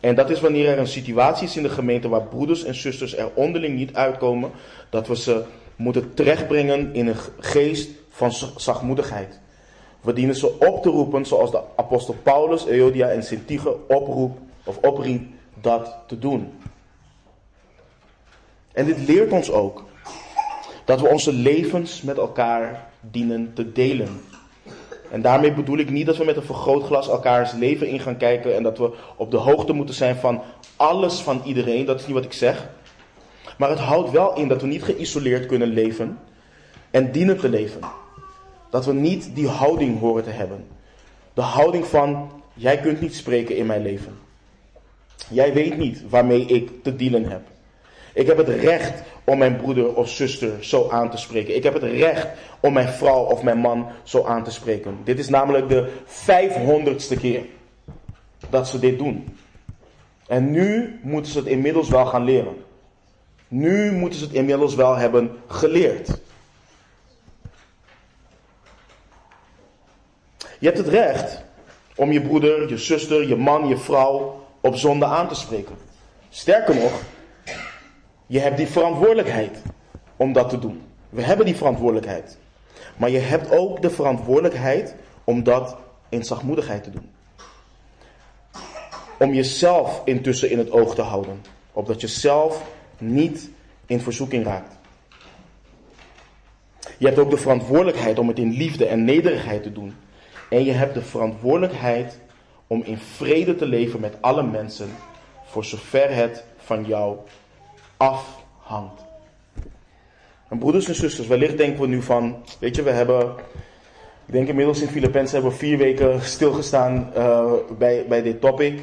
En 0.00 0.14
dat 0.14 0.30
is 0.30 0.40
wanneer 0.40 0.68
er 0.68 0.78
een 0.78 0.86
situatie 0.86 1.46
is 1.46 1.56
in 1.56 1.62
de 1.62 1.68
gemeente 1.68 2.08
waar 2.08 2.22
broeders 2.22 2.64
en 2.64 2.74
zusters 2.74 3.16
er 3.16 3.30
onderling 3.34 3.76
niet 3.76 3.94
uitkomen, 3.94 4.50
dat 4.90 5.06
we 5.08 5.16
ze 5.16 5.44
moeten 5.76 6.14
terechtbrengen 6.14 6.94
in 6.94 7.06
een 7.06 7.16
geest 7.38 7.90
van 8.08 8.32
zachtmoedigheid. 8.56 9.40
We 10.00 10.12
dienen 10.12 10.34
ze 10.34 10.58
op 10.58 10.82
te 10.82 10.88
roepen 10.88 11.26
zoals 11.26 11.50
de 11.50 11.60
apostel 11.76 12.16
Paulus, 12.22 12.66
Euodia 12.66 13.08
en 13.08 13.22
Sintige 13.22 13.76
oproep 13.88 14.38
of 14.64 14.76
opriep 14.76 15.22
dat 15.60 15.96
te 16.06 16.18
doen. 16.18 16.52
En 18.72 18.84
dit 18.84 18.98
leert 18.98 19.32
ons 19.32 19.50
ook 19.50 19.84
dat 20.84 21.00
we 21.00 21.08
onze 21.08 21.32
levens 21.32 22.02
met 22.02 22.16
elkaar 22.16 22.90
dienen 23.00 23.52
te 23.54 23.72
delen. 23.72 24.20
En 25.10 25.22
daarmee 25.22 25.52
bedoel 25.52 25.78
ik 25.78 25.90
niet 25.90 26.06
dat 26.06 26.16
we 26.16 26.24
met 26.24 26.36
een 26.36 26.42
vergrootglas 26.42 27.08
elkaars 27.08 27.52
leven 27.52 27.88
in 27.88 28.00
gaan 28.00 28.16
kijken 28.16 28.56
en 28.56 28.62
dat 28.62 28.78
we 28.78 28.94
op 29.16 29.30
de 29.30 29.36
hoogte 29.36 29.72
moeten 29.72 29.94
zijn 29.94 30.16
van 30.16 30.42
alles 30.76 31.20
van 31.20 31.42
iedereen. 31.44 31.84
Dat 31.84 32.00
is 32.00 32.06
niet 32.06 32.14
wat 32.14 32.24
ik 32.24 32.32
zeg. 32.32 32.68
Maar 33.58 33.70
het 33.70 33.78
houdt 33.78 34.10
wel 34.10 34.36
in 34.36 34.48
dat 34.48 34.60
we 34.60 34.66
niet 34.66 34.82
geïsoleerd 34.82 35.46
kunnen 35.46 35.68
leven 35.68 36.18
en 36.90 37.12
dienen 37.12 37.38
te 37.38 37.48
leven. 37.48 37.80
Dat 38.70 38.84
we 38.84 38.92
niet 38.92 39.34
die 39.34 39.48
houding 39.48 40.00
horen 40.00 40.24
te 40.24 40.30
hebben. 40.30 40.66
De 41.34 41.40
houding 41.40 41.86
van, 41.86 42.30
jij 42.54 42.80
kunt 42.80 43.00
niet 43.00 43.14
spreken 43.14 43.56
in 43.56 43.66
mijn 43.66 43.82
leven. 43.82 44.18
Jij 45.28 45.52
weet 45.52 45.76
niet 45.76 46.02
waarmee 46.08 46.46
ik 46.46 46.70
te 46.82 46.96
dealen 46.96 47.24
heb. 47.30 47.40
Ik 48.14 48.26
heb 48.26 48.36
het 48.36 48.48
recht 48.48 49.02
om 49.24 49.38
mijn 49.38 49.56
broeder 49.56 49.94
of 49.94 50.08
zuster 50.08 50.64
zo 50.64 50.88
aan 50.90 51.10
te 51.10 51.16
spreken. 51.16 51.56
Ik 51.56 51.62
heb 51.62 51.74
het 51.74 51.82
recht 51.82 52.26
om 52.60 52.72
mijn 52.72 52.88
vrouw 52.88 53.24
of 53.24 53.42
mijn 53.42 53.58
man 53.58 53.86
zo 54.02 54.24
aan 54.24 54.44
te 54.44 54.50
spreken. 54.50 54.98
Dit 55.04 55.18
is 55.18 55.28
namelijk 55.28 55.68
de 55.68 55.92
vijfhonderdste 56.04 57.16
keer 57.16 57.42
dat 58.50 58.68
ze 58.68 58.78
dit 58.78 58.98
doen. 58.98 59.36
En 60.26 60.50
nu 60.50 60.98
moeten 61.02 61.32
ze 61.32 61.38
het 61.38 61.46
inmiddels 61.46 61.88
wel 61.88 62.06
gaan 62.06 62.24
leren. 62.24 62.56
Nu 63.48 63.92
moeten 63.92 64.18
ze 64.18 64.24
het 64.24 64.34
inmiddels 64.34 64.74
wel 64.74 64.96
hebben 64.96 65.30
geleerd. 65.46 66.08
Je 70.58 70.66
hebt 70.66 70.78
het 70.78 70.88
recht 70.88 71.44
om 71.94 72.12
je 72.12 72.20
broeder, 72.20 72.68
je 72.68 72.78
zuster, 72.78 73.28
je 73.28 73.36
man, 73.36 73.68
je 73.68 73.76
vrouw 73.76 74.37
op 74.60 74.76
zonde 74.76 75.04
aan 75.04 75.28
te 75.28 75.34
spreken. 75.34 75.76
Sterker 76.28 76.74
nog, 76.74 77.02
je 78.26 78.38
hebt 78.38 78.56
die 78.56 78.66
verantwoordelijkheid 78.66 79.62
om 80.16 80.32
dat 80.32 80.48
te 80.48 80.58
doen. 80.58 80.82
We 81.08 81.22
hebben 81.22 81.46
die 81.46 81.56
verantwoordelijkheid. 81.56 82.38
Maar 82.96 83.10
je 83.10 83.18
hebt 83.18 83.50
ook 83.50 83.82
de 83.82 83.90
verantwoordelijkheid 83.90 84.94
om 85.24 85.42
dat 85.42 85.76
in 86.08 86.24
zachtmoedigheid 86.24 86.84
te 86.84 86.90
doen. 86.90 87.10
Om 89.18 89.34
jezelf 89.34 90.02
intussen 90.04 90.50
in 90.50 90.58
het 90.58 90.70
oog 90.70 90.94
te 90.94 91.02
houden. 91.02 91.42
Opdat 91.72 92.00
je 92.00 92.06
zelf 92.06 92.62
niet 92.98 93.50
in 93.86 94.00
verzoeking 94.00 94.44
raakt. 94.44 94.76
Je 96.98 97.06
hebt 97.06 97.18
ook 97.18 97.30
de 97.30 97.36
verantwoordelijkheid 97.36 98.18
om 98.18 98.28
het 98.28 98.38
in 98.38 98.52
liefde 98.52 98.86
en 98.86 99.04
nederigheid 99.04 99.62
te 99.62 99.72
doen. 99.72 99.94
En 100.50 100.64
je 100.64 100.72
hebt 100.72 100.94
de 100.94 101.02
verantwoordelijkheid 101.02 102.18
om 102.68 102.82
in 102.84 102.98
vrede 102.98 103.54
te 103.54 103.66
leven 103.66 104.00
met 104.00 104.16
alle 104.20 104.42
mensen, 104.42 104.88
voor 105.44 105.64
zover 105.64 106.14
het 106.14 106.44
van 106.56 106.84
jou 106.84 107.16
afhangt. 107.96 109.06
En 110.48 110.58
broeders 110.58 110.88
en 110.88 110.94
zusters, 110.94 111.28
wellicht 111.28 111.56
denken 111.56 111.80
we 111.80 111.86
nu 111.86 112.02
van, 112.02 112.36
weet 112.58 112.76
je, 112.76 112.82
we 112.82 112.90
hebben, 112.90 113.34
ik 114.26 114.32
denk 114.32 114.48
inmiddels 114.48 114.80
in 114.80 114.88
Filippenzen 114.88 115.34
hebben 115.34 115.52
we 115.52 115.58
vier 115.58 115.78
weken 115.78 116.22
stilgestaan 116.22 117.12
uh, 117.16 117.52
bij, 117.78 118.04
bij 118.08 118.22
dit 118.22 118.40
topic. 118.40 118.82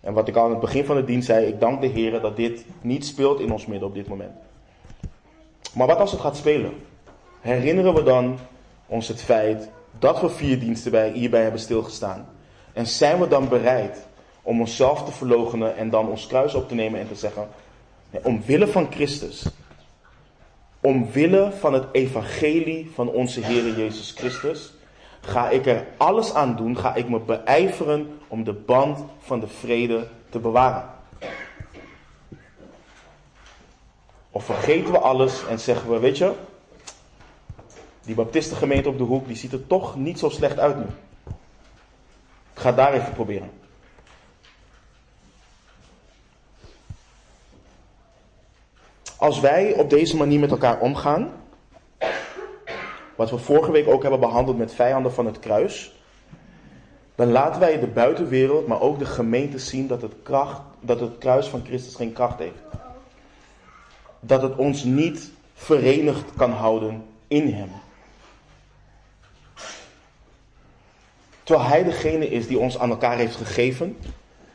En 0.00 0.12
wat 0.12 0.28
ik 0.28 0.36
al 0.36 0.44
aan 0.44 0.50
het 0.50 0.60
begin 0.60 0.84
van 0.84 0.96
de 0.96 1.04
dienst 1.04 1.26
zei, 1.26 1.46
ik 1.46 1.60
dank 1.60 1.80
de 1.80 1.86
Heer 1.86 2.20
dat 2.20 2.36
dit 2.36 2.64
niet 2.80 3.06
speelt 3.06 3.40
in 3.40 3.52
ons 3.52 3.66
midden 3.66 3.88
op 3.88 3.94
dit 3.94 4.08
moment. 4.08 4.32
Maar 5.74 5.86
wat 5.86 5.98
als 5.98 6.10
het 6.10 6.20
gaat 6.20 6.36
spelen? 6.36 6.72
Herinneren 7.40 7.94
we 7.94 8.02
dan 8.02 8.38
ons 8.86 9.08
het 9.08 9.22
feit 9.22 9.68
dat 9.98 10.20
we 10.20 10.28
vier 10.28 10.58
diensten 10.58 10.90
bij, 10.90 11.10
hierbij 11.10 11.42
hebben 11.42 11.60
stilgestaan? 11.60 12.28
En 12.78 12.86
zijn 12.86 13.20
we 13.20 13.28
dan 13.28 13.48
bereid 13.48 14.06
om 14.42 14.60
onszelf 14.60 15.04
te 15.04 15.12
verloochenen 15.12 15.76
en 15.76 15.90
dan 15.90 16.08
ons 16.08 16.26
kruis 16.26 16.54
op 16.54 16.68
te 16.68 16.74
nemen 16.74 17.00
en 17.00 17.08
te 17.08 17.14
zeggen, 17.14 17.48
omwille 18.22 18.66
van 18.66 18.86
Christus, 18.90 19.46
omwille 20.80 21.52
van 21.58 21.72
het 21.72 21.84
evangelie 21.92 22.90
van 22.94 23.08
onze 23.08 23.40
Heer 23.40 23.76
Jezus 23.76 24.12
Christus, 24.16 24.72
ga 25.20 25.48
ik 25.48 25.66
er 25.66 25.86
alles 25.96 26.34
aan 26.34 26.56
doen, 26.56 26.76
ga 26.76 26.94
ik 26.94 27.08
me 27.08 27.18
beijveren 27.18 28.18
om 28.28 28.44
de 28.44 28.52
band 28.52 28.98
van 29.18 29.40
de 29.40 29.48
vrede 29.48 30.08
te 30.28 30.38
bewaren. 30.38 30.90
Of 34.30 34.44
vergeten 34.44 34.92
we 34.92 34.98
alles 34.98 35.46
en 35.46 35.60
zeggen 35.60 35.90
we, 35.90 35.98
weet 35.98 36.18
je, 36.18 36.32
die 38.04 38.14
baptistengemeente 38.14 38.88
op 38.88 38.98
de 38.98 39.04
hoek, 39.04 39.26
die 39.26 39.36
ziet 39.36 39.52
er 39.52 39.66
toch 39.66 39.96
niet 39.96 40.18
zo 40.18 40.28
slecht 40.28 40.58
uit 40.58 40.76
nu. 40.76 40.86
Ik 42.58 42.64
ga 42.64 42.72
daar 42.72 42.92
even 42.92 43.12
proberen. 43.12 43.50
Als 49.16 49.40
wij 49.40 49.72
op 49.72 49.90
deze 49.90 50.16
manier 50.16 50.40
met 50.40 50.50
elkaar 50.50 50.80
omgaan, 50.80 51.32
wat 53.16 53.30
we 53.30 53.38
vorige 53.38 53.70
week 53.70 53.88
ook 53.88 54.02
hebben 54.02 54.20
behandeld 54.20 54.58
met 54.58 54.74
vijanden 54.74 55.12
van 55.12 55.26
het 55.26 55.38
kruis, 55.38 56.02
dan 57.14 57.30
laten 57.30 57.60
wij 57.60 57.80
de 57.80 57.86
buitenwereld, 57.86 58.66
maar 58.66 58.80
ook 58.80 58.98
de 58.98 59.06
gemeente 59.06 59.58
zien 59.58 59.86
dat 59.86 60.02
het, 60.02 60.14
kracht, 60.22 60.60
dat 60.80 61.00
het 61.00 61.18
kruis 61.18 61.46
van 61.46 61.64
Christus 61.64 61.94
geen 61.94 62.12
kracht 62.12 62.38
heeft. 62.38 62.62
Dat 64.20 64.42
het 64.42 64.56
ons 64.56 64.84
niet 64.84 65.30
verenigd 65.54 66.24
kan 66.36 66.50
houden 66.50 67.04
in 67.28 67.52
Hem. 67.52 67.70
Terwijl 71.48 71.68
Hij 71.68 71.84
degene 71.84 72.28
is 72.28 72.46
die 72.46 72.58
ons 72.58 72.78
aan 72.78 72.90
elkaar 72.90 73.16
heeft 73.16 73.36
gegeven. 73.36 73.96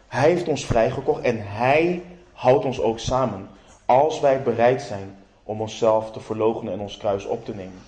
Hij 0.07 0.29
heeft 0.29 0.47
ons 0.47 0.65
vrijgekocht 0.65 1.21
en 1.21 1.37
Hij 1.41 2.03
houdt 2.33 2.65
ons 2.65 2.81
ook 2.81 2.99
samen. 2.99 3.49
Als 3.85 4.19
wij 4.19 4.43
bereid 4.43 4.81
zijn 4.81 5.15
om 5.43 5.61
onszelf 5.61 6.11
te 6.11 6.19
verloochenen 6.19 6.73
en 6.73 6.79
ons 6.79 6.97
kruis 6.97 7.25
op 7.25 7.45
te 7.45 7.55
nemen. 7.55 7.81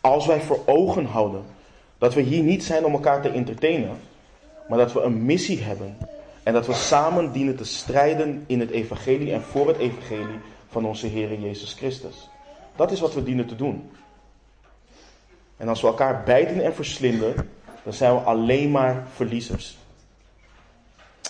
Als 0.00 0.26
wij 0.26 0.40
voor 0.40 0.58
ogen 0.66 1.04
houden 1.04 1.42
dat 1.98 2.14
we 2.14 2.20
hier 2.20 2.42
niet 2.42 2.64
zijn 2.64 2.84
om 2.84 2.92
elkaar 2.92 3.22
te 3.22 3.28
entertainen, 3.28 4.00
maar 4.68 4.78
dat 4.78 4.92
we 4.92 5.00
een 5.00 5.24
missie 5.24 5.62
hebben. 5.62 5.96
En 6.42 6.52
dat 6.52 6.66
we 6.66 6.74
samen 6.74 7.32
dienen 7.32 7.56
te 7.56 7.64
strijden 7.64 8.44
in 8.46 8.60
het 8.60 8.70
evangelie 8.70 9.32
en 9.32 9.42
voor 9.42 9.68
het 9.68 9.78
evangelie 9.78 10.38
van 10.68 10.84
onze 10.84 11.06
Heer 11.06 11.40
Jezus 11.40 11.72
Christus. 11.72 12.28
Dat 12.76 12.90
is 12.90 13.00
wat 13.00 13.14
we 13.14 13.22
dienen 13.22 13.46
te 13.46 13.56
doen. 13.56 13.90
En 15.56 15.68
als 15.68 15.80
we 15.80 15.86
elkaar 15.86 16.22
bijten 16.24 16.64
en 16.64 16.74
verslinden, 16.74 17.34
dan 17.82 17.92
zijn 17.92 18.14
we 18.14 18.20
alleen 18.20 18.70
maar 18.70 19.06
verliezers. 19.14 19.78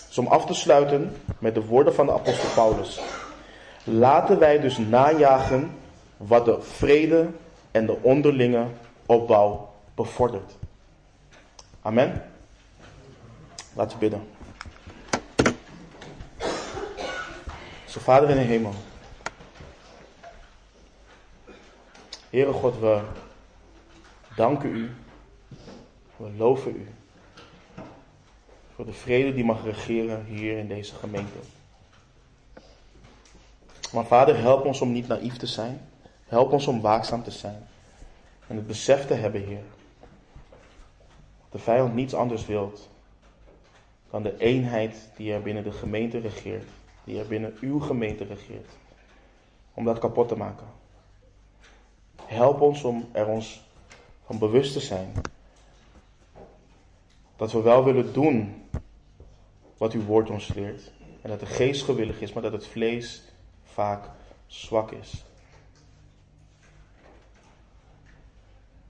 Dus 0.07 0.17
om 0.17 0.27
af 0.27 0.45
te 0.45 0.53
sluiten 0.53 1.15
met 1.39 1.55
de 1.55 1.65
woorden 1.65 1.95
van 1.95 2.05
de 2.05 2.11
apostel 2.11 2.49
Paulus. 2.55 3.01
Laten 3.83 4.39
wij 4.39 4.59
dus 4.59 4.77
najagen 4.77 5.71
wat 6.17 6.45
de 6.45 6.61
vrede 6.61 7.29
en 7.71 7.85
de 7.85 7.97
onderlinge 8.01 8.65
opbouw 9.05 9.73
bevordert. 9.95 10.51
Amen. 11.81 12.23
Laten 13.73 13.99
we 13.99 14.09
bidden. 14.09 14.27
Zo 17.85 17.99
Vader 17.99 18.29
in 18.29 18.35
de 18.35 18.41
hemel. 18.41 18.73
Heere 22.29 22.51
God, 22.51 22.79
we 22.79 23.01
danken 24.35 24.69
u. 24.69 24.91
We 26.21 26.31
loven 26.37 26.75
u. 26.75 26.87
Voor 28.75 28.85
de 28.85 28.93
vrede 28.93 29.33
die 29.33 29.43
mag 29.43 29.63
regeren 29.63 30.25
hier 30.25 30.57
in 30.57 30.67
deze 30.67 30.95
gemeente. 30.95 31.37
Maar 33.93 34.05
Vader, 34.05 34.37
help 34.37 34.65
ons 34.65 34.81
om 34.81 34.91
niet 34.91 35.07
naïef 35.07 35.37
te 35.37 35.47
zijn. 35.47 35.81
Help 36.25 36.51
ons 36.51 36.67
om 36.67 36.81
waakzaam 36.81 37.23
te 37.23 37.31
zijn. 37.31 37.67
En 38.47 38.55
het 38.55 38.67
besef 38.67 39.07
te 39.07 39.13
hebben, 39.13 39.45
Heer. 39.45 39.63
Dat 41.39 41.51
de 41.51 41.59
vijand 41.59 41.93
niets 41.93 42.13
anders 42.13 42.45
wilt 42.45 42.89
dan 44.09 44.23
de 44.23 44.37
eenheid 44.37 45.09
die 45.15 45.33
er 45.33 45.41
binnen 45.41 45.63
de 45.63 45.71
gemeente 45.71 46.19
regeert. 46.19 46.69
Die 47.03 47.19
er 47.19 47.27
binnen 47.27 47.57
uw 47.61 47.79
gemeente 47.79 48.23
regeert. 48.23 48.69
Om 49.73 49.85
dat 49.85 49.99
kapot 49.99 50.27
te 50.27 50.37
maken. 50.37 50.67
Help 52.25 52.61
ons 52.61 52.83
om 52.83 53.09
er 53.11 53.27
ons 53.27 53.61
van 54.25 54.37
bewust 54.37 54.73
te 54.73 54.79
zijn. 54.79 55.11
Dat 57.41 57.51
we 57.51 57.61
wel 57.61 57.83
willen 57.83 58.13
doen 58.13 58.63
wat 59.77 59.93
uw 59.93 60.03
woord 60.03 60.29
ons 60.29 60.53
leert. 60.53 60.91
En 61.21 61.29
dat 61.29 61.39
de 61.39 61.45
geest 61.45 61.83
gewillig 61.83 62.21
is, 62.21 62.33
maar 62.33 62.43
dat 62.43 62.51
het 62.51 62.67
vlees 62.67 63.23
vaak 63.63 64.09
zwak 64.45 64.91
is. 64.91 65.25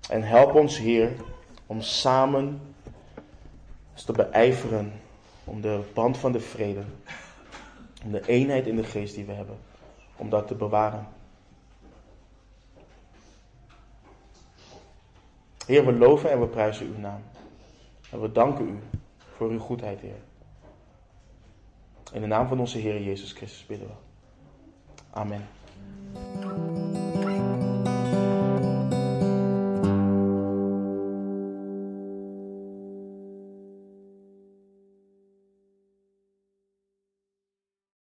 En 0.10 0.24
help 0.24 0.56
ons, 0.56 0.78
Heer, 0.78 1.12
om 1.66 1.82
samen 1.82 2.76
te 4.06 4.12
beijveren 4.12 4.94
om 5.44 5.62
de 5.62 5.84
band 5.94 6.18
van 6.18 6.32
de 6.32 6.40
vrede, 6.40 6.84
om 8.04 8.12
de 8.12 8.28
eenheid 8.28 8.68
in 8.68 8.76
de 8.76 8.84
geest 8.84 9.16
die 9.16 9.26
we 9.26 9.34
hebben, 9.34 9.58
om 10.16 10.30
dat 10.30 10.48
te 10.48 10.56
bewaren. 10.56 11.08
Heer, 15.66 15.86
we 15.86 15.94
loven 15.94 16.32
en 16.32 16.40
we 16.40 16.48
prijzen 16.48 16.86
uw 16.86 16.98
naam. 16.98 17.31
En 18.12 18.22
we 18.22 18.32
danken 18.32 18.70
u 18.70 18.80
voor 19.36 19.50
uw 19.50 19.60
goedheid, 19.60 20.00
Heer. 20.00 20.22
In 22.14 22.22
de 22.22 22.28
naam 22.28 22.48
van 22.48 22.60
onze 22.60 22.78
Heer 22.78 23.02
Jezus 23.02 23.32
Christus 23.32 23.66
bidden 23.66 23.88
we. 23.88 23.94
Amen. 25.10 25.48